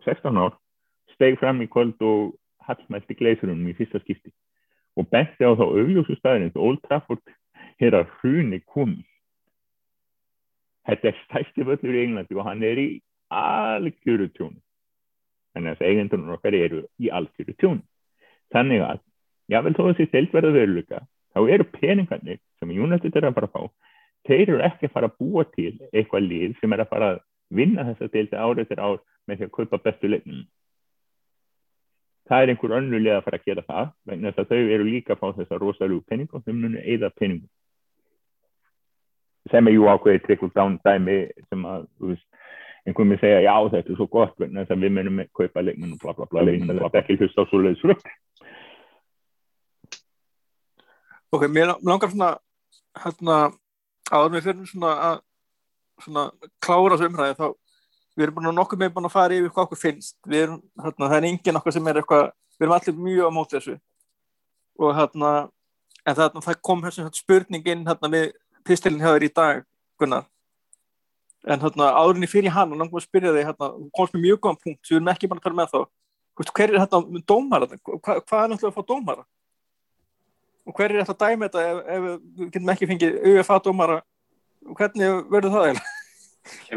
16 0.05 0.41
ár 0.41 0.57
steg 1.15 1.39
fram 1.39 1.63
í 1.63 1.69
kvöld 1.71 2.01
og 2.03 2.35
hallmælti 2.67 3.15
Gleisirinnum 3.17 3.71
í 3.71 3.75
fyrsta 3.77 4.01
skipti 4.03 4.33
og 4.97 5.09
benti 5.13 5.45
á 5.45 5.51
þá 5.53 5.65
auðljósu 5.65 6.17
staðin 6.17 6.53
Old 6.55 6.81
Trafford 6.87 7.21
er 7.79 7.93
að 7.93 8.09
hruni 8.17 8.59
komið. 8.65 9.05
Þetta 10.87 11.11
er 11.11 11.19
stæsti 11.25 11.65
völlur 11.67 11.97
í 11.97 12.03
Englandi 12.05 12.37
og 12.37 12.47
hann 12.47 12.63
er 12.63 12.79
í 12.81 12.87
algjöru 13.33 14.29
tjón 14.35 14.55
þannig 15.57 15.75
að 15.75 15.87
eigendunum 15.89 16.35
okkar 16.37 16.55
eru 16.55 16.83
í 17.01 17.09
algjöru 17.11 17.55
tjón 17.59 17.81
þannig 18.53 18.83
að, 18.85 19.01
jável 19.51 19.73
þó 19.75 19.81
þessi 19.89 20.07
steltverða 20.07 20.53
veruleika, 20.55 21.01
þá 21.35 21.39
eru 21.51 21.65
peningarnir 21.73 22.39
sem 22.59 22.71
United 22.71 23.15
er 23.17 23.27
að 23.27 23.35
fara 23.35 23.49
að 23.49 23.55
fá 23.55 23.61
þeir 24.27 24.43
eru 24.45 24.61
ekki 24.67 24.87
að 24.87 24.93
fara 24.93 25.09
að 25.11 25.17
búa 25.19 25.43
til 25.55 25.73
eitthvað 25.91 26.27
lið 26.27 26.55
sem 26.61 26.73
er 26.73 26.83
að 26.83 26.91
fara 26.93 27.09
að 27.13 27.19
vinna 27.57 27.85
þess 27.89 28.05
að 28.05 28.13
delta 28.15 28.43
árið 28.43 28.69
til 28.71 28.79
ár 28.79 29.01
með 29.27 29.39
því 29.39 29.47
að 29.47 29.53
kaupa 29.57 29.81
bestu 29.83 30.11
leiknum 30.11 30.45
það 32.27 32.43
er 32.43 32.51
einhver 32.53 32.75
önnulega 32.77 33.19
að 33.19 33.27
fara 33.27 33.39
að 33.39 33.47
gera 33.49 33.63
það 33.67 33.91
vegna 34.09 34.31
þess 34.31 34.43
að 34.43 34.49
þau 34.51 34.73
eru 34.75 34.87
líka 34.87 35.15
að 35.15 35.21
fá 35.21 35.27
þessa 35.39 35.59
rosalú 35.61 35.99
penning 36.07 36.33
og 36.33 36.43
þau 36.43 36.53
munu 36.53 36.81
eða 36.83 37.11
penningum 37.15 37.51
sem 39.51 39.69
er 39.69 39.77
jú 39.77 39.87
ákveðið 39.87 40.25
trickle 40.25 40.51
down 40.55 40.79
dæmi 40.83 41.17
sem 41.47 41.67
að, 41.67 41.85
einhvern 42.87 43.13
veginn 43.13 43.21
segja 43.21 43.43
já 43.45 43.53
þetta 43.73 43.93
er 43.93 43.99
svo 43.99 44.07
gott, 44.11 44.35
þess 44.39 44.73
að 44.73 44.83
við 44.83 44.95
munum 44.97 45.21
kaupa 45.35 45.63
leikmenn 45.63 45.93
og 45.95 46.01
bla 46.03 46.15
bla 46.17 46.27
bla, 46.31 46.43
leikmenn 46.47 46.75
og 46.75 46.83
þetta 46.87 46.99
er 46.99 47.05
ekki 47.05 47.19
hlust 47.21 47.39
á 47.39 47.43
svo 47.47 47.61
leiðis 47.63 47.85
rökk 47.91 48.09
Ok, 51.35 51.43
mér 51.51 51.73
langar 51.83 52.07
svona 52.07 52.37
hérna, 53.03 53.37
áður 54.07 54.29
með 54.31 54.45
fyrir 54.45 54.69
svona 54.69 54.91
að 55.09 55.17
svona 56.05 56.23
klára 56.63 56.95
þessu 56.95 57.09
umræði 57.09 57.35
þá 57.39 57.47
við 58.17 58.25
erum 58.25 58.37
búin 58.39 58.49
að 58.49 58.57
nokkuð 58.57 58.81
með 58.81 58.93
búin 58.95 59.07
að 59.07 59.13
fara 59.13 59.35
yfir 59.37 59.51
hvað 59.53 59.67
okkur 59.67 59.79
finnst, 59.79 60.15
við 60.25 60.47
erum, 60.47 60.61
hérna, 60.81 61.09
það 61.11 61.17
er 61.17 61.27
engin 61.29 61.59
okkar 61.59 61.75
sem 61.75 61.89
er 61.89 61.99
eitthvað, 62.01 62.31
við 62.57 62.65
erum 62.65 62.75
allir 62.77 62.97
mjög 63.05 63.29
á 63.29 63.31
móti 63.35 63.57
þessu. 63.57 63.75
Og 64.81 64.95
hérna 64.97 65.33
en 66.07 66.17
það, 66.17 66.39
það 66.47 66.57
kom 66.69 66.81
hérna 66.85 67.11
spurningin 67.13 67.85
hérna 67.87 68.09
við 68.15 68.25
pistilin 68.65 69.03
hjá 69.03 69.11
þér 69.11 69.27
í 69.27 69.31
dag 69.37 69.61
Gunnar. 70.01 70.25
En 71.47 71.61
hérna 71.61 71.91
árinni 72.01 72.29
fyrir 72.29 72.55
hann 72.55 72.73
og 72.73 72.81
náttúrulega 72.81 73.05
spyrja 73.05 73.35
þig 73.35 73.49
hérna, 73.51 73.69
komst 73.93 74.15
með 74.15 74.25
mjög 74.25 74.41
góðan 74.41 74.61
punkt 74.63 74.89
við 74.89 74.97
erum 74.97 75.11
ekki 75.13 75.29
bara 75.31 75.43
að 75.43 75.47
tala 75.47 75.59
með 75.61 75.73
þá. 75.75 75.79
Hver 76.37 76.69
er 76.73 76.81
hérna 76.83 77.21
dómara 77.25 77.67
Hva, 77.69 78.17
hvað 78.21 78.41
er 78.43 78.51
náttúrulega 78.51 78.73
að 78.73 78.77
fá 78.77 78.89
dómara? 78.89 79.27
Og 80.67 80.75
hver 80.75 80.91
er 80.91 81.05
þetta 81.05 81.15
að 81.15 81.21
dæma 81.23 81.47
þetta 81.47 81.67
ef, 81.67 81.77
ef 81.85 82.07
við 82.07 82.49
getum 82.51 82.73
ekki 82.73 82.89
fengið 82.89 83.21
UFA 83.31 83.61
dómara? 83.63 84.01
Hvernig 84.77 85.21
verður 85.31 85.53
það 85.53 85.69
eiginlega 85.69 85.96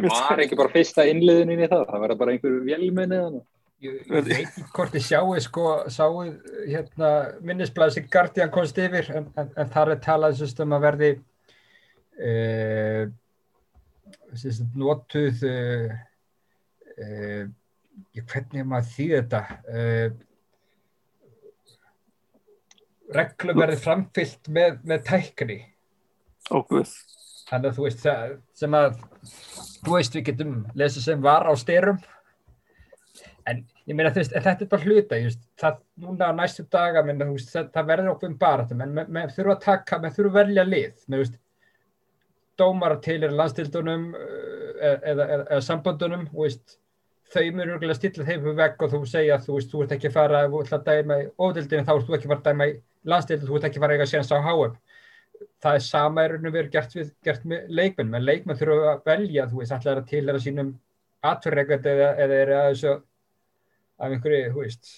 var 0.05 0.43
ekki 0.45 0.59
bara 0.59 0.73
fyrsta 0.75 1.07
innliðin 1.09 1.55
í 1.57 1.67
það, 1.67 1.87
það 1.89 2.05
var 2.05 2.15
bara 2.21 2.35
einhver 2.35 2.61
velmenni 2.67 3.19
eða 3.21 3.43
Ég 3.81 4.03
veit 4.13 4.27
ekki 4.35 4.63
hvort 4.77 4.93
ég 4.93 5.05
sjáu 5.07 5.39
sko, 5.41 5.63
sáu 5.89 6.19
hérna 6.69 7.11
minnisblæði 7.41 7.95
sem 7.95 8.09
Guardian 8.13 8.51
komst 8.53 8.77
yfir 8.77 9.07
en, 9.17 9.31
en, 9.41 9.49
en 9.57 9.71
þar 9.73 9.95
er 9.95 10.03
talað 10.05 10.43
um 10.61 10.75
að 10.77 10.85
verði 10.85 11.09
eh, 12.21 13.07
notuð 14.77 15.47
eh, 15.49 15.95
eh, 17.01 17.49
hvernig 18.21 18.69
maður 18.69 18.91
þýð 18.99 19.15
þetta? 19.17 19.41
Eh, 19.73 20.11
reglum 23.17 23.63
verið 23.63 23.81
framfyllt 23.87 24.53
með, 24.53 24.77
með 24.85 25.09
tækni. 25.09 25.59
Ógvöð 26.53 26.93
þannig 27.49 27.73
að 27.73 27.79
þú 27.79 27.89
veist 27.89 28.05
sem 28.61 28.77
að 28.77 29.01
þú 29.85 29.97
veist 29.97 30.17
við 30.17 30.27
getum 30.31 30.57
lesið 30.79 31.07
sem 31.07 31.23
var 31.25 31.47
á 31.49 31.53
styrum 31.59 32.01
en 33.49 33.63
ég 33.89 33.97
meina 33.97 34.13
þú 34.13 34.23
veist 34.23 34.35
þetta 34.37 34.65
er 34.65 34.71
bara 34.73 34.87
hluta 34.87 35.21
veist, 35.21 35.45
það 35.61 35.79
núna 36.05 36.31
á 36.31 36.33
næstu 36.37 36.67
daga 36.73 37.05
minna, 37.07 37.29
veist, 37.31 37.53
það, 37.53 37.71
það 37.75 37.89
verður 37.93 38.13
okkur 38.15 38.31
um 38.31 38.37
bara 38.41 38.67
menn 38.81 39.33
þurfum 39.35 39.55
að 39.55 39.65
taka, 39.65 40.01
við 40.03 40.19
þurfum 40.19 40.35
að 40.35 40.39
velja 40.41 40.67
lið 40.69 41.07
með, 41.07 41.25
veist, 41.25 41.41
dómar 42.61 42.97
til 43.05 43.23
er 43.25 43.35
landstildunum 43.37 44.11
eða, 44.15 44.99
eða, 45.13 45.27
eða 45.47 45.65
sambandunum 45.65 46.29
og 46.35 46.45
veist, 46.45 46.77
þau 47.31 47.43
mjög 47.55 47.75
örgulega 47.77 47.99
stilla 47.99 48.27
þeim 48.27 48.45
fyrir 48.45 48.61
vegg 48.61 48.85
og 48.85 48.95
þú 48.95 49.03
segja 49.09 49.37
að 49.37 49.49
þú 49.49 49.59
þú 49.73 49.83
ert 49.85 49.97
ekki 49.97 50.11
að 50.11 50.17
fara 50.19 50.45
að 50.47 50.87
dæma 50.89 51.21
í 51.23 51.29
ódildinu, 51.39 51.87
þá 51.87 51.93
ert 51.95 52.09
þú 52.09 52.17
ekki 52.17 52.29
að 52.29 52.33
fara 52.33 52.41
að 52.41 52.49
dæma 52.49 52.71
í 52.71 52.79
landstildinu, 53.13 53.51
þú 53.51 53.59
ert 53.59 53.69
ekki 53.69 53.81
að 53.81 53.85
fara 53.85 53.95
að 53.95 54.01
eiga 54.01 54.11
séns 54.11 54.33
á 54.35 54.39
HM 54.39 54.75
það 55.63 55.77
er 55.79 55.85
sama 55.85 56.25
er 56.25 56.35
raun 56.35 56.49
og 56.51 56.55
verið 56.55 56.73
gert, 56.75 56.97
við, 56.97 57.13
gert 57.25 57.45
með 57.49 57.69
leikmenn, 57.81 58.11
menn 58.13 58.27
leikmenn 58.27 58.59
þurfa 58.61 58.95
að 58.95 59.05
velja, 59.11 59.47
þú 59.51 59.61
veist, 59.61 59.75
alltaf 59.77 60.01
að 60.01 60.09
tilhæra 60.11 60.43
sínum 60.43 60.73
atverðregvært 61.31 61.89
eða, 61.91 62.09
eða 62.25 62.41
er 62.45 62.53
að 62.57 62.69
þessu 62.71 62.95
af 64.01 64.17
einhverju, 64.17 64.51
þú 64.55 64.65
veist 64.65 64.91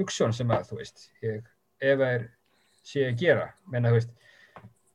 hugsun 0.00 0.36
sem 0.36 0.52
að, 0.52 0.68
þú 0.70 0.80
veist, 0.80 1.08
ég, 1.24 1.50
ef 1.80 1.98
það 2.02 2.14
er 2.18 2.28
sé 2.90 3.08
að 3.08 3.24
gera, 3.24 3.50
menna, 3.72 3.92
þú 3.92 4.00
veist 4.00 4.16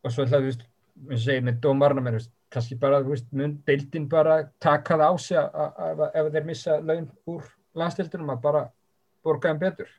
og 0.05 0.13
svo 0.13 0.25
alltaf, 0.25 0.39
þú 0.39 0.49
veist, 0.51 0.65
við 1.09 1.21
segjum 1.25 1.49
með 1.49 1.59
dómarna, 1.65 2.05
menn, 2.05 2.19
kannski 2.53 2.77
bara, 2.79 3.01
þú 3.03 3.13
veist, 3.15 3.27
mun 3.35 3.57
deildin 3.67 4.07
bara 4.09 4.39
taka 4.63 4.97
það 5.01 5.05
á 5.09 5.13
sig 5.21 5.37
ef 5.41 6.31
þeir 6.35 6.47
missa 6.47 6.79
laun 6.81 7.07
úr 7.29 7.45
landstildunum 7.75 8.33
að 8.35 8.41
bara 8.45 8.63
borga 9.25 9.51
þeim 9.51 9.61
betur. 9.63 9.91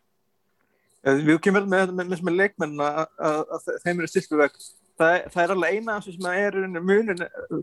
Við 1.07 1.39
kemur 1.45 1.67
með, 1.71 1.93
með, 1.95 2.17
með, 2.19 2.37
leikmenn 2.41 2.81
að 2.83 3.69
þeim 3.85 4.01
eru 4.01 4.11
stiltu 4.11 4.39
veg. 4.41 4.57
Það, 4.97 5.17
það 5.33 5.43
er 5.43 5.53
alveg 5.53 5.75
eina 5.77 5.97
sem 6.01 6.29
er 6.31 6.55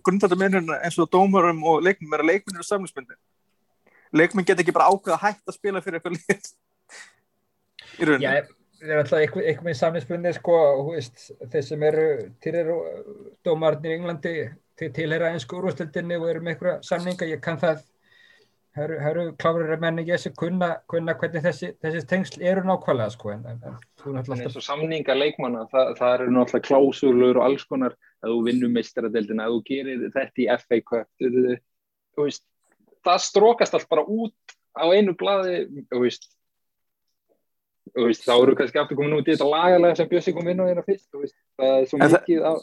grundvalda 0.06 0.38
munun 0.38 0.74
eins 0.76 0.98
og 1.02 1.10
dómarum 1.14 1.64
og 1.66 1.80
leikmenn 1.86 2.14
er 2.14 2.22
að 2.22 2.30
leikmenn 2.30 2.60
eru 2.60 2.68
samlingsmyndir. 2.68 3.18
Leikmenn 4.14 4.46
get 4.46 4.62
ekki 4.62 4.76
bara 4.76 4.92
ákveða 4.94 5.22
hætta 5.24 5.50
að 5.50 5.58
spila 5.58 5.82
fyrir 5.82 5.98
eitthvað 5.98 6.20
lið 6.20 6.52
í 8.00 8.10
rauninni. 8.10 8.28
Já, 8.28 8.44
það 8.84 8.92
er 8.92 9.02
alltaf 9.02 9.24
eitthvað, 9.24 9.48
eitthvað 9.50 9.70
með 9.70 9.80
samlingsmyndir 9.80 10.38
sko, 10.38 10.60
þeir 11.56 11.66
sem 11.70 11.88
eru 11.90 12.06
til 12.44 12.54
eru 12.62 12.78
dómarnir 13.48 13.96
í 13.96 13.98
Englandi 13.98 14.36
til 14.78 14.92
tilhera 14.94 15.34
einsku 15.34 15.58
úrvastildinni 15.58 16.20
og 16.20 16.30
eru 16.30 16.46
með 16.46 16.56
eitthvað 16.56 16.86
samninga, 16.86 17.30
ég 17.34 17.42
kann 17.42 17.60
það 17.62 17.82
það 18.74 19.08
eru 19.10 19.26
kláður 19.42 19.76
menn 19.82 20.02
ekki 20.02 20.16
þessi 20.16 20.32
kunna, 20.40 20.70
kunna 20.90 21.14
hvernig 21.20 21.44
þessi, 21.46 21.74
þessi 21.84 22.02
tengsl 22.10 22.42
eru 22.42 22.64
nákvæmlega 22.66 23.14
sko 23.14 23.34
en, 23.36 23.44
en, 23.52 23.76
en 24.10 24.18
eins 24.24 24.58
og 24.58 24.66
samninga 24.66 25.16
leikmanna 25.18 25.68
það, 25.72 25.92
það 26.00 26.16
eru 26.16 26.34
náttúrulega 26.34 26.68
klásulur 26.70 27.40
og 27.40 27.46
alls 27.46 27.68
konar. 27.70 27.98
Að 28.24 28.32
þú 28.32 28.40
vinnum 28.48 28.72
meistaradeildina 28.72 29.46
að 29.46 29.54
þú 29.54 29.64
gerir 29.68 30.04
þetta 30.16 30.42
í 30.42 30.46
FA 30.64 30.78
Cup 30.88 31.08
það 33.04 33.26
strókast 33.26 33.76
allt 33.76 33.90
bara 33.92 34.06
út 34.08 34.56
á 34.74 34.86
einu 34.90 35.14
bladi 35.18 35.86
veist, 35.92 36.30
veist, 37.98 38.26
þá 38.26 38.36
eru 38.38 38.56
kannski 38.58 38.80
aftur 38.82 39.00
komin 39.00 39.18
út 39.20 39.28
í 39.28 39.36
þetta 39.36 39.50
lagalega 39.50 40.00
sem 40.00 40.10
Bjössi 40.10 40.34
kom 40.36 40.48
inn 40.50 40.64
á 40.64 40.70
hérna 40.70 40.86
fyrst 40.88 41.10
veist, 41.20 41.36
það 41.60 41.76
er 41.76 41.90
svo 41.92 42.00
mikið 42.02 42.48
á 42.48 42.54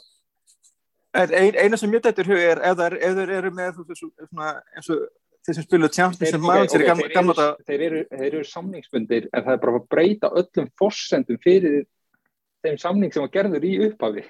ein, 1.21 1.59
eina 1.59 1.79
sem 1.79 1.95
ég 1.95 2.05
dættur 2.05 2.31
hug 2.31 2.41
er 2.41 2.63
ef 2.71 2.81
þeir 2.81 3.35
eru 3.39 3.53
með 3.55 3.83
svona, 3.93 4.55
eins 4.75 4.91
og 4.95 5.07
þeir 5.51 5.59
sem 5.59 5.67
spiluðu 5.67 5.95
Champions 5.97 6.35
sem 6.35 6.45
manager 6.45 6.85
í 6.85 6.87
gamla, 6.89 7.09
gamla 7.15 7.35
þetta 7.39 7.67
þeir 7.71 7.83
eru, 7.87 8.03
eru 8.29 8.43
samningsbundir 8.47 9.27
en 9.31 9.45
það 9.47 9.57
er 9.57 9.65
bara 9.65 9.81
að 9.81 9.89
breyta 9.95 10.31
öllum 10.41 10.71
fórsendum 10.79 11.41
fyrir 11.43 11.83
þeim 12.65 12.79
samning 12.81 13.13
sem 13.15 13.25
var 13.25 13.33
gerður 13.35 13.67
í 13.67 13.73
upphafi. 13.89 14.25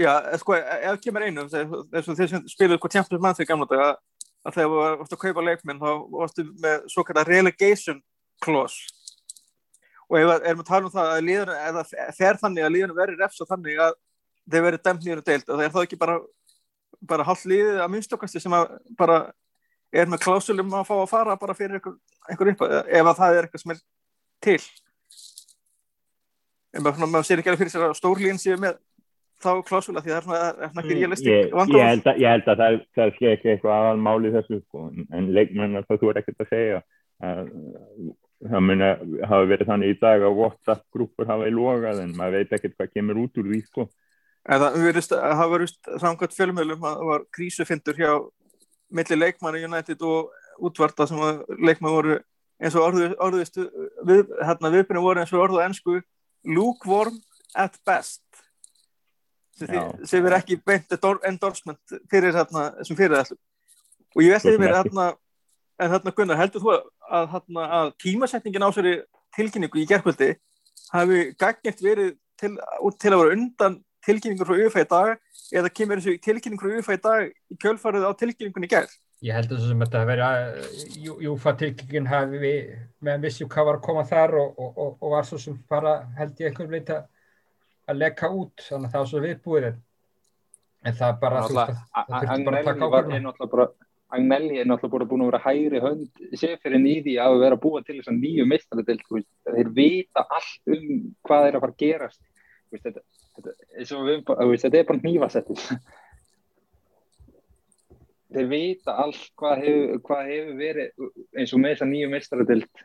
Já, 0.00 0.10
sko, 0.40 0.56
ef 0.56 0.98
kemur 1.04 1.26
einu 1.26 1.46
þess 1.52 2.08
að 2.08 2.18
þeir 2.18 2.32
sem 2.32 2.48
spiluðu 2.50 2.80
sko, 2.80 2.92
Champions 2.96 3.22
manager 3.22 3.46
í 3.46 3.50
gamla 3.52 3.68
þetta 3.70 3.90
að 4.44 4.58
þegar 4.58 4.72
þú 4.72 4.80
varst 5.02 5.16
að 5.16 5.22
kaupa 5.24 5.46
leikminn 5.48 5.82
þá 5.82 5.90
varstu 6.14 6.46
með 6.64 6.88
svo 6.92 7.04
kallar 7.08 7.30
relegation 7.30 8.00
clause. 8.44 8.80
Og 10.10 10.18
ef 10.20 10.26
við 10.28 10.48
erum 10.50 10.64
að 10.64 10.68
tala 10.68 10.88
um 10.88 10.94
það 10.94 11.12
að 11.12 11.26
líðan, 11.28 11.52
eða 11.68 11.84
fer 12.16 12.40
þannig 12.40 12.66
að 12.66 12.74
líðan 12.74 12.96
verður 12.98 13.22
refsa 13.24 13.46
þannig 13.48 13.80
að 13.80 13.94
þeir 14.44 14.66
verður 14.66 14.82
dæmt 14.84 15.06
nýjur 15.06 15.22
og 15.22 15.28
deilt 15.28 15.48
og 15.48 15.56
það 15.56 15.64
er 15.64 15.72
þá 15.74 15.80
ekki 15.84 16.00
bara 16.00 16.18
bara 17.08 17.26
hálf 17.26 17.44
líðið 17.48 17.80
að 17.82 17.90
minnstokkasti 17.92 18.42
sem 18.42 18.54
að 18.56 18.76
bara 18.98 19.18
er 19.94 20.10
með 20.10 20.24
klásulum 20.24 20.72
að 20.74 20.88
fá 20.88 20.94
að 20.96 21.12
fara 21.12 21.36
bara 21.40 21.56
fyrir 21.58 21.78
einhver, 21.78 21.98
einhver 22.30 22.50
upp 22.54 22.64
ef 22.68 23.10
að 23.10 23.20
það 23.20 23.36
er 23.36 23.46
eitthvað 23.46 23.62
sem 23.62 23.74
er 23.74 23.84
til 24.44 24.58
en 26.74 26.82
maður, 26.88 27.26
sér 27.26 27.40
ekki 27.40 27.52
alveg 27.52 27.62
fyrir 27.62 27.74
sér 27.74 27.86
að 27.88 27.96
stórlíðin 28.00 28.40
séu 28.42 28.58
með 28.60 28.80
þá 29.44 29.50
klásula 29.66 30.02
því 30.02 30.12
það 30.12 30.18
er 30.18 30.26
svona, 30.26 30.68
ekki 30.80 30.98
realistik 30.98 31.54
vandamál. 31.54 31.80
Ég 31.80 31.90
held 31.90 32.06
að, 32.10 32.20
ég 32.22 32.34
held 32.34 32.50
að 32.50 32.60
það, 32.62 32.76
það 32.96 33.16
sé 33.16 33.32
ekki 33.34 33.50
eitthvað 33.52 33.74
aðal 33.76 34.04
máli 34.06 34.34
þessu 34.34 34.60
sko, 34.60 34.84
en 35.18 35.32
leikmennar 35.36 35.88
þá 35.88 35.96
þú 36.00 36.10
er 36.10 36.20
ekkert 36.22 36.44
að 36.44 36.52
segja 36.52 36.78
að 37.24 37.50
það 38.44 38.64
mun 38.68 38.84
að 38.84 39.04
hafa 39.30 39.50
verið 39.50 39.70
þannig 39.70 39.92
í 39.92 39.98
dag 40.00 40.24
að 40.24 40.38
WhatsApp-grúpur 40.40 41.28
hafa 41.30 41.48
í 41.48 41.52
logað 41.54 42.00
en 42.02 42.16
maður 42.18 42.40
veit 42.40 42.56
ekkert 42.56 42.78
hvað 42.78 42.94
kemur 42.96 43.20
út 43.24 43.40
úr 43.40 43.50
því 43.50 43.60
sko. 43.68 43.86
Það 44.44 44.64
hafa 45.24 45.50
verið 45.54 45.76
samkvæmt 46.02 46.38
fjölmjölum 46.38 46.84
að 46.84 46.98
það 46.98 47.12
var 47.12 47.28
krísufindur 47.36 48.00
hjá 48.00 48.10
millir 48.94 49.20
leikmanni 49.20 49.64
United 49.66 50.02
og 50.06 50.32
útvarta 50.64 51.06
sem 51.10 51.20
leikmann 51.58 51.94
voru 51.94 52.18
eins 52.62 52.76
og 52.78 53.00
orðist 53.26 53.58
við, 53.58 54.28
hérna 54.38 54.70
viðbyrjum 54.72 55.06
voru 55.06 55.22
eins 55.22 55.32
og 55.34 55.42
orðu 55.46 55.62
ennsku 55.64 55.98
lukewarm 56.44 57.16
at 57.54 57.76
best. 57.86 58.22
Sem 59.54 60.26
er 60.26 60.38
ekki 60.38 60.58
beint 60.66 60.94
endorsement 61.26 61.98
fyrir 62.10 62.34
hérna 62.34 62.70
sem 62.86 62.96
fyrir 62.98 63.20
þessu 63.20 63.38
og 64.14 64.22
ég 64.22 64.34
veldi 64.34 64.58
mér 64.62 64.76
hérna 64.80 65.12
en 65.78 65.90
hérna 65.90 66.12
Gunnar, 66.14 66.38
heldur 66.38 66.62
þú 66.62 66.72
að, 66.74 67.30
hérna, 67.32 67.64
að 67.78 67.92
tímasetningin 68.02 68.66
á 68.66 68.70
sér 68.74 68.88
tilkynningu 69.34 69.80
í 69.82 69.86
gerðkvöldi 69.90 70.34
hafi 70.94 71.22
gagnett 71.38 71.82
verið 71.82 72.12
til, 72.38 72.52
til 73.02 73.12
að 73.12 73.22
vera 73.22 73.34
undan 73.34 73.80
tilkynningur 74.06 74.48
frá 74.48 74.66
UFA 74.66 74.84
í 74.84 74.90
dag 74.90 75.14
eða 75.54 75.72
kemur 75.72 76.00
þessu 76.00 76.20
tilkynning 76.24 76.60
frá 76.60 76.76
UFA 76.78 76.98
í 76.98 77.02
dag 77.06 77.26
í 77.30 77.58
kjölfarið 77.62 78.06
á 78.08 78.12
tilkynningunni 78.20 78.70
gerð? 78.70 78.92
Ég 79.24 79.36
held 79.36 79.52
að 79.54 79.64
þetta 79.80 80.02
að 80.02 80.10
vera 80.10 80.28
UFA 81.32 81.54
tilkynningin 81.60 82.10
hafi 82.10 82.40
við 82.42 82.58
meðan 83.00 83.24
vissjum 83.24 83.50
hvað 83.52 83.70
var 83.70 83.78
að 83.78 83.86
koma 83.86 84.04
þar 84.08 84.36
og, 84.40 84.58
og, 84.58 84.70
og, 84.76 84.96
og 85.00 85.14
var 85.14 85.28
svo 85.28 85.40
sem 85.40 85.56
bara 85.70 85.96
held 86.18 86.42
ég 86.42 86.50
einhvern 86.50 86.72
veit 86.74 86.92
að 86.92 87.98
lekka 88.00 88.30
út 88.32 88.66
þannig 88.68 88.88
að 88.88 88.92
það 88.92 89.04
var 89.04 89.10
svo 89.12 89.24
viðbúið 89.24 89.70
en 90.84 91.00
það 91.00 91.18
bara 91.22 91.40
að 91.40 91.56
það 91.56 91.74
þurfti 92.20 92.46
bara 92.48 92.60
að 92.60 92.70
taka 92.70 92.90
ákveðna 92.92 93.72
Agnelli 94.14 94.60
er 94.60 94.68
náttúrulega 94.68 94.92
bara 94.92 95.06
búin 95.10 95.22
að 95.24 95.30
vera 95.30 95.42
hægri 95.42 95.80
hönd 95.82 96.20
sefirinn 96.38 96.84
í 96.86 96.94
því 97.02 97.14
að 97.24 97.38
vera 97.40 97.58
búið 97.58 97.86
til 97.88 97.96
þess 97.98 98.10
að 98.12 98.20
nýju 98.20 98.44
mistradelt 98.46 99.08
þeir 99.48 99.70
vita 99.74 100.22
allt 100.36 100.70
um 100.76 100.84
hvað 101.26 101.48
er 101.48 101.56
að 101.56 101.64
fara 101.64 101.74
að 101.74 101.80
gerast 101.80 102.20
þetta, 103.36 103.54
þetta, 103.78 104.48
þetta 104.64 104.80
er 104.80 104.88
bara 104.90 105.04
nývasettis 105.04 105.68
þeir 108.34 108.50
vita 108.50 108.96
allt 109.04 109.26
hvað 109.38 109.64
hefur, 109.64 110.22
hefur 110.28 110.54
verið 110.58 111.08
eins 111.38 111.54
og 111.54 111.62
með 111.62 111.74
þessa 111.74 111.90
nýju 111.90 112.12
mestradelt 112.12 112.84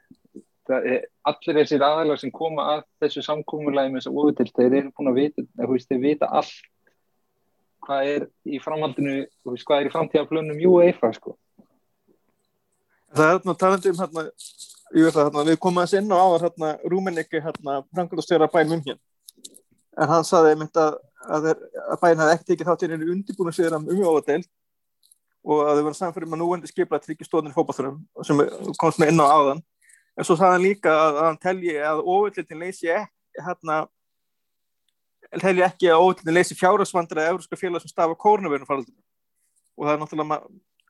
allir 0.69 1.57
þessir 1.61 1.81
aðalag 1.81 2.19
sem 2.21 2.31
koma 2.33 2.65
að 2.75 2.83
þessu 3.01 3.23
samkómulagi 3.25 3.89
með 3.89 4.03
þessu 4.03 4.25
útilt, 4.25 4.53
þeir 4.53 4.75
eru 4.83 4.91
búin 4.97 5.11
að 5.11 5.21
vita 5.23 5.45
þeir 5.89 6.03
vita 6.03 6.29
allt 6.29 6.67
hvað 7.85 8.09
er 8.13 8.25
í 8.45 8.59
framhaldinu 8.61 9.15
hvað 9.45 9.79
er 9.79 9.89
í 9.89 9.93
framtíðaflunum 9.93 10.59
UEFA 10.69 11.09
sko. 11.15 11.35
Það 13.15 13.25
er 13.25 13.39
þarna 13.39 13.55
talandi 13.63 13.89
um 13.89 13.99
hérna, 14.03 14.25
hérna 14.93 15.45
við 15.47 15.59
komum 15.63 15.81
að 15.81 15.91
sinna 15.95 16.19
á 16.21 16.27
hérna 16.43 16.73
Rúmenikki 16.85 17.41
hérna 17.41 17.79
framkvæmstjóra 17.89 18.51
bænum 18.53 18.77
um 18.77 18.85
hér 18.85 18.99
en 19.99 20.11
hann 20.13 20.25
saði 20.27 20.53
einmitt 20.53 20.79
að, 20.79 20.97
að, 21.27 21.49
að 21.51 22.01
bæinn 22.01 22.23
hafði 22.23 22.55
ekki 22.55 22.67
þátt 22.67 22.85
í 22.85 22.89
einu 22.89 23.11
undirbúinu 23.13 23.53
sér 23.55 23.75
um 23.77 23.87
umjóðadeild 23.89 24.47
og 25.49 25.61
að 25.65 25.79
þau 25.79 25.85
voru 25.87 25.97
samfyrir 25.97 26.29
með 26.29 26.41
núendi 26.43 26.69
skipla 26.69 26.99
tryggjestóðin 27.03 27.55
fókbalþurum 27.55 28.01
sem 28.27 28.41
komst 28.79 28.99
með 28.99 29.13
inn 29.13 29.23
á 29.23 29.27
áðan. 29.27 29.61
En 30.19 30.27
svo 30.27 30.35
sagði 30.35 30.55
hann 30.57 30.65
líka 30.65 30.91
að, 30.91 31.19
að 31.21 31.27
hann 31.29 31.39
telji 31.45 31.75
að 31.79 32.01
óvöldlitin 32.03 32.59
leysi 32.59 32.91
ekki 32.91 33.43
hérna 33.45 33.77
telji 35.37 35.63
ekki 35.63 35.91
að 35.91 36.03
óvöldlitin 36.03 36.35
leysi 36.35 36.57
fjárhagsvandra 36.59 37.23
eða 37.23 37.35
európska 37.35 37.59
félag 37.59 37.83
sem 37.83 37.91
stafa 37.91 38.17
kórnavörnum 38.19 38.67
faraldinu 38.67 38.99
og 39.79 39.87
það 39.87 39.93
er 39.93 40.01
náttúrulega 40.03 40.39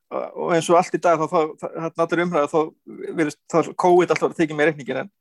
og 0.10 0.54
eins 0.56 0.70
og 0.72 0.80
allt 0.80 0.96
í 0.98 1.02
dag 1.04 1.22
þá, 1.22 1.28
þá 1.30 1.66
hérna 1.84 2.06
allir 2.06 2.24
umræða 2.26 2.50
þá 2.50 2.60
verðist 3.20 3.40
þá 3.52 3.74
COVID 3.84 4.14
alltaf 4.14 4.32
að 4.32 4.40
tekja 4.40 4.58
með 4.58 4.72
reikningin 4.72 5.02
en 5.04 5.12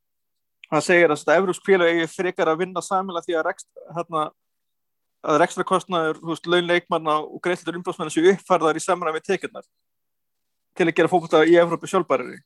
hann 0.72 0.84
segir 0.84 1.12
að 1.12 1.34
Európsk 1.34 1.64
félag 1.64 1.94
eigi 1.94 2.10
frekar 2.12 2.50
að 2.52 2.62
vinna 2.62 2.82
samilega 2.84 3.24
því 3.26 3.38
að, 3.40 3.64
hérna, 3.96 4.24
að 5.24 5.40
rekstra 5.42 5.66
kostnaður, 5.68 6.20
þú 6.20 6.32
veist, 6.32 6.48
launleikmanna 6.54 7.16
og 7.24 7.40
greiðlur 7.44 7.80
umbásmennar 7.80 8.14
séu 8.14 8.32
uppfærðar 8.34 8.78
í 8.78 8.84
samræmi 8.84 9.22
tekjurnar 9.24 9.66
til 10.78 10.86
að 10.86 10.94
gera 10.98 11.10
fólkvölda 11.10 11.46
í 11.48 11.56
Európa 11.58 11.88
sjálfbærari. 11.90 12.38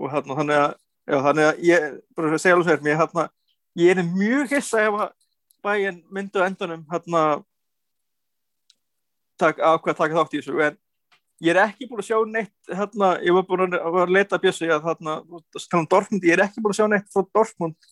Og 0.00 0.12
hérna, 0.12 0.38
þannig 0.38 0.60
að 0.60 0.70
já, 1.04 1.18
þannig 1.26 1.48
að 1.48 1.64
ég, 1.68 1.88
bara 2.16 2.30
að 2.30 2.44
segja 2.44 2.56
alveg 2.58 2.70
sér 2.70 2.86
mér, 2.86 3.00
hérna, 3.02 3.26
ég 3.78 3.98
er 3.98 4.08
mjög 4.14 4.54
hissa 4.54 4.86
ef 4.86 5.02
að 5.02 5.12
bæinn 5.64 6.00
myndu 6.12 6.44
endanum 6.44 6.86
hérna 6.92 7.24
tak, 9.40 9.58
ákveð 9.58 9.94
að 9.94 10.00
taka 10.00 10.18
þátt 10.20 10.34
í 10.34 10.40
þessu 10.40 10.64
en 10.64 10.78
ég 11.42 11.50
er 11.54 11.60
ekki 11.64 11.88
búin 11.90 12.02
að 12.02 12.08
sjá 12.10 12.18
neitt 12.30 12.70
hérna, 12.70 13.10
ég 13.24 13.34
var 13.36 13.46
búin 13.48 13.66
að, 13.66 13.76
að 14.02 14.14
leta 14.14 14.38
að 14.38 14.48
ég 14.50 14.86
hérna, 14.86 15.18
Dortmund, 15.90 16.24
ég 16.24 16.36
er 16.36 16.44
ekki 16.46 16.62
búin 16.62 16.74
að 16.74 16.80
sjá 16.80 16.88
neitt 16.92 17.10
frá 17.12 17.26
Dortmund 17.34 17.90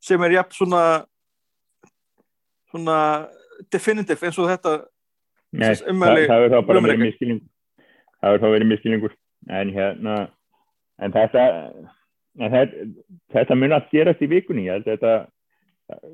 sem 0.00 0.22
er 0.24 0.38
jafn 0.38 0.56
svona 0.56 0.82
svona 2.70 2.98
definitiv 3.72 4.22
eins 4.24 4.38
og 4.38 4.48
þetta 4.48 4.78
Nei, 5.50 5.74
það, 5.74 6.20
það 6.30 6.44
er 6.44 6.52
þá 6.52 6.60
bara 6.62 6.82
verið 6.86 7.00
miskilningur 7.02 7.48
það 8.20 8.36
er 8.36 8.42
þá 8.42 8.50
verið 8.54 8.70
miskilningur 8.70 9.16
en 9.50 9.72
hérna 9.74 10.18
en 11.00 11.16
þetta 11.16 11.46
en 12.38 12.54
þetta, 12.54 12.86
þetta 13.34 13.58
mun 13.58 13.76
að 13.76 13.90
gerast 13.94 14.22
í 14.22 14.28
vikunni. 14.30 14.68
Þetta, 14.86 15.14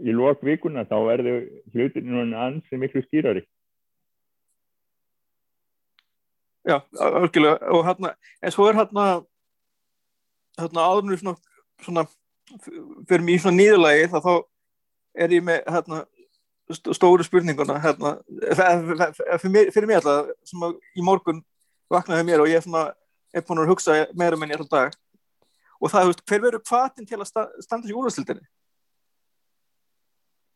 í 0.00 0.14
lók 0.16 0.42
vikuna 0.46 0.86
þá 0.88 0.96
verður 1.04 1.42
hlutin 1.74 2.32
ansið 2.32 2.80
miklu 2.80 3.02
skýrari 3.04 3.44
Já, 6.66 6.80
algjörlega, 6.98 7.70
og 7.70 7.84
hérna, 7.86 8.12
en 8.42 8.50
svo 8.50 8.66
er 8.66 8.74
hérna, 8.74 9.04
hérna 10.58 10.86
áðurnir 10.90 11.20
svona, 11.20 11.36
svona, 11.84 12.02
fyrir 13.06 13.22
mig 13.22 13.38
í 13.38 13.42
svona 13.44 13.60
nýðulagi 13.60 14.08
þá 14.10 14.32
er 15.22 15.34
ég 15.36 15.44
með, 15.46 15.60
hérna, 15.70 16.00
stóru 16.74 17.22
spurninguna 17.22 17.78
hérna, 17.84 18.16
fyrir 19.38 19.86
mig 19.86 20.00
alltaf 20.00 20.32
sem 20.48 20.66
að 20.66 20.74
í 20.98 21.06
morgun 21.06 21.44
vaknaði 21.92 22.26
mér 22.26 22.42
og 22.42 22.50
ég 22.50 22.58
er, 22.58 22.66
svona, 22.66 22.88
búin 23.46 23.62
að 23.62 23.70
hugsa 23.70 24.00
meira 24.18 24.34
menn 24.34 24.50
um 24.50 24.56
í 24.56 24.58
alltaf 24.58 24.74
dag. 24.74 25.00
Og 25.78 25.92
það, 25.92 26.10
veist, 26.10 26.26
hver 26.26 26.42
verður 26.48 26.64
kvatin 26.66 27.06
til 27.06 27.20
að 27.20 27.28
standa 27.30 27.84
sér 27.84 27.98
úrvæðslutinni 28.00 28.46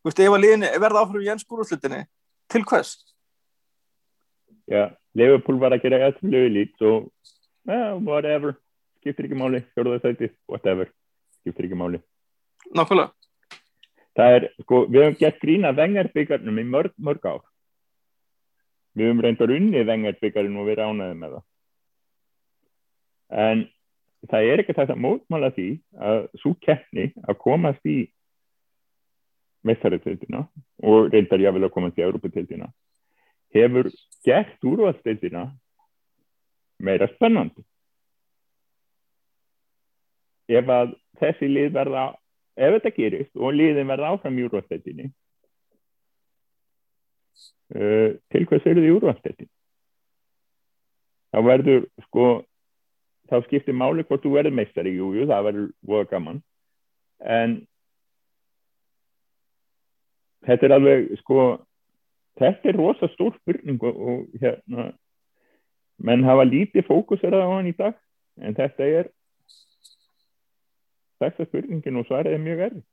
Þú 0.00 0.08
veist, 0.08 0.20
ef 0.24 0.32
að 0.32 0.40
liðinni 0.40 0.68
verða 0.80 1.02
áfram 1.04 1.20
í 1.20 1.26
Jens 1.26 1.44
úrvæðslutinni 1.44 1.98
til 2.50 2.62
hvers? 2.64 2.94
Já, 4.70 4.86
Liverpool 5.18 5.58
var 5.58 5.74
að 5.74 5.84
gera 5.84 5.98
eitthvað 6.06 6.34
lögulít 6.34 6.84
og 6.86 7.10
yeah, 7.68 7.96
whatever, 7.98 8.54
skiptir 9.00 9.26
ekki 9.26 9.38
máli 9.38 9.62
fjörðarsæti, 9.74 10.30
whatever. 10.50 10.90
Skiptir 11.40 11.66
ekki 11.66 11.78
máli. 11.78 12.00
Nákvæmlega. 12.76 13.10
Það 14.18 14.36
er, 14.36 14.46
sko, 14.64 14.84
við 14.90 15.04
hefum 15.04 15.18
gett 15.20 15.42
grína 15.42 15.72
vengarbyggjarnum 15.74 16.60
í 16.60 16.66
mörg, 16.68 16.94
mörg 16.98 17.26
ár. 17.26 17.42
Við 18.98 19.06
hefum 19.06 19.22
reyndar 19.24 19.54
unni 19.54 19.84
vengarbyggjarinn 19.86 20.58
og 20.60 20.66
við 20.68 20.80
ránaðum 20.80 21.22
með 21.22 21.36
það. 21.36 21.44
En 23.40 23.66
það 24.30 24.48
er 24.52 24.62
ekki 24.62 24.76
þess 24.76 24.94
að 24.94 25.02
mótmála 25.06 25.52
því 25.56 25.68
að 26.10 26.24
svo 26.42 26.54
keppni 26.66 27.10
að 27.22 27.38
komast 27.40 27.86
í 27.86 27.98
mestaritildina 29.66 30.44
og 30.82 31.10
reyndar 31.12 31.42
ég 31.42 31.54
að 31.54 31.70
komast 31.74 31.98
í 31.98 32.04
Európa-tildina 32.04 32.70
hefur 33.54 33.90
gert 34.26 34.64
úrvastildina 34.66 35.46
meira 36.80 37.08
spennandi. 37.14 37.62
Ef 40.50 40.70
að 40.74 40.94
þessi 41.20 41.48
lið 41.50 41.72
verða 41.76 42.04
ef 42.60 42.76
þetta 42.76 42.96
gerist 42.96 43.34
og 43.38 43.54
liðin 43.54 43.88
verða 43.88 44.12
áfram 44.14 44.38
í 44.38 44.44
úrvastildinni 44.48 45.06
uh, 47.76 48.18
til 48.32 48.46
hvers 48.50 48.66
eru 48.66 48.82
þið 48.82 48.90
í 48.90 48.94
úrvastildin 48.96 49.50
þá 51.30 51.38
verður 51.46 51.86
sko 52.08 52.26
þá 53.30 53.40
skiptir 53.46 53.76
máli 53.78 54.04
hvort 54.06 54.24
þú 54.24 54.34
verður 54.34 54.56
meistari. 54.58 54.96
Jújú, 54.98 55.26
það 55.30 55.44
verður 55.46 55.66
voða 55.86 56.08
gaman. 56.10 56.40
En 57.20 57.56
þetta 60.46 60.66
er 60.66 60.76
alveg 60.76 61.10
sko 61.20 61.44
þetta 62.40 62.70
er 62.70 62.78
rosa 62.80 63.08
stór 63.14 63.36
spurning 63.38 63.80
og, 63.84 63.96
og 64.00 64.42
hérna 64.42 64.90
menn 66.00 66.24
hafa 66.24 66.46
lítið 66.48 66.86
fókusera 66.88 67.42
á 67.44 67.48
hann 67.52 67.68
í 67.68 67.76
dag 67.76 67.98
en 68.40 68.56
þetta 68.56 68.88
er 68.88 69.10
þetta 71.20 71.46
spurningin 71.50 72.00
og 72.00 72.08
svarið 72.08 72.38
er 72.38 72.42
mjög 72.42 72.64
erfitt. 72.70 72.90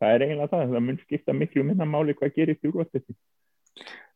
Það 0.00 0.14
er 0.14 0.24
eiginlega 0.26 0.52
það 0.52 0.74
það 0.74 0.86
mun 0.86 1.00
skipta 1.00 1.36
miklu 1.36 1.64
minna 1.64 1.88
máli 1.88 2.16
hvað 2.16 2.36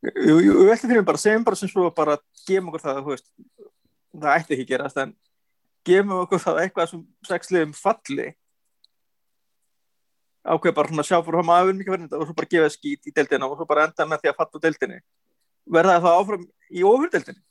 Jú, 0.04 0.36
jú, 0.42 0.54
við 0.66 0.72
ætlum 0.74 0.90
fyrir 0.90 1.04
bara 1.06 1.20
segjum 1.20 1.44
bara 1.46 1.56
sem 1.56 1.70
svo 1.70 1.86
bara 1.96 2.18
gefum 2.44 2.68
okkur 2.68 2.82
það 2.82 2.98
veist, 3.06 3.28
það 4.12 4.34
ætti 4.34 4.56
ekki 4.56 4.66
gerast 4.68 4.98
en 5.00 5.14
gefum 5.88 6.12
okkur 6.18 6.42
það 6.42 6.60
eitthvað 6.64 6.90
sem 6.90 7.04
sexliðum 7.28 7.72
falli 7.78 8.26
ákveð 10.44 10.76
bara 10.76 10.90
svona 10.90 11.04
sjá 11.06 11.16
fyrir 11.18 11.38
hvað 11.38 11.48
maður 11.48 11.76
mikið 11.78 11.94
verðin 11.94 12.18
og 12.18 12.28
svo 12.28 12.36
bara 12.36 12.50
gefa 12.52 12.72
skít 12.72 13.08
í 13.08 13.14
deildina 13.16 13.48
og 13.48 13.56
svo 13.58 13.66
bara 13.68 13.86
enda 13.88 14.06
með 14.08 14.22
því 14.22 14.30
að 14.30 14.38
fatta 14.40 14.62
deildinni. 14.66 14.98
Verða 15.76 16.00
það 16.04 16.18
áfram 16.20 16.44
í 16.68 16.84
ofurdeildinni? 16.84 17.42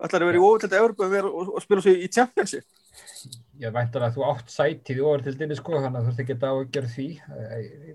Ætlar 0.00 0.24
að 0.24 0.30
vera 0.30 0.40
í 0.40 0.44
ofurdeildi 0.44 0.82
og, 0.84 1.02
og, 1.28 1.50
og 1.56 1.64
spila 1.64 1.84
svo 1.84 1.92
í 1.92 2.10
Championship? 2.12 2.66
Ég 3.60 3.72
væntar 3.74 4.06
að 4.06 4.14
þú 4.16 4.26
átt 4.28 4.52
sætið 4.52 5.00
í 5.00 5.04
ofurdeildinni 5.04 5.58
sko 5.58 5.80
þannig 5.80 6.00
að 6.00 6.08
þú 6.08 6.14
þurft 6.20 6.46
að 6.46 6.60
ágjörð 6.60 6.94
því. 6.94 7.08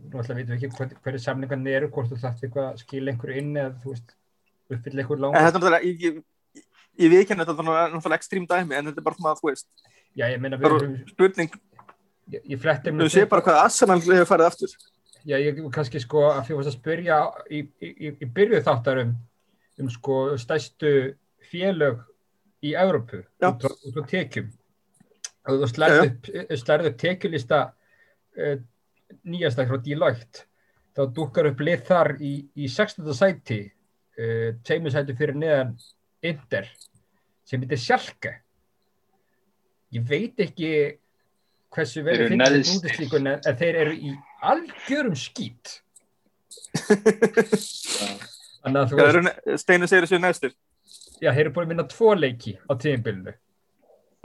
Nú 0.06 0.22
ætla 0.22 0.36
að 0.36 0.42
veitum 0.42 0.58
ekki 0.58 0.72
hver, 0.78 0.94
hverju 1.06 1.24
samlingan 1.24 1.72
eru 1.72 1.90
hvort 1.94 2.12
þú 2.12 2.22
þarft 2.22 2.46
eitthvað 2.46 2.70
að 2.72 2.82
skila 2.84 3.14
einhverju 3.14 3.42
inn 3.42 3.56
eða 3.56 3.74
þú 3.82 3.96
veist 3.96 4.16
uppfyll 4.70 5.00
einhverju 5.00 5.24
langar 5.24 5.42
Ég, 5.86 6.20
ég, 11.40 11.42
ég 11.42 11.66
ég 12.32 12.36
Ég, 12.36 12.42
ég 12.56 12.60
fletti 12.60 12.92
Þú 12.92 13.08
sé 13.12 13.26
bara 13.30 13.44
hvað 13.46 13.62
Arsenal 13.62 14.00
hefur 14.02 14.30
farið 14.30 14.50
aftur. 14.50 14.76
Já, 15.26 15.38
ég 15.42 15.62
kannski 15.74 16.00
sko 16.02 16.28
að 16.32 16.44
fyrir 16.50 16.68
að 16.70 16.76
spyrja 16.76 17.18
í, 17.50 17.62
í, 17.82 18.12
í 18.22 18.28
byrju 18.30 18.62
þáttarum 18.66 19.16
um 19.82 19.90
sko 19.92 20.20
stæstu 20.38 20.92
félög 21.50 22.04
í 22.66 22.76
Európu 22.78 23.24
út 23.42 23.66
á 23.66 24.04
tekjum. 24.10 24.52
Þú 25.46 25.70
slærðu 25.70 26.92
upp 26.92 27.00
tekjulista 27.02 27.62
uh, 27.70 28.56
nýjasta 29.26 29.68
frá 29.70 29.78
Deloitte. 29.82 30.46
Þá 30.96 31.04
dukkar 31.14 31.50
upp 31.52 31.62
lið 31.62 31.86
þar 31.90 32.14
í, 32.24 32.34
í 32.56 32.70
16. 32.72 33.10
sæti 33.18 33.60
uh, 33.66 34.56
teimisæti 34.66 35.18
fyrir 35.18 35.38
neðan 35.38 35.76
Inder 36.26 36.70
sem 37.46 37.62
heitir 37.62 37.82
Sjálke 37.82 38.32
ég 39.94 40.06
veit 40.10 40.40
ekki 40.42 40.72
hversu 41.76 42.04
verið 42.06 42.34
finnst 42.34 42.52
þetta 42.56 42.76
útistíkun 42.80 43.32
en 43.34 43.60
þeir 43.62 43.80
eru 43.84 43.96
í 43.96 44.14
algjörum 44.54 45.18
skýt 45.20 45.80
þannig 48.66 48.82
að 48.82 48.94
þú 48.94 49.58
Steinu 49.62 49.90
segir 49.90 50.08
þessu 50.08 50.22
næstur 50.22 50.54
já, 51.22 51.30
þeir 51.32 51.46
eru 51.46 51.56
búin 51.56 51.68
að 51.68 51.74
vinna 51.76 51.88
tvo 51.92 52.14
leiki 52.18 52.58
á 52.66 52.74
tíðinbylnu 52.74 53.36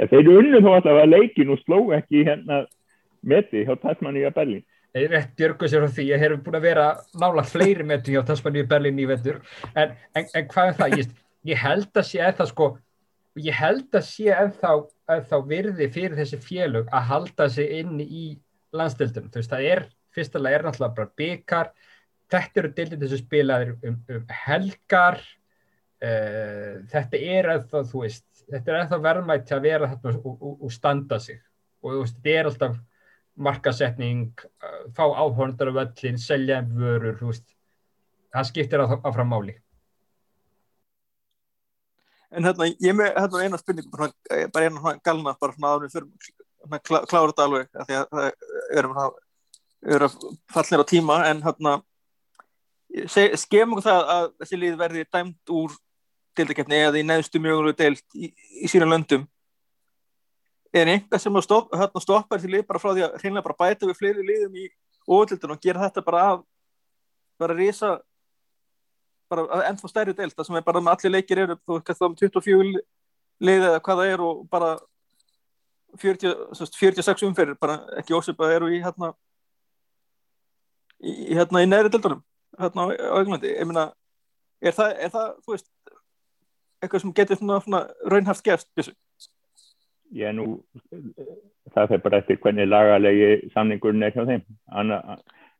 þeir 0.00 0.20
eru 0.22 0.36
unnum 0.40 0.64
þó 0.64 0.74
alltaf 0.76 1.00
að 1.02 1.12
leikin 1.14 1.52
og 1.52 1.60
sló 1.64 1.80
ekki 1.96 2.24
hérna 2.28 2.64
meti 3.22 3.64
hjá 3.66 3.74
Tasmaníu 3.80 4.28
að 4.28 4.36
Berlín. 4.38 4.66
Þeir 4.90 5.04
eru 5.04 5.14
rétt 5.14 5.34
björgu 5.38 5.68
sér 5.70 5.86
á 5.86 5.88
því 5.90 6.06
að 6.10 6.22
þeir 6.22 6.28
eru 6.30 6.38
búin 6.44 6.58
að 6.58 6.66
vera 6.66 6.86
nála 7.22 7.44
fleiri 7.46 7.86
meti 7.86 8.14
hjá 8.14 8.22
Tasmaníu 8.26 8.64
að 8.64 8.70
Berlín 8.72 9.00
í 9.00 9.08
vettur 9.10 9.40
en, 9.74 9.92
en, 10.18 10.24
en 10.34 10.48
hvað 10.50 10.70
er 10.70 10.78
það? 10.80 10.96
Ég, 10.98 11.12
ég 11.52 11.62
held 11.62 12.00
að 12.00 12.08
sé 12.08 12.22
eða 12.26 12.46
sko 12.50 12.70
ég 13.46 13.56
held 13.56 13.96
að 13.96 14.06
sé 14.06 14.28
eða 14.34 15.20
þá 15.28 15.36
virði 15.48 15.88
fyrir 15.92 16.18
þessi 16.18 16.38
félög 16.44 16.90
að 16.94 17.08
halda 17.10 17.48
sig 17.52 17.72
inn 17.80 18.00
í 18.00 18.24
landsdeildunum 18.76 19.32
þú 19.32 19.40
veist 19.40 19.52
það 19.52 19.66
er, 19.72 19.84
fyrstulega 20.14 20.58
er 20.58 20.66
náttúrulega 20.66 20.96
bara 20.96 21.12
byggar, 21.20 21.70
þetta 22.30 22.62
eru 22.62 22.72
deildin 22.76 23.02
þessu 23.04 23.20
spilaðir 23.20 23.76
um, 23.76 24.00
um 24.14 24.34
helgar. 24.46 25.20
Uh, 26.00 26.80
þetta 26.88 27.18
er 27.20 27.48
eða 27.54 27.82
þú 27.84 28.04
veist 28.06 28.24
þetta 28.50 28.72
er 28.72 28.78
ennþá 28.80 28.98
verðmætt 29.04 29.50
að 29.52 29.66
vera 29.66 29.88
þarna 29.90 30.14
og, 30.20 30.30
og, 30.36 30.54
og 30.64 30.74
standa 30.74 31.18
sig. 31.22 31.40
Og 31.84 32.00
veist, 32.00 32.18
þetta 32.20 32.36
er 32.38 32.50
alltaf 32.50 32.78
markasetning, 33.40 34.30
uh, 34.64 34.84
fá 34.96 35.04
áhörndar 35.06 35.72
af 35.72 35.82
öllin, 35.84 36.20
selja 36.20 36.60
vörur, 36.66 37.18
veist, 37.24 37.46
það 38.34 38.48
skiptir 38.52 38.84
að, 38.84 38.96
að 39.00 39.18
fram 39.18 39.32
máli. 39.34 39.56
En 42.30 42.46
hérna, 42.46 42.68
ég 42.78 42.94
með 42.94 43.10
hérna 43.16 43.42
eina 43.42 43.58
spurning, 43.58 43.90
bara, 43.90 44.10
bara 44.54 44.68
eina 44.68 44.94
galna, 45.04 45.34
bara 45.40 45.54
svona 45.56 45.72
aðunum 45.74 45.90
fyrir 45.90 46.80
klá, 46.86 47.00
klára 47.10 47.30
þetta 47.32 47.46
alveg, 47.46 47.70
því 47.74 47.96
að 47.98 48.10
það 48.14 48.78
erum 48.78 49.00
að, 49.02 49.16
er 49.96 50.04
að 50.06 50.18
falla 50.54 50.84
á 50.84 50.90
tíma, 50.92 51.16
en 51.26 51.40
hérna, 51.46 51.72
skemum 53.40 53.78
okkur 53.78 53.88
það 53.88 54.12
að 54.14 54.28
þessi 54.42 54.60
lið 54.60 54.76
verði 54.78 55.06
dæmt 55.16 55.54
úr 55.54 55.74
deildakefni 56.38 56.78
eða 56.84 57.00
í 57.00 57.06
neðstu 57.06 57.42
mjögulegu 57.42 57.78
deild 57.78 58.04
í, 58.14 58.30
í 58.62 58.70
sína 58.70 58.86
löndum. 58.86 59.26
Er 60.70 60.86
einhvað 60.86 61.22
sem 61.24 61.40
stopp, 61.42 61.74
hérna, 61.74 62.02
stoppar 62.02 62.42
því 62.42 62.52
lið 62.54 62.66
bara 62.68 62.82
frá 62.82 62.92
því 62.92 63.06
að 63.08 63.16
hreinlega 63.18 63.46
bara 63.48 63.58
bæta 63.64 63.88
við 63.90 63.98
fleiri 63.98 64.26
liðum 64.26 64.54
í 64.54 64.68
óvöldildun 65.10 65.56
og 65.56 65.62
gera 65.64 65.82
þetta 65.88 66.06
bara 66.06 66.22
að 66.28 66.44
bara 67.40 67.56
reysa 67.58 67.96
bara 69.30 69.46
að 69.56 69.66
ennþá 69.70 69.90
stærri 69.90 70.14
deild 70.16 70.34
það 70.36 70.48
sem 70.48 70.58
er 70.58 70.66
bara 70.66 70.82
með 70.84 70.96
allir 70.96 71.14
leikir 71.16 71.42
eru 71.44 71.58
þú 71.60 71.78
veist 71.78 71.90
það 72.00 72.08
um 72.08 72.16
24 72.20 72.82
lið 73.48 73.66
eða 73.70 73.82
hvað 73.86 74.02
það 74.02 74.14
er 74.14 74.24
og 74.26 74.40
bara 74.52 74.70
40, 75.98 76.34
46 76.54 77.26
umferðir 77.26 77.58
bara 77.60 77.80
ekki 77.98 78.14
ósipað 78.14 78.56
eru 78.58 78.70
í 78.70 78.82
hérna 78.82 79.12
í, 81.00 81.12
hérna 81.34 81.64
í 81.64 81.70
neðri 81.70 81.92
deildunum 81.94 82.22
hérna 82.60 82.86
á 82.90 83.16
Englandi. 83.20 83.54
Ég 83.54 83.68
meina 83.68 83.90
er 84.60 84.76
það, 84.76 84.94
er 84.98 85.12
það 85.14 85.28
þú 85.44 85.54
veist 85.54 85.68
eitthvað 86.80 87.04
sem 87.04 87.14
getur 87.16 87.40
svona, 87.40 87.60
svona 87.64 87.82
raunhaft 88.12 88.44
gerst 88.44 88.70
bjössu? 88.76 88.94
Já, 90.10 90.30
nú 90.34 90.62
það 91.74 91.96
er 91.96 92.02
bara 92.04 92.20
eftir 92.22 92.40
hvernig 92.42 92.68
lagalegi 92.68 93.50
samningurinn 93.54 94.02
er 94.02 94.14
hjá 94.14 94.24
þeim. 94.26 94.46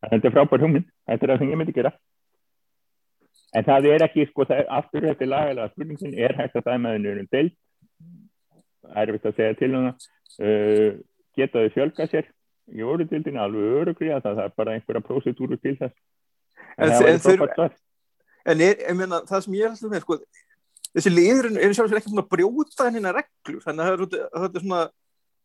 Þetta 0.00 0.26
er 0.26 0.34
frábært 0.34 0.64
hugminn 0.64 0.88
þetta 1.06 1.26
er 1.26 1.32
það 1.32 1.42
sem 1.42 1.52
ég 1.52 1.60
myndi 1.60 1.76
gera 1.76 1.92
en 3.56 3.66
það 3.66 3.88
er 3.90 4.04
ekki, 4.06 4.26
sko, 4.30 4.46
það 4.48 4.62
er 4.62 4.72
aftur 4.78 5.06
þetta 5.08 5.28
lagalega 5.28 5.72
spurningin, 5.74 6.16
er 6.18 6.36
hægt 6.38 6.58
að 6.58 6.66
það 6.68 6.82
meðan 6.84 7.22
um 7.24 7.30
deilt 7.34 7.56
við 8.90 9.26
að 9.30 9.36
segja 9.36 9.56
til 9.58 9.70
hana 9.74 9.94
uh, 9.94 11.00
geta 11.38 11.64
þau 11.64 11.74
fjölga 11.76 12.06
sér? 12.10 12.30
Í 12.70 12.84
orðutildinu 12.86 13.40
alveg 13.42 13.78
örugri 13.80 14.12
að 14.14 14.28
það 14.28 14.44
er 14.44 14.52
bara 14.56 14.74
einhverja 14.76 15.02
prósedúru 15.02 15.56
til 15.58 15.74
þess. 15.78 15.96
En, 16.78 16.92
en 16.94 17.18
frábært 17.22 17.56
svar. 17.56 17.72
En 18.46 18.62
er, 18.62 18.76
ég 18.86 18.96
meina, 18.96 19.20
það 19.26 19.42
sem 19.44 19.56
ég 19.58 19.72
alltaf 19.72 19.90
með, 19.90 20.04
sko 20.04 20.18
þessi 20.94 21.12
liður 21.12 21.50
er 21.52 21.74
sjálfsveit 21.76 22.00
ekki 22.00 22.16
að 22.18 22.30
brjóta 22.32 22.88
hennar 22.90 23.18
reglur 23.20 23.62
þannig 23.64 23.90
að 23.90 24.04
það 24.16 24.46
er 24.46 24.64
svona 24.64 24.82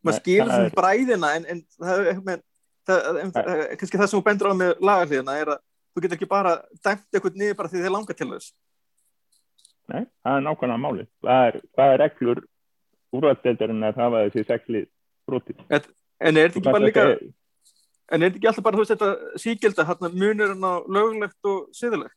maður 0.06 0.18
skilur 0.20 0.52
svona 0.52 0.74
bræðina 0.74 1.32
en, 1.36 1.46
en 1.52 1.60
það 1.78 2.10
er 2.10 3.76
kannski 3.78 4.00
það 4.00 4.10
sem 4.10 4.16
þú 4.16 4.22
bendur 4.26 4.50
á 4.50 4.54
með 4.58 4.72
lagarliðina 4.88 5.36
er 5.42 5.52
að 5.54 5.62
þú 5.96 6.04
getur 6.04 6.18
ekki 6.18 6.28
bara 6.30 6.52
dæmt 6.84 7.06
eitthvað 7.08 7.40
niður 7.40 7.58
bara 7.60 7.72
því 7.72 7.82
þið 7.84 7.94
langar 7.94 8.18
til 8.18 8.28
þess. 8.34 8.52
Nei, 9.86 10.02
það 10.26 10.36
er 10.36 10.44
nákvæmlega 10.44 10.82
máli 10.82 11.08
það 11.22 11.48
er, 11.48 11.58
það 11.78 11.94
er 11.94 12.00
reglur 12.02 12.44
úrvaldeildarinn 13.16 13.86
að 13.86 14.00
hafa 14.02 14.22
þessi 14.26 14.46
segli 14.50 14.84
brotið. 15.26 15.64
En 15.70 16.36
er 16.36 16.48
þetta 16.48 16.60
ekki 16.60 16.66
bara 16.68 16.84
líka 16.84 17.06
en 17.06 18.22
er 18.22 18.28
þetta 18.28 18.38
ekki 18.38 18.50
alltaf 18.50 18.66
bara 18.66 18.78
þú 18.78 18.84
veist 18.84 18.94
þetta 18.94 19.40
síkilda 19.42 19.86
hérna 19.88 20.12
munurinn 20.14 20.66
á 20.66 20.74
lögulegt 20.84 21.50
og 21.50 21.66
siðilegt 21.74 22.16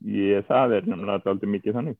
Ég, 0.00 0.46
það 0.48 0.78
er 0.78 0.86
nefnilega 0.88 1.28
aldrei 1.28 1.50
mikið 1.52 1.76
þannig. 1.76 1.96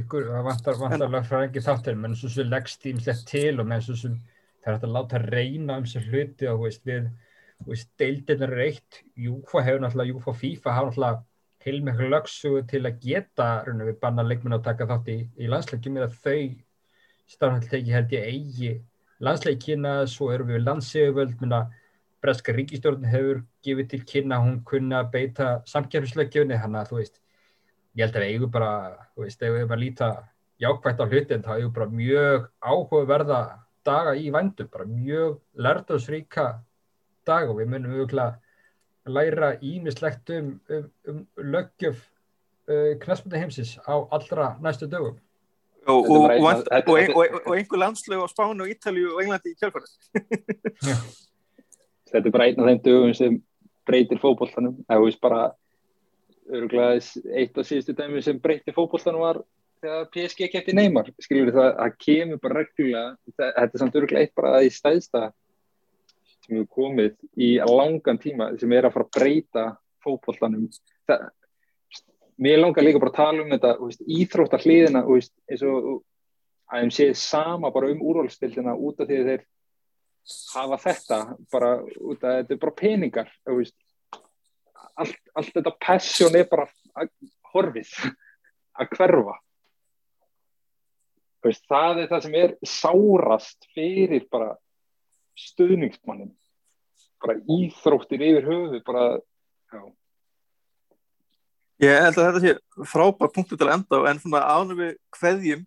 Ykkur, 0.00 0.30
það 0.32 0.46
vantar, 0.46 0.78
vantar 0.80 1.12
lögfræðingi 1.12 1.62
þáttir 1.64 1.98
menn 2.00 2.16
svo 2.16 2.30
sem 2.32 2.48
leggst 2.48 2.84
ímslegt 2.88 3.26
til 3.28 3.60
og 3.60 3.68
menn 3.68 3.84
svo 3.84 3.96
sem 4.00 4.14
það 4.64 4.70
er 4.70 4.76
hægt 4.76 4.86
að 4.88 4.94
láta 4.96 5.20
reyna 5.22 5.76
um 5.80 5.86
sér 5.88 6.06
hluti 6.08 6.48
og 6.48 6.62
veist, 6.64 6.82
við 6.88 7.10
deildirnar 7.98 8.52
er 8.52 8.64
eitt, 8.66 9.00
Júfa 9.16 9.62
hefur 9.64 9.80
náttúrulega 9.82 10.12
Júfa 10.12 10.30
og 10.32 10.38
FIFA 10.42 10.74
hafa 10.76 10.90
náttúrulega 10.90 11.24
heilmiklu 11.66 12.10
lögsugu 12.12 12.62
til 12.70 12.82
að 12.86 13.00
geta 13.02 13.48
við 13.66 13.96
banna 14.00 14.22
leikmenn 14.22 14.58
að 14.58 14.66
taka 14.68 14.86
þátt 14.86 15.08
í, 15.10 15.16
í 15.38 15.48
landsleikjum. 15.50 15.96
Eða 15.98 16.10
þau 16.22 16.42
starfhaldteki 17.26 17.96
held 17.96 18.14
ég 18.14 18.28
eigi 18.30 18.74
landsleikina 19.24 20.06
svo 20.10 20.30
eru 20.34 20.46
við 20.50 20.64
landseguvöld 20.66 21.40
minna 21.40 21.66
Breska 22.22 22.52
ríkistjórn 22.52 23.04
hefur 23.06 23.42
gefið 23.64 23.88
til 23.90 24.02
kynna 24.08 24.38
hún 24.42 24.60
kunna 24.66 25.02
beita 25.12 25.60
samkjærfisleikjöfni 25.70 26.58
þannig 26.58 26.80
að 26.80 26.90
þú 26.90 26.98
veist 27.00 27.20
ég 27.96 28.04
held 28.04 28.16
að 28.16 28.24
við 28.24 28.32
eigum 28.34 28.52
bara, 28.52 28.70
þú 29.14 29.24
veist, 29.24 29.42
ef 29.42 29.54
við 29.54 29.74
að 29.76 29.82
líta 29.82 30.08
jákvægt 30.62 31.02
á 31.02 31.06
hlutin 31.06 31.44
þá 31.44 31.52
eigum 31.56 31.74
bara 31.76 31.88
mjög 31.92 32.48
áhugaverða 32.60 33.40
daga 33.86 34.14
í 34.18 34.30
vandum, 34.34 34.68
bara 34.72 34.88
mjög 34.88 35.38
lærdomsríka 35.54 36.46
dag 37.26 37.50
og 37.50 37.60
við 37.60 37.72
munum 37.72 37.96
auðvitað 37.96 38.36
læra 39.06 39.52
ímislegt 39.62 40.30
um, 40.34 40.60
um, 40.70 40.88
um 41.10 41.20
löggjöf 41.36 42.00
uh, 42.70 42.96
knæspölda 43.02 43.40
heimsins 43.42 43.76
á 43.86 43.94
allra 44.10 44.56
næstu 44.62 44.88
dögum. 44.90 45.18
Og, 45.86 46.10
og, 46.10 46.22
og, 46.42 47.26
og 47.46 47.52
einhver 47.54 47.78
landslög 47.78 48.18
á 48.18 48.26
Spánu 48.26 48.64
og 48.64 48.70
Ítalju 48.72 49.12
og 49.14 49.22
Englandi 49.22 49.52
í 49.52 49.58
kjálfari. 49.60 49.86
Þetta 52.10 52.24
er 52.24 52.34
bara 52.34 52.48
einn 52.48 52.58
af 52.58 52.70
þeim 52.72 52.82
dögum 52.82 53.14
sem 53.14 53.36
breytir 53.86 54.18
fókbóltanum. 54.18 54.80
Það 54.88 55.06
er 55.06 55.20
bara 55.22 55.42
öruglega 56.46 56.98
eitt 57.38 57.58
af 57.58 57.68
síðustu 57.68 57.94
dæmi 57.94 58.22
sem 58.22 58.40
breytir 58.42 58.74
fókbóltanum 58.74 59.22
var 59.22 59.40
þegar 59.82 60.10
PSG 60.10 60.50
kæfti 60.50 60.74
neymar. 60.74 61.12
Skiljur 61.22 61.54
það 61.54 61.70
að 61.84 61.96
kemur 62.02 62.42
bara 62.42 62.62
reglulega, 62.62 63.08
þetta 63.36 63.66
er 63.66 63.82
samt 63.82 63.98
öruglega 64.00 64.26
eitt 64.26 64.34
bara 64.38 64.62
í 64.66 64.72
stæðsta 64.74 65.28
sem 66.46 66.60
hefur 66.60 66.70
komið 66.80 67.16
í 67.42 67.56
langan 67.66 68.20
tíma 68.22 68.52
sem 68.60 68.72
er 68.72 68.88
að 68.88 68.96
fara 68.96 69.08
að 69.08 69.18
breyta 69.18 69.66
fókbóltanum 70.06 70.68
mér 72.36 72.60
langar 72.60 72.84
líka 72.84 73.00
bara 73.00 73.12
að 73.12 73.20
tala 73.20 73.44
um 73.44 73.52
þetta 73.54 73.72
veist, 73.80 74.02
íþróttar 74.06 74.64
hliðina 74.64 75.02
veist, 75.06 75.32
og 75.64 76.02
að 76.66 76.82
þeim 76.82 76.92
séð 76.94 77.14
sama 77.20 77.70
bara 77.74 77.90
um 77.92 78.02
úrvalstildina 78.10 78.74
út 78.76 79.00
af 79.00 79.08
því 79.08 79.20
að 79.20 79.30
þeir 79.30 79.44
hafa 80.52 80.78
þetta 80.82 81.20
bara 81.52 81.72
út 81.82 82.24
af 82.24 82.38
þetta 82.40 82.54
er 82.56 82.62
bara 82.64 82.78
peningar 82.80 83.32
veist, 83.46 83.76
allt, 84.96 85.18
allt 85.34 85.52
þetta 85.54 85.74
passion 85.80 86.36
er 86.36 86.48
bara 86.50 86.68
horfið 87.52 87.92
að 88.76 88.96
hverfa. 88.96 89.36
Það 91.46 92.00
er 92.02 92.08
það 92.10 92.22
sem 92.24 92.36
er 92.40 92.54
sárast 92.66 93.68
fyrir 93.76 94.24
bara 94.32 94.56
stuðningsmannin 95.36 96.32
bara 97.22 97.38
íþróttir 97.50 98.22
yfir 98.22 98.46
höfu 98.46 98.82
bara, 98.86 99.06
já. 99.72 99.80
Ég 101.84 102.02
held 102.06 102.18
að 102.20 102.26
þetta 102.26 102.42
sé 102.44 102.86
frábært 102.88 103.34
punktu 103.34 103.56
til 103.56 103.68
að 103.68 103.74
enda 103.76 104.02
en 104.10 104.20
svona 104.22 104.44
ánum 104.48 104.78
við 104.80 104.94
hverjum 105.18 105.66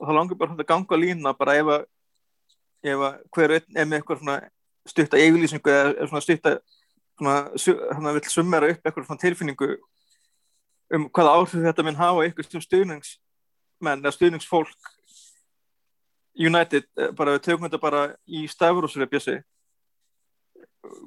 og 0.00 0.08
þá 0.08 0.12
langar 0.16 0.40
bara 0.40 0.56
að 0.56 0.68
ganga 0.68 1.00
lína 1.00 1.34
bara 1.36 1.56
ef 1.60 1.72
að, 1.74 1.88
ef 2.84 3.04
að 3.08 3.18
hver 3.36 3.56
einn 3.58 3.80
er 3.80 3.90
með 3.90 4.00
eitthvað 4.00 4.22
svona 4.22 4.38
stutta 4.88 5.20
yfirlýsingu 5.20 5.72
eða 5.72 6.08
svona 6.08 6.56
svona, 7.14 7.36
svona 7.56 8.14
vil 8.16 8.24
summera 8.28 8.70
upp 8.72 8.80
eitthvað 8.80 9.06
svona 9.08 9.22
tilfinningu 9.22 9.70
um 10.94 11.06
hvaða 11.10 11.36
áhrif 11.38 11.64
þetta 11.68 11.84
minn 11.86 11.98
hafa 11.98 12.24
eitthvað 12.24 12.50
sem 12.50 12.64
stuðningsmenn 12.64 14.02
eða 14.02 14.14
stuðningsfólk 14.16 14.93
United, 16.34 16.88
eh, 16.98 17.12
bara 17.16 17.36
við 17.36 17.44
tökum 17.46 17.68
þetta 17.68 17.82
bara 17.82 18.06
í 18.26 18.46
stafrúsur 18.50 19.06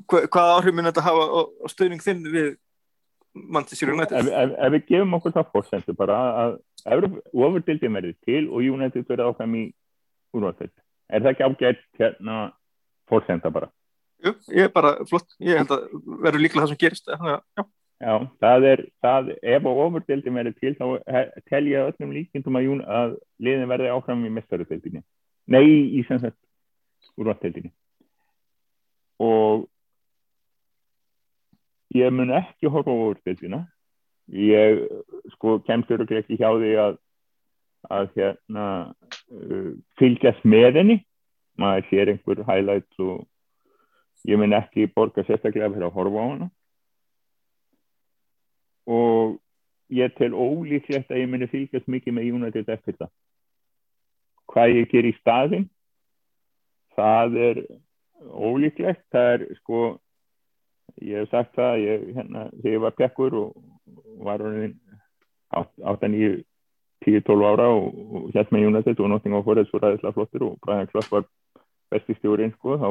Hva, 0.10 0.24
hvaða 0.26 0.54
áhrif 0.58 0.74
mun 0.74 0.88
þetta 0.90 1.04
hafa 1.06 1.26
á, 1.30 1.42
á 1.62 1.68
stöðning 1.70 2.02
þinn 2.02 2.24
við 2.34 2.56
Manchester 3.38 3.92
United? 3.94 4.18
Ef, 4.18 4.30
ef, 4.32 4.54
ef 4.58 4.74
við 4.74 4.88
gefum 4.88 5.14
okkur 5.20 5.36
það 5.36 5.52
fórsendu 5.54 5.94
bara 5.98 6.18
að 6.42 6.56
ofurdildin 7.34 7.94
verður 7.94 8.16
til 8.26 8.44
og 8.48 8.66
United 8.66 9.06
verður 9.06 9.34
ákvæm 9.36 9.58
í 9.60 9.64
úrvalstætt 10.34 10.74
er 11.08 11.24
það 11.24 11.34
ekki 11.34 11.48
ágætt 11.48 11.84
hérna 12.00 12.38
fórsenda 13.10 13.52
bara? 13.54 13.70
Jú, 14.26 14.34
ég 14.50 14.68
er 14.68 14.74
bara 14.74 14.96
flott, 15.08 15.36
ég 15.44 15.60
held 15.62 15.72
að 15.76 15.86
verður 16.26 16.44
líklega 16.44 16.66
það 16.66 16.74
sem 16.74 16.82
gerist 16.82 17.12
já, 17.12 17.38
já. 17.60 17.64
Já 17.98 18.14
það 18.43 18.68
er, 18.72 18.84
það, 19.02 19.32
ef 19.41 19.70
ofurdildin 19.72 20.38
verður 20.38 20.58
til 20.62 20.74
þá 20.78 20.86
tel 21.50 21.64
ég 21.72 21.88
öllum 21.91 22.14
líkindum 22.14 22.60
að, 22.60 22.68
að 22.86 23.16
liðin 23.41 23.72
verður 23.72 23.98
ákvæm 23.98 24.28
í 24.28 24.34
mestarutildinni 24.36 25.02
nei 25.48 25.66
í 25.98 26.04
sem 26.08 26.22
sagt 26.22 26.38
úrvalstættinni 27.18 27.74
og 29.24 29.66
ég 31.98 32.14
mun 32.14 32.36
ekki 32.38 32.70
horfa 32.70 32.93
á 32.93 33.02
úrstildina 33.08 33.64
ég 34.28 34.84
sko 35.34 35.58
kemstur 35.66 36.04
og 36.04 36.12
ekki 36.12 36.38
hjá 36.38 36.52
því 36.54 36.74
að 36.84 36.98
að 37.93 38.10
hérna 38.18 38.68
uh, 39.32 39.72
fylgjast 40.00 40.43
með 40.48 40.82
henni. 40.82 40.98
Maður 41.58 41.88
sér 41.89 42.12
einhver 42.14 42.43
highlights 42.45 43.02
og 43.02 43.24
ég 44.30 44.38
mun 44.38 44.54
ekki 44.54 44.89
borga 44.93 45.24
sérstaklega 45.26 45.72
fyrir 45.74 45.88
að 45.88 45.95
horfa 45.95 46.22
á 46.22 46.26
hana 46.28 46.50
og 48.88 49.38
ég 49.94 50.16
tel 50.18 50.34
ólíklegt 50.34 51.12
að 51.12 51.22
ég 51.24 51.32
muni 51.32 51.48
fylgjast 51.52 51.88
mikið 51.92 52.16
með 52.18 52.30
United 52.40 52.72
eftir 52.74 52.98
það. 52.98 53.12
Hvað 54.48 54.76
ég 54.76 54.90
ger 54.92 55.08
í 55.08 55.14
staðin 55.20 55.70
það 56.98 57.40
er 57.46 57.64
ólíklegt. 58.34 59.04
Það 59.14 59.32
er 59.36 59.48
sko 59.62 59.82
ég 61.04 61.22
hef 61.22 61.32
sagt 61.32 61.56
það 61.58 61.82
ég, 61.84 62.06
hérna, 62.18 62.48
þegar 62.58 62.74
ég 62.74 62.84
var 62.84 62.96
pekkur 62.98 63.36
og, 63.38 63.58
var 64.24 64.42
áttan 65.54 66.16
í 66.18 66.30
10-12 67.06 67.46
ára 67.46 67.68
og, 67.76 67.92
og 67.94 68.32
hérna 68.34 68.56
með 68.56 68.66
United 68.72 69.04
og 69.04 69.12
Nottingham 69.12 69.46
Forest 69.46 69.74
var 69.76 69.86
ræðislega 69.86 70.16
flottur 70.16 70.48
og 70.48 70.58
Brian 70.64 70.90
Clough 70.90 71.12
var 71.12 71.28
besti 71.94 72.16
stjórinn 72.18 72.56
sko 72.56 72.80
þá, 72.82 72.90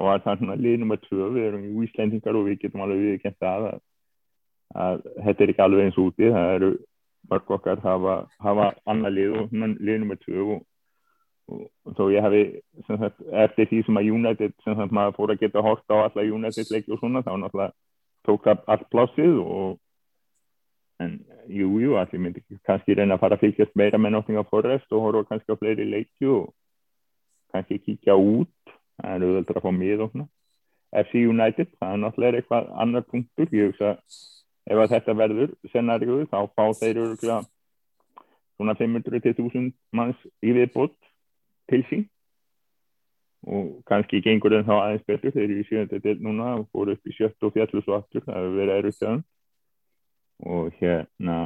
var 0.00 0.24
það 0.24 0.40
svona 0.40 0.56
lið 0.58 0.80
nummer 0.80 1.00
2 1.04 1.28
við 1.36 1.46
erum 1.50 1.66
í 1.68 1.84
Íslendingar 1.84 2.38
og 2.40 2.48
við 2.48 2.62
getum 2.64 2.84
alveg 2.86 3.04
við 3.04 3.20
kent 3.26 3.46
að, 3.46 3.68
að, 3.74 3.82
að 4.74 5.02
þetta 5.24 5.44
er 5.44 5.52
ekki 5.52 5.64
alveg 5.64 5.86
eins 5.88 6.00
úti 6.00 6.30
það 6.30 6.54
eru 6.56 6.70
mörg 7.30 7.54
okkar 7.56 7.80
hafa, 7.84 8.16
hafa 8.42 8.72
annar 8.90 9.14
lið 9.14 9.36
og 9.38 9.54
lið 9.54 10.02
nummer 10.02 10.18
2 10.26 10.44
og 10.54 10.66
og 11.50 11.94
þó 11.98 12.04
ég 12.12 12.22
hefði 12.22 12.42
sagt, 12.86 13.22
eftir 13.44 13.68
því 13.70 13.82
sem 13.86 14.00
að 14.00 14.10
United 14.14 14.52
sem 14.64 14.76
sagt, 14.78 14.94
maður 14.94 15.16
fór 15.16 15.32
að 15.34 15.40
geta 15.44 15.64
horta 15.66 15.98
á 15.98 16.06
alla 16.06 16.26
United 16.36 16.70
leiki 16.70 16.94
og 16.94 17.00
svona 17.00 17.24
þá 17.26 17.32
náttúrulega 17.42 17.74
tók 18.28 18.44
það 18.46 18.64
allt 18.74 18.88
plásið 18.92 19.38
og 19.42 19.78
en 21.00 21.16
jújú, 21.48 21.80
jú, 21.80 21.96
allir 21.96 22.22
myndi 22.22 22.42
kannski 22.68 22.94
reyna 22.94 23.16
að 23.16 23.22
fara 23.24 23.38
að 23.38 23.46
fylgjast 23.46 23.78
meira 23.80 23.98
með 23.98 24.14
Nottingham 24.14 24.48
Forest 24.50 24.92
og 24.92 25.06
horfa 25.06 25.30
kannski 25.30 25.56
á 25.56 25.60
fleiri 25.60 25.88
leiki 25.88 26.28
og 26.28 26.50
kannski 27.54 27.80
kíkja 27.86 28.14
út 28.14 28.74
það 29.00 29.14
er 29.14 29.26
auðvitað 29.26 29.60
að 29.60 29.66
fá 29.66 29.72
mið 29.80 30.04
og 30.04 30.12
svona 30.12 30.28
FC 31.00 31.22
United, 31.30 31.68
það 31.78 31.92
er 31.94 32.00
náttúrulega 32.02 32.40
eitthvað 32.40 32.70
annar 32.82 33.04
punktur, 33.06 33.50
ég 33.54 33.70
hugsa 33.70 33.90
ef 34.70 34.78
að 34.78 34.92
þetta 34.94 35.16
verður 35.18 35.56
scenariðu 35.72 36.20
þá 36.30 36.38
fá 36.54 36.64
þeir 36.78 37.02
eru 37.02 37.16
svona 37.20 38.76
500-1000 38.78 39.70
manns 39.96 40.20
í 40.44 40.54
viðbútt 40.54 40.96
til 41.70 41.82
sín. 41.90 42.06
Og 43.48 43.80
kannski 43.88 44.20
gengur 44.20 44.52
þeim 44.52 44.66
þá 44.68 44.74
aðeins 44.76 45.06
betur 45.08 45.34
þeir 45.34 45.46
eru 45.46 45.60
í 45.62 45.66
sjönda 45.68 46.00
del 46.04 46.18
núna 46.20 46.54
og 46.60 46.66
fóru 46.74 46.94
upp 46.94 47.08
í 47.08 47.14
sjött 47.16 47.46
og 47.46 47.54
fjallus 47.54 47.88
og 47.88 47.96
aftur, 48.02 48.24
það 48.26 48.36
hefur 48.36 48.58
verið 48.60 48.80
erut 48.80 48.98
þegar 49.00 49.22
og 50.40 50.72
hérna 50.80 51.36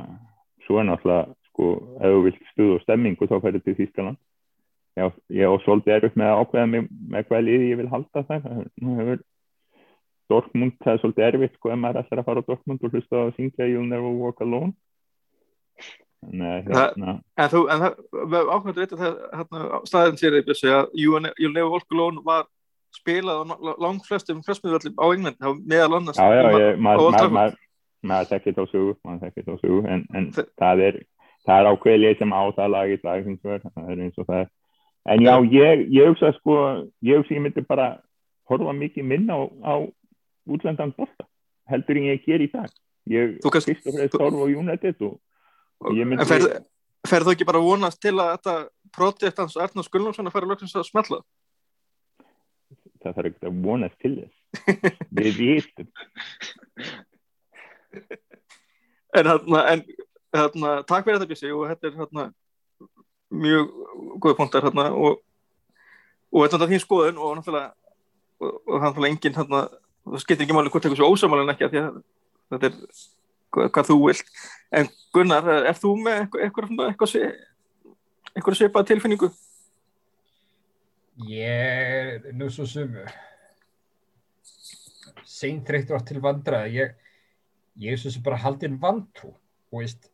svo 0.66 0.78
er 0.78 0.86
náttúrulega 0.86 1.34
sko 1.50 1.70
ef 1.98 2.12
þú 2.14 2.22
vilt 2.26 2.48
stuð 2.52 2.72
og 2.76 2.82
stemmingu 2.84 3.28
þá 3.30 3.36
færður 3.42 3.64
til 3.64 3.76
Þýskaland. 3.78 4.18
Ég 4.94 5.50
á 5.50 5.54
svolítið 5.64 5.96
erut 5.96 6.18
með 6.18 6.30
að 6.30 6.40
ákveða 6.42 6.66
með, 6.70 6.90
með 7.10 7.26
hvað 7.28 7.46
liði 7.48 7.70
ég 7.70 7.80
vil 7.80 7.90
halda 7.90 8.24
það 8.28 8.44
nú 8.82 8.98
hefur 9.00 9.22
Dortmund, 10.32 10.78
það 10.80 10.94
er 10.94 11.02
svolítið 11.02 11.26
erfitt 11.28 11.58
sko 11.58 11.70
ef 11.74 11.80
maður 11.80 12.00
ætlar 12.00 12.22
að 12.22 12.28
fara 12.28 12.42
á 12.44 12.48
Dortmund 12.48 12.84
og 12.86 12.96
hlusta 12.96 13.20
að 13.20 13.34
syngja 13.36 13.68
You'll 13.68 13.88
Never 13.90 14.16
Walk 14.22 14.40
Alone. 14.44 14.72
Nei, 16.24 16.62
hérna. 16.64 17.18
en 17.36 17.50
þú, 17.52 17.60
en 17.68 17.82
það 17.82 17.96
ákveður 18.48 18.70
að 18.70 18.78
vita 18.80 18.98
það 19.00 19.16
hérna, 19.36 19.80
staðin 19.90 20.20
sér 20.20 20.38
að 20.40 20.94
You'll 20.96 21.52
Never 21.52 21.68
Walk 21.68 21.92
Alone 21.92 22.24
var 22.24 22.46
spilað 22.94 23.42
á 23.42 23.44
langt 23.82 24.06
flestum 24.08 24.40
frestmiðvöldum 24.46 24.96
á 24.96 25.06
Englandi 25.10 25.52
meðal 25.66 25.98
annars 25.98 26.20
Já, 26.20 26.30
já, 26.30 26.44
ég, 26.62 26.78
maður 26.78 27.30
ma, 27.34 27.44
ma, 28.06 28.20
þekkir 28.30 28.56
þá 28.56 28.62
sugu 28.70 28.94
maður 29.04 29.26
þekkir 29.26 29.48
þá 29.48 29.54
sugu 29.64 29.80
en, 29.90 30.04
en 30.14 30.28
það 30.38 30.84
er, 30.88 31.00
er 31.56 31.70
ákveðlið 31.72 32.20
sem 32.20 32.34
á 32.34 32.42
það 32.56 32.74
lagið 32.76 33.08
lagið 33.08 33.40
það 33.42 33.90
er 33.90 34.04
eins 34.06 34.20
og 34.22 34.28
það 34.30 34.40
er. 34.44 34.52
En 35.04 35.20
já, 35.20 35.34
ég, 35.52 35.84
ég 35.92 36.08
hugsa 36.08 36.32
sko 36.38 36.58
ég 37.04 37.20
hugsa 37.20 37.36
ég 37.36 37.44
myndi 37.44 37.66
bara 37.68 37.90
horfa 38.48 38.72
mikið 38.76 39.08
minna 39.10 39.36
á, 39.36 39.42
á 39.60 39.74
útlendan 40.46 40.94
borta 40.96 41.28
heldur 41.70 42.00
en 42.00 42.10
ég 42.10 42.24
ger 42.26 42.42
í 42.44 42.50
dag. 42.52 42.72
Ég 43.08 43.38
fyrst 43.44 43.86
og 43.88 43.96
fremst 43.96 44.18
horfa 44.20 44.44
á 44.44 44.48
United 44.48 45.02
og, 45.04 45.16
og 45.84 45.96
ég 45.96 46.08
myndi 46.08 46.26
ferð, 46.28 46.58
ferð 47.08 47.28
þú 47.28 47.34
ekki 47.36 47.48
bara 47.48 47.62
vonast 47.64 48.00
til 48.00 48.14
að 48.16 48.34
þetta 48.36 48.56
projekt 48.94 49.40
hans 49.40 49.56
Erna 49.60 49.84
Skulnarsson 49.84 50.28
að 50.28 50.36
fara 50.36 50.50
lögsins 50.50 50.76
að 50.76 50.88
smetla 50.88 51.20
það 53.04 53.18
þarf 53.18 53.30
ekki 53.30 53.48
að 53.48 53.60
vonast 53.64 53.98
til 54.02 54.14
þess. 54.18 54.36
Við 55.18 55.40
vitum. 55.40 55.90
En 59.14 59.28
hérna 59.30 59.60
en 59.70 59.84
hérna, 60.34 60.72
takk 60.88 61.06
fyrir 61.06 61.20
þetta 61.20 61.30
Bísi 61.30 61.52
og 61.54 61.68
þetta 61.70 61.90
er 61.90 61.98
hérna 62.00 62.26
mjög 63.34 63.70
góði 64.22 64.38
punktar 64.40 64.66
hérna 64.66 64.88
og 64.94 65.20
og 66.34 66.46
þetta 66.48 66.64
er 66.64 66.72
þín 66.72 66.82
skoðun 66.82 67.20
og 67.22 67.36
náttúrulega 67.38 67.70
og, 68.42 68.54
og 68.66 69.06
enginn 69.06 69.36
það 70.04 70.22
skiptir 70.22 70.46
ekki 70.46 70.56
máli 70.56 70.72
hvort 70.72 70.86
er 70.88 70.96
svo 70.98 71.10
ósamalinn 71.12 71.52
ekki 71.54 71.68
að 71.68 71.76
að 71.80 71.98
þetta 72.52 72.70
er 72.70 72.78
hvað, 73.54 73.68
hvað 73.74 73.90
þú 73.90 73.98
vilt. 74.04 74.32
En 74.74 74.90
Gunnar, 75.14 75.50
er 75.70 75.78
þú 75.78 75.94
með 76.02 76.22
eitthvað 76.46 76.72
eitthvað, 76.88 77.14
eitthvað 78.34 78.58
svipað 78.60 78.88
tilfinningu? 78.90 79.30
Ég 81.30 82.26
er 82.26 82.34
nú 82.34 82.50
svo 82.50 82.66
sumu 82.66 83.04
seinþreytur 85.34 85.98
átt 85.98 86.08
til 86.10 86.22
vandrað 86.22 86.74
ég, 86.74 86.92
ég 87.82 87.94
er 87.94 88.00
svo 88.00 88.10
sem 88.12 88.22
bara 88.24 88.40
haldinn 88.42 88.80
vantrú. 88.82 89.32
Og 89.70 89.82
veist 89.82 90.10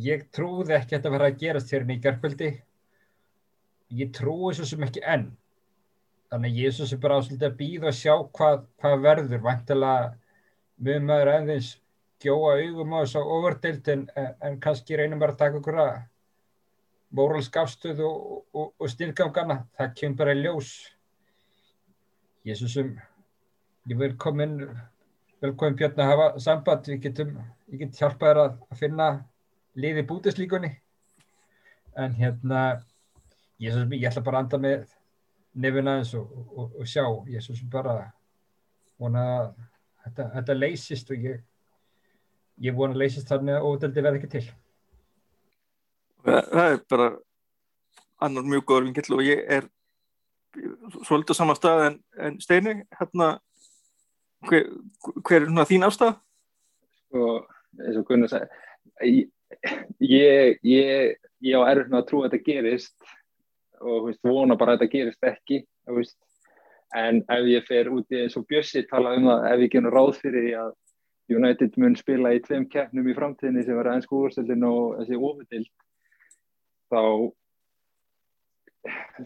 ég 0.00 0.26
trúði 0.34 0.76
ekki 0.76 0.94
að 0.94 0.98
þetta 0.98 1.12
verði 1.14 1.30
að 1.30 1.40
gerast 1.44 1.72
hérna 1.74 1.96
í 1.96 2.02
gerðkvöldi 2.04 2.50
ég 4.00 4.12
trúi 4.14 4.54
svo 4.54 4.66
sem 4.68 4.84
ekki 4.86 5.02
enn 5.02 5.30
þannig 6.30 6.58
ég 6.60 6.70
er 6.70 6.76
svo 6.76 6.86
sem 6.88 7.00
bara 7.02 7.18
ásluti 7.20 7.46
að 7.46 7.58
býða 7.58 7.90
að 7.90 7.98
sjá 7.98 8.14
hvað, 8.38 8.64
hvað 8.82 9.04
verður. 9.06 9.42
Vantilega 9.46 10.10
með 10.80 11.02
maður 11.08 11.32
aðeins 11.34 11.70
gjóa 12.20 12.54
augum 12.60 12.94
á 12.94 12.98
þessu 13.02 13.24
overdeilt 13.36 13.90
en, 13.94 14.06
en 14.16 14.60
kannski 14.62 14.98
reynum 14.98 15.22
bara 15.22 15.36
að 15.36 15.42
taka 15.42 15.60
okkur 15.60 15.80
að 15.84 15.92
móralsk 17.18 17.56
afstöð 17.58 18.04
og, 18.06 18.20
og, 18.54 18.68
og 18.78 18.90
styrkangana, 18.92 19.64
það 19.78 19.94
kemur 19.98 20.20
bara 20.20 20.36
í 20.36 20.44
ljós. 20.44 20.70
Er 22.46 22.56
sem 22.60 22.94
ég 23.90 23.98
vil 23.98 24.14
koma 24.20 24.46
inn 24.46 24.60
velkomin 25.40 25.76
Björn 25.80 26.00
að 26.00 26.12
hafa 26.12 26.28
samband. 26.42 26.86
Við 26.88 27.02
getum, 27.08 27.34
ég 27.72 27.82
get 27.84 27.98
hjálpað 27.98 28.30
þér 28.30 28.42
að, 28.44 28.54
að 28.70 28.80
finna 28.84 29.08
liði 29.80 30.06
bútislíkunni 30.06 30.70
en 32.00 32.14
hérna 32.18 32.62
sem, 33.60 33.92
ég 33.96 34.08
ætla 34.08 34.22
bara 34.24 34.40
að 34.40 34.44
anda 34.44 34.60
með 34.62 34.99
nefn 35.54 35.90
aðeins 35.90 36.14
og, 36.18 36.30
og 36.78 36.86
sjá. 36.86 37.04
Ég 37.30 37.40
er 37.40 37.44
svo 37.44 37.56
sem 37.58 37.70
bara 37.70 37.96
vona 39.00 39.24
að 39.36 39.52
þetta, 40.04 40.28
þetta 40.36 40.58
leysist 40.58 41.10
og 41.10 41.28
ég 41.28 41.40
ég 42.60 42.76
vona 42.76 42.94
að 42.94 43.02
leysist 43.04 43.30
þannig 43.30 43.56
að 43.56 43.66
ódeldi 43.68 44.04
verði 44.04 44.20
ekki 44.20 44.32
til. 44.34 44.46
Það 46.24 46.64
er 46.66 46.80
bara 46.92 47.10
annar 48.20 48.48
mjög 48.48 48.66
góður 48.68 48.88
vingill 48.88 49.16
og 49.16 49.22
ég 49.24 49.44
er 49.56 49.68
svolítið 51.06 51.38
saman 51.38 51.56
stað 51.56 51.84
en, 51.86 51.96
en 52.20 52.36
Steini 52.42 52.74
hérna 52.98 53.30
hver, 54.48 54.66
hver 55.24 55.46
er 55.46 55.68
þín 55.70 55.86
afstæð? 55.86 56.18
Sko, 57.06 57.28
eins 57.80 58.00
og 58.00 58.06
Gunnar 58.08 58.32
sagði 58.32 59.22
ég, 60.04 60.60
ég, 60.66 61.16
ég 61.40 61.56
á 61.56 61.62
erfn 61.70 61.96
að 61.96 62.06
trú 62.10 62.20
að 62.20 62.28
þetta 62.28 62.44
gerist 62.50 63.12
og 63.80 64.06
veist, 64.08 64.20
vona 64.24 64.56
bara 64.58 64.76
að 64.76 64.82
þetta 64.82 64.92
gerist 64.94 65.26
ekki 65.30 65.62
veist. 65.96 66.18
en 66.96 67.22
ef 67.30 67.48
ég 67.48 67.66
fer 67.68 67.90
út 67.92 68.10
í 68.10 68.22
eins 68.24 68.36
og 68.36 68.46
Bjössi 68.50 68.82
tala 68.90 69.14
um 69.16 69.28
það 69.30 69.44
ef 69.52 69.64
ég 69.64 69.74
genur 69.74 69.94
ráð 69.94 70.14
fyrir 70.20 70.46
því 70.46 70.54
að 70.64 70.72
United 71.30 71.76
mun 71.78 71.94
spila 71.96 72.32
í 72.34 72.40
tveim 72.42 72.64
keppnum 72.70 73.06
í 73.06 73.14
framtíðinni 73.14 73.62
sem 73.62 73.78
verða 73.78 73.98
ennsku 73.98 74.24
úrstöldin 74.24 74.66
og 74.66 74.96
þessi 74.98 75.20
ofidild 75.20 75.68
þá 76.90 77.02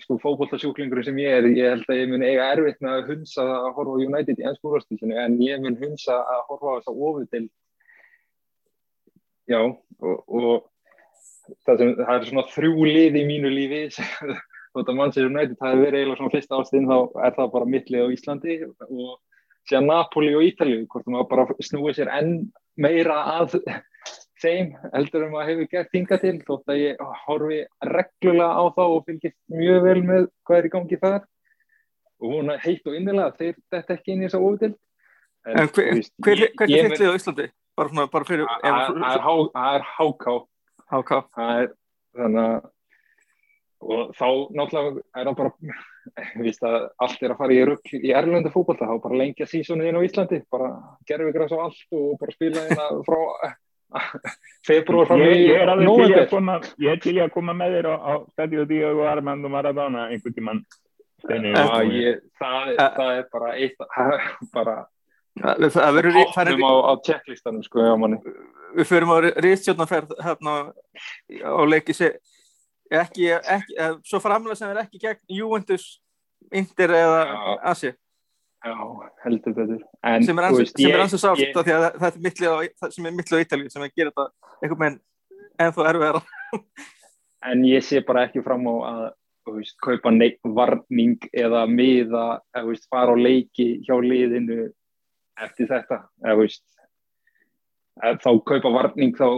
sko 0.02 0.18
fókbóltasjúklingur 0.18 1.04
sem 1.06 1.18
ég 1.22 1.38
er, 1.38 1.46
ég 1.54 1.70
held 1.70 1.88
að 1.88 2.00
ég 2.00 2.08
mun 2.10 2.24
eiga 2.26 2.50
erfitt 2.52 2.80
með 2.82 2.96
að 2.98 3.10
hunsa 3.12 3.44
að 3.44 3.68
horfa 3.78 3.98
United 4.02 4.40
í 4.40 4.46
ennsku 4.48 4.70
úrvastísinu 4.70 5.18
en 5.22 5.36
ég 5.42 5.62
mun 5.62 5.78
hunsa 5.78 6.16
að 6.18 6.40
horfa 6.48 6.74
á 6.74 6.76
þess 6.76 6.90
að 6.90 7.02
ofudil 7.08 7.44
já 9.48 9.60
og, 9.62 10.16
og 10.26 10.66
það, 11.66 11.78
sem, 11.80 11.92
það 12.00 12.16
er 12.16 12.26
svona 12.30 12.46
þrjú 12.54 12.88
lið 12.88 13.18
í 13.20 13.24
mínu 13.28 13.52
lífi 13.52 13.82
þótt 13.94 14.90
að 14.90 14.98
Manchester 14.98 15.30
United 15.30 15.56
það 15.60 15.72
hefur 15.72 15.84
verið 15.84 16.00
eiginlega 16.00 16.20
svona 16.20 16.34
fyrsta 16.34 16.60
ástinn 16.60 16.90
þá 16.90 16.96
er 17.26 17.34
það 17.38 17.54
bara 17.54 17.70
mittlið 17.74 18.04
á 18.04 18.14
Íslandi 18.16 18.58
og 18.66 19.16
síðan 19.68 19.90
Napoli 19.90 20.34
og 20.34 20.46
Ítalið 20.48 20.86
hvort 20.92 21.10
maður 21.10 21.28
bara 21.32 21.58
snúið 21.68 21.98
sér 22.00 22.12
enn 22.14 22.32
meira 22.80 23.18
að 23.38 23.58
þeim 24.44 24.72
heldur 24.92 25.28
um 25.28 25.36
að 25.40 25.52
hefur 25.52 25.70
gert 25.72 25.94
hinga 25.96 26.18
til 26.20 26.34
þótt 26.44 26.72
að 26.74 26.80
ég 26.82 27.04
horfi 27.24 27.60
reglulega 27.88 28.50
á 28.50 28.64
þá 28.76 28.82
og 28.86 29.04
fylgist 29.06 29.38
mjög 29.52 29.86
vel 29.86 30.00
með 30.04 30.26
hvað 30.44 30.58
er 30.58 30.68
í 30.68 30.72
gangi 30.74 30.98
þar. 31.00 31.22
Og 32.22 32.34
hún 32.34 32.50
er 32.52 32.60
heitt 32.62 32.84
og 32.88 32.96
innilega 32.96 33.34
þeir 33.38 33.56
þetta 33.72 33.96
ekki 33.96 34.12
inn 34.14 34.22
í 34.22 34.26
þess 34.26 34.38
að 34.38 34.48
ofiðild 34.48 34.76
En, 35.44 35.58
en 35.60 35.68
hver, 35.68 35.98
hver, 36.24 36.40
hver 36.56 36.70
er 36.72 36.86
þittlið 36.88 37.10
á 37.12 37.16
Íslandi? 37.18 37.46
Bara, 37.76 38.06
bara 38.08 38.24
fyrir 38.24 38.48
Það 38.62 39.74
er 39.74 39.82
háká 39.84 40.36
Háká 40.92 41.24
Þannig 41.34 42.44
að 42.44 42.70
og 43.84 44.14
þá 44.16 44.28
náttúrulega 44.56 45.02
er 45.18 45.28
það 45.28 45.36
bara 45.40 45.74
víst 46.44 46.64
að 46.66 46.78
allt 47.04 47.24
er 47.24 47.34
að 47.34 47.40
fara 47.40 47.56
í 47.56 47.66
rugg 47.68 47.92
í 47.96 48.12
erlendu 48.16 48.52
fókbalta, 48.52 48.88
þá 48.88 49.02
bara 49.04 49.20
lengja 49.20 49.48
sísónu 49.48 49.86
inn 49.88 49.98
á 49.98 50.06
Íslandi, 50.06 50.40
bara 50.52 50.70
gerfi 51.08 51.34
græs 51.34 51.52
á 51.52 51.58
allt 51.66 51.96
og 51.96 52.16
bara 52.20 52.36
spila 52.36 52.64
hérna 52.68 52.88
frá 53.06 53.20
februar 54.68 55.10
frá 55.10 55.20
ég, 55.20 55.36
ég 55.50 55.60
er 55.60 55.74
alveg 55.74 56.00
til 56.00 56.22
að 56.22 56.32
koma 56.32 56.56
ég 56.82 56.96
er 56.96 57.04
til 57.04 57.18
að 57.20 57.34
koma 57.36 57.56
með 57.56 57.78
þér 57.78 57.90
á, 57.92 57.94
á 58.00 58.12
Stadio 58.32 58.64
Diego 58.68 59.06
Armando 59.08 59.52
Maradona 59.52 60.08
einhvern 60.10 60.36
tíman 60.38 60.64
það, 61.24 62.74
það 62.80 63.12
er 63.12 63.28
bara 63.32 63.54
eitt 63.56 63.86
bara 64.56 64.80
það 65.42 65.98
verður 65.98 66.20
á, 66.62 66.72
á 66.90 66.92
checklistanum 67.06 67.64
sko 67.66 67.88
við 68.74 68.88
förum 68.90 69.12
á 69.14 69.16
Ríðstjórnarferð 69.42 70.14
hérna 70.22 70.54
á 71.42 71.62
leiki 71.66 71.94
ekki, 72.94 73.28
ekki, 73.32 73.76
svo 74.06 74.20
framlega 74.22 74.58
sem 74.58 74.70
er 74.70 74.84
ekki 74.84 75.02
gegn 75.02 75.20
Juventus, 75.40 76.00
Inter 76.52 76.94
eða 76.94 77.20
Asi 77.62 77.94
Já, 78.64 78.76
heldur 79.20 79.52
betur. 79.52 79.80
En, 80.00 80.24
sem 80.24 80.38
er 80.40 80.46
ansið 80.48 81.20
sátt 81.20 81.40
ég... 81.42 81.50
því 81.52 81.72
að 81.74 81.82
það 82.00 82.06
er 82.08 82.22
mittlið 82.24 82.92
sem 82.94 83.08
er 83.08 83.12
mittlið 83.12 83.36
á 83.36 83.44
Ítalið 83.44 83.74
sem 83.74 83.82
er 83.84 83.90
að 83.90 83.98
gera 84.00 84.12
þetta 84.14 84.54
einhvern 84.54 84.80
veginn 84.80 84.96
ennþá 85.64 85.88
erfiðara. 85.90 86.22
en 87.50 87.66
ég 87.68 87.84
sé 87.84 88.00
bara 88.08 88.22
ekki 88.24 88.40
fram 88.46 88.64
á 88.64 88.74
að 88.88 89.02
veist, 89.58 89.76
kaupa 89.84 90.14
varning 90.56 91.28
eða 91.36 91.66
miða 91.68 92.24
eða 92.56 92.64
veist, 92.70 92.88
fara 92.88 93.12
á 93.12 93.16
leiki 93.20 93.68
hjá 93.84 93.98
liðinu 94.00 94.70
eftir 95.42 95.68
þetta. 95.70 96.04
Eða, 96.24 96.36
veist, 96.42 96.64
þá 98.22 98.30
kaupa 98.46 98.72
varning 98.74 99.14
þá 99.18 99.28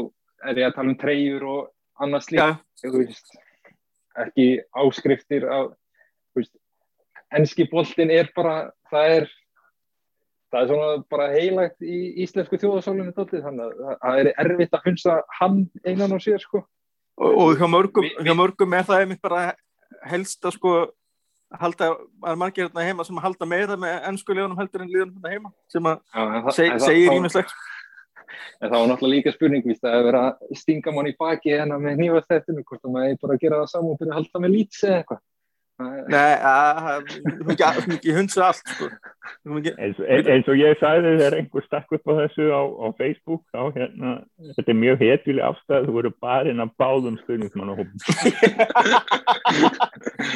er 0.47 0.61
ég 0.61 0.69
að 0.69 0.77
tala 0.77 0.93
um 0.93 1.01
treyjur 1.01 1.49
og 1.51 1.73
annars 2.03 2.31
líka. 2.33 2.61
Ekki 4.17 4.47
áskriftir 4.77 5.45
af 5.53 5.75
ennski 7.37 7.67
boltin 7.69 8.13
er 8.13 8.31
bara, 8.37 8.71
það 8.91 9.13
er 9.17 9.29
það 10.53 10.61
er 10.61 10.71
svona 10.71 10.91
bara 11.11 11.27
heilagt 11.33 11.85
í 11.85 11.99
íslensku 12.25 12.59
þjóðasálunni 12.61 13.13
þannig 13.17 13.65
að 13.67 13.97
það 14.03 14.21
er 14.21 14.31
erfitt 14.45 14.77
að 14.77 14.89
hunsa 14.89 15.17
hann 15.41 15.63
einan 15.85 16.15
á 16.15 16.19
sér 16.23 16.43
sko 16.43 16.63
og, 16.63 17.31
og 17.31 17.51
hjá 17.59 17.67
mörgum, 17.71 18.07
hjá 18.23 18.35
mörgum 18.37 18.77
er 18.77 18.87
það 18.87 19.03
einmitt 19.03 19.23
bara 19.25 19.43
helst 20.07 20.45
að 20.47 20.57
sko 20.59 20.75
halda, 21.61 21.93
það 22.23 22.33
er 22.33 22.39
margir 22.41 22.67
hérna 22.67 22.85
heima 22.89 23.07
sem 23.07 23.23
halda 23.23 23.49
meira 23.49 23.79
með 23.81 23.97
ennsku 24.11 24.35
liðunum 24.35 24.59
heldur 24.61 24.85
en 24.85 24.93
liðunum 24.93 25.17
hérna 25.17 25.35
heima 25.35 25.53
sem 25.73 25.89
að 25.91 26.01
Já, 26.11 26.53
seg, 26.59 26.77
segir 26.83 27.17
ímislegt 27.17 27.57
En 28.61 28.71
það 28.71 28.81
var 28.81 28.89
náttúrulega 28.91 29.13
líka 29.13 29.33
spurning 29.35 29.65
víst, 29.65 29.85
að 29.87 30.07
vera 30.09 30.23
stinga 30.57 30.93
mann 30.93 31.09
í 31.11 31.15
baki 31.19 31.53
hérna 31.53 31.77
með 31.81 32.01
nýjastættinu 32.01 32.65
hvort 32.67 32.83
það 32.83 32.95
maður 32.95 33.19
bara 33.23 33.37
gera 33.43 33.61
það 33.63 33.71
saman 33.73 33.93
og 33.93 34.01
byrja 34.01 34.13
að 34.13 34.19
halda 34.19 34.43
með 34.43 34.55
lítsi 34.55 34.87
eða 34.89 34.97
eitthvað 35.03 35.21
Nei, 35.77 36.37
þú 37.45 37.53
ekki 37.99 38.13
hundsa 38.17 38.47
allt 38.47 38.71
sko. 38.73 38.87
eins, 39.77 40.47
og 40.49 40.57
ég 40.57 40.79
sagði 40.81 41.11
þegar 41.19 41.37
einhver 41.37 41.65
stakk 41.67 41.93
upp 41.93 42.09
á 42.09 42.13
þessu 42.23 42.47
á, 42.49 42.63
á 42.65 42.87
Facebook 42.97 43.43
þá 43.53 43.61
hérna, 43.75 44.15
þetta 44.57 44.73
er 44.73 44.79
mjög 44.81 45.05
hetjuleg 45.05 45.45
afstæð 45.45 45.89
þú 45.89 45.97
voru 45.99 46.13
bara 46.25 46.49
inn 46.49 46.65
að 46.65 46.73
báðum 46.81 47.19
stuðningsmann 47.21 47.75
og 47.75 47.83
hópum 47.83 48.01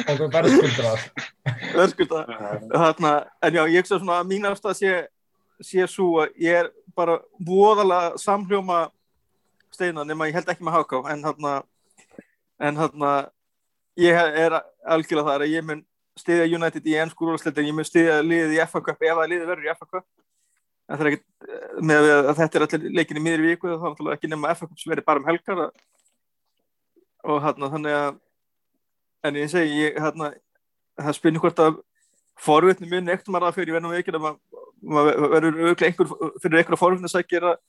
Það 0.05 0.21
er 0.27 0.31
bara 0.37 0.53
skuldra 1.89 2.21
Þarna, 2.75 3.15
en 3.41 3.57
já, 3.57 3.63
ég 3.73 3.89
svo 3.89 3.97
svona 3.97 4.21
að 4.21 4.31
mín 4.35 4.45
afstæð 4.51 4.77
sé, 4.77 4.95
sé 5.65 5.89
svo 5.89 6.21
að 6.21 6.37
ég 6.45 6.61
er 6.61 6.73
bara 6.93 7.17
voðalega 7.41 8.13
samhljóma 8.21 8.83
steina 9.73 10.05
nema 10.05 10.29
ég 10.29 10.37
held 10.37 10.53
ekki 10.53 10.69
með 10.69 10.83
háká 10.83 11.01
en 11.15 11.25
hérna 11.25 11.59
en 12.61 12.77
hérna 12.77 13.11
ég 13.99 14.15
er 14.15 14.57
algjörlega 14.87 15.27
þar 15.27 15.45
að 15.45 15.53
ég 15.55 15.67
mun 15.67 15.83
stiðja 16.19 16.49
United 16.57 16.87
í 16.87 16.97
ennsku 17.01 17.27
rúðarsleitin, 17.27 17.69
ég 17.69 17.75
mun 17.75 17.87
stiðja 17.87 18.19
liðið 18.25 18.57
í 18.57 18.65
FA 18.67 18.81
Cup 18.85 19.05
ef 19.05 19.15
það 19.19 19.31
liðið 19.31 19.51
verður 19.51 19.67
í 19.67 19.75
FA 19.77 19.87
Cup. 19.87 20.07
En 20.91 20.97
það 20.97 21.05
er 21.05 21.11
ekki, 21.11 21.23
með 21.87 22.09
að 22.15 22.33
þetta 22.41 22.59
er 22.59 22.65
allir 22.67 22.97
leikinni 22.99 23.23
miður 23.23 23.45
viku 23.47 23.77
þá 23.79 23.87
er 23.91 24.13
ekki 24.15 24.31
nema 24.31 24.55
FA 24.57 24.67
Cup 24.67 24.81
sem 24.81 24.91
verður 24.91 25.07
bara 25.07 25.23
um 25.23 25.29
helgar 25.29 25.63
og 27.21 27.41
hérna 27.45 27.71
þannig 27.71 27.97
að 27.97 28.19
en 29.27 29.37
ég 29.37 29.51
segi, 29.51 29.81
ég, 29.85 29.97
hérna 30.01 30.31
það 30.97 31.17
spynir 31.17 31.43
hvort 31.43 31.61
að 31.61 31.81
forvitni 32.41 32.89
muni 32.89 33.13
ekkert 33.13 33.29
maður 33.33 33.51
að 33.51 33.59
fyrir 33.59 33.75
verðum 33.75 33.93
við 33.93 34.01
ekki 34.01 34.15
að 34.15 34.23
maður 34.81 35.27
verður 35.35 35.59
auðvitað 35.59 35.87
einhver 35.87 36.11
fyrir 36.41 36.61
einhverja 36.61 36.81
forvitni 36.81 37.11
sækir 37.11 37.45
að, 37.51 37.59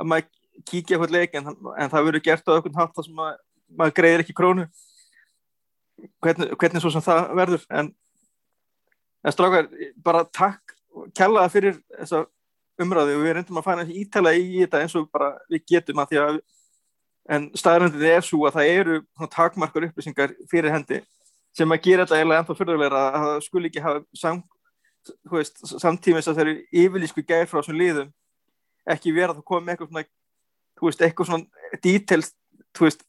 að 0.00 0.08
maður 0.08 0.30
kíkja 0.68 0.96
eitthvað 0.96 1.14
leik 1.16 1.36
en, 1.36 1.50
en 1.52 1.92
það 1.92 2.06
verður 2.08 2.24
gert 2.28 2.48
á 2.48 2.54
einhvern 2.54 2.80
hátt 2.80 2.94
þar 2.96 3.06
sem 3.08 3.18
maður, 3.18 3.38
maður 3.76 3.96
greiðir 3.98 4.24
ekki 4.24 4.36
krónu 4.38 4.66
hvernig, 6.22 6.52
hvernig 6.58 6.82
svo 6.82 6.92
sem 6.94 7.04
það 7.04 7.34
verður 7.38 7.66
en, 7.70 7.90
en 9.22 9.34
strákar 9.34 9.68
bara 10.04 10.24
takk 10.28 10.76
kjallaða 11.16 11.52
fyrir 11.52 11.78
þessa 11.98 12.24
umræði 12.82 13.16
og 13.16 13.24
við 13.24 13.36
reyndum 13.36 13.60
að 13.60 13.68
fæna 13.68 13.86
ítala 13.88 14.32
í 14.36 14.62
þetta 14.62 14.82
eins 14.82 14.96
og 14.98 15.08
bara 15.12 15.34
við 15.50 15.64
getum 15.74 16.02
að 16.02 16.12
því 16.12 16.22
að 16.22 16.40
en 17.32 17.50
staðröndin 17.54 18.08
er 18.08 18.24
svo 18.26 18.46
að 18.48 18.56
það 18.56 18.70
eru 18.76 18.96
takmarkar 19.30 19.86
upplýsingar 19.88 20.32
fyrir 20.50 20.74
hendi 20.74 21.02
sem 21.56 21.74
að 21.74 21.84
gera 21.84 22.06
þetta 22.06 22.18
eiginlega 22.18 22.42
ennþá 22.42 22.56
fyrirleira 22.58 23.02
að 23.04 23.26
það 23.26 23.44
skul 23.46 23.62
ekki 23.68 23.84
hafa 23.84 24.02
sam, 24.18 24.40
veist, 25.30 25.62
samtímis 25.70 26.28
að 26.28 26.38
það 26.38 26.44
eru 26.46 26.56
yfirlísku 26.82 27.24
gæð 27.28 27.46
frá 27.50 27.60
þessum 27.60 27.78
liðum 27.78 28.12
ekki 28.92 29.14
vera 29.14 29.30
að 29.30 29.40
það 29.40 29.48
komi 29.52 29.72
eitthvað 29.72 29.92
svona, 29.92 30.04
veist, 30.82 31.04
eitthvað 31.06 31.30
svona 31.30 31.78
details 31.84 32.32
veist, 32.80 33.06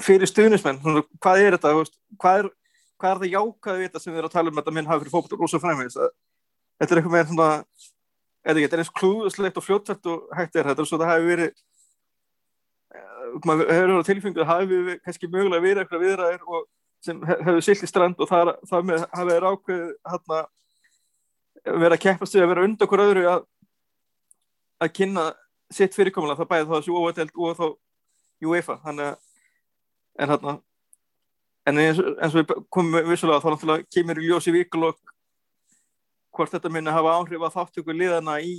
fyrir 0.00 0.30
stuðnismenn, 0.30 0.80
hvað 1.20 1.42
er 1.42 1.56
þetta 1.56 1.72
hvað 2.20 2.38
er, 2.42 2.48
hvað 3.00 3.10
er 3.10 3.20
það 3.22 3.34
jákaði 3.36 3.80
við 3.80 3.88
þetta 3.88 4.02
sem 4.02 4.12
við 4.12 4.22
erum 4.22 4.30
að 4.30 4.36
tala 4.36 4.52
um 4.52 4.60
þetta 4.60 4.74
minn 4.76 4.88
hafi 4.88 5.04
fyrir 5.04 5.14
fólk 5.14 5.34
og 5.34 5.42
rosa 5.42 5.60
fræmið 5.62 5.96
þetta 5.96 6.94
er 6.94 7.00
eitthvað 7.00 7.16
með 7.16 7.26
svona 7.32 7.50
eða 8.42 8.62
þetta 8.62 8.76
er 8.78 8.82
eins 8.82 8.94
klúðslegt 8.98 9.60
og 9.60 9.66
fljóttvært 9.66 10.08
og 10.10 10.32
hægt 10.38 10.56
er 10.56 10.70
þetta 10.70 10.86
svo 10.86 10.98
að 10.98 11.04
það 11.04 11.12
hafi 11.12 11.28
verið 11.28 11.50
eh, 12.96 13.36
maður 13.46 13.72
hefur 13.74 13.92
verið 13.92 14.08
tilfengu 14.08 14.42
að 14.42 14.50
hafi 14.50 14.96
kannski 15.04 15.30
mögulega 15.30 15.66
verið 15.66 15.84
eitthvað 15.84 16.06
viðræðir 16.06 16.48
og 16.48 16.66
sem 17.02 17.22
hefur 17.28 17.62
silt 17.66 17.84
í 17.86 17.90
strand 17.90 18.18
og 18.22 18.30
það, 18.30 18.52
það 18.70 18.90
með 18.90 19.06
hafi 19.12 19.30
verið 19.30 19.48
ákveð 19.52 19.86
hérna 20.10 20.42
verið 21.62 21.96
að 21.96 22.02
keppast 22.02 22.38
að 22.38 22.50
vera 22.50 22.66
undan 22.66 22.86
okkur 22.88 23.04
öðru 23.04 23.24
að 23.30 23.46
að 24.82 24.94
kynna 24.98 25.28
sitt 25.72 25.94
fyrirkomulega 25.94 26.42
það 26.42 26.50
bæði 26.50 26.68
þá 26.68 26.74
þessu 26.74 26.96
óvæteld 26.98 27.36
og 27.38 27.58
þá 27.58 27.66
UEFA 28.42 28.78
þannig 28.82 29.12
að 29.12 29.20
en 30.18 30.28
hérna 30.28 30.58
en 31.66 31.78
eins, 31.78 31.98
eins 31.98 32.34
og 32.34 32.40
við 32.40 32.52
komum 32.72 33.08
vissulega 33.08 33.42
þá 33.42 33.50
náttúrulega 33.54 33.88
kemur 33.94 34.20
í 34.20 34.28
ljósi 34.28 34.54
vikulokk 34.54 35.12
hvort 36.32 36.52
þetta 36.54 36.72
minna 36.72 36.94
hafa 36.94 37.16
áhrif 37.18 37.44
að 37.44 37.56
þáttöku 37.56 37.94
liðana 37.94 38.38
í 38.42 38.54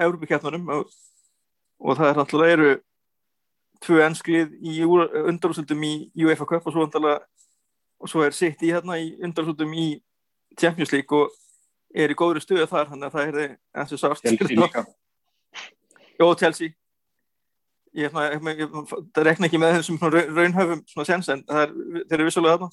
Európa-kjarnarum 0.00 0.68
og, 0.76 0.92
og 1.82 1.98
það 1.98 2.10
er 2.10 2.20
náttúrulega 2.20 2.56
eru 2.56 2.70
tvö 3.84 4.02
ennslið 4.06 4.54
í 4.64 4.76
undarúsöldum 4.86 5.82
í 5.84 5.94
UEFA 6.24 6.46
Cup 6.48 6.68
og 6.70 6.76
svo, 6.76 6.86
og 6.86 8.10
svo 8.10 8.24
er 8.24 8.36
sitt 8.36 8.62
í 8.64 8.72
hérna 8.72 8.96
í 9.02 9.10
undarúsöldum 9.26 9.74
í 9.76 9.88
Champions 10.56 10.94
League 10.94 11.18
og 11.18 11.34
er 11.96 12.12
í 12.12 12.16
góðri 12.16 12.40
stuðu 12.44 12.68
þar 12.70 12.92
þannig 12.92 13.10
að 13.10 13.18
það 13.18 13.42
er 13.42 13.58
og 13.84 14.00
sást 14.00 14.24
Jó, 16.16 16.32
Chelsea 16.40 16.72
ég, 17.96 18.12
ég, 18.12 18.48
ég, 18.60 18.76
það 19.16 19.26
rekna 19.26 19.48
ekki 19.48 19.60
með 19.60 19.78
þessum 19.78 19.98
raunhöfum 20.04 20.82
svona 20.90 21.08
sens 21.08 21.30
en 21.32 21.42
er, 21.48 21.72
þeir 22.06 22.18
eru 22.18 22.28
vissulega 22.28 22.56
þarna. 22.56 22.70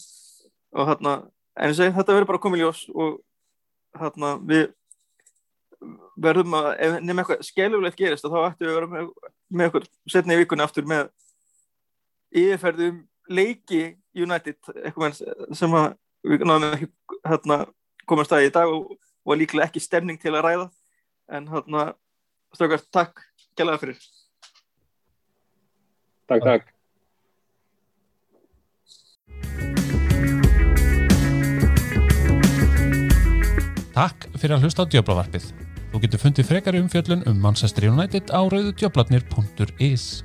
Og 0.74 0.90
þarna, 0.90 1.14
en 1.60 1.72
ég 1.72 1.78
segi 1.78 1.96
þetta 1.98 2.16
verður 2.18 2.32
bara 2.32 2.44
komið 2.44 2.64
ljós 2.64 2.84
og 2.94 3.20
þarna 4.00 4.34
við 4.50 4.66
verðum 6.24 6.56
að, 6.58 6.70
ef 6.78 6.96
nefnum 6.96 7.22
eitthvað 7.24 7.46
skelulegt 7.48 8.00
gerist 8.00 8.28
þá 8.28 8.40
ættum 8.46 8.68
við 8.68 8.72
að 8.72 8.78
vera 8.78 8.92
með, 8.92 9.10
með 9.50 9.72
okkur 9.72 9.88
setna 10.14 10.36
í 10.36 10.42
vikunni 10.42 10.66
aftur 10.66 10.88
með 10.90 11.10
yfirferðum 12.34 13.02
leiki 13.34 13.84
United 14.14 14.74
eitthvað 14.84 15.20
sem 15.58 15.78
að 15.78 15.90
við 16.24 16.46
náðum 16.48 16.78
ekki 16.78 16.90
hérna, 17.28 17.60
komast 18.10 18.34
að 18.36 18.48
í 18.48 18.54
dag 18.56 18.72
og 18.72 18.96
var 19.28 19.40
líklega 19.40 19.68
ekki 19.68 19.84
stemning 19.84 20.20
til 20.20 20.34
að 20.34 20.46
ræða. 20.48 20.68
En 21.32 21.48
hérna, 21.48 21.86
stökar, 22.56 22.84
takk 22.92 23.24
gælaða 23.58 23.84
fyrir 23.84 24.23
Takk, 26.28 26.44
takk. 26.44 26.70
Takk 33.94 34.26
fyrir 34.42 34.56
að 34.58 34.66
hlusta 34.66 34.82
á 34.82 34.90
Djöblavarpið. 34.90 35.52
Þú 35.94 36.00
getur 36.02 36.22
fundið 36.24 36.48
frekari 36.50 36.82
umfjöllun 36.82 37.28
um 37.30 37.38
Manchester 37.38 37.86
United 37.92 38.34
á 38.34 38.42
rauðudjöbladnir.is 38.50 40.24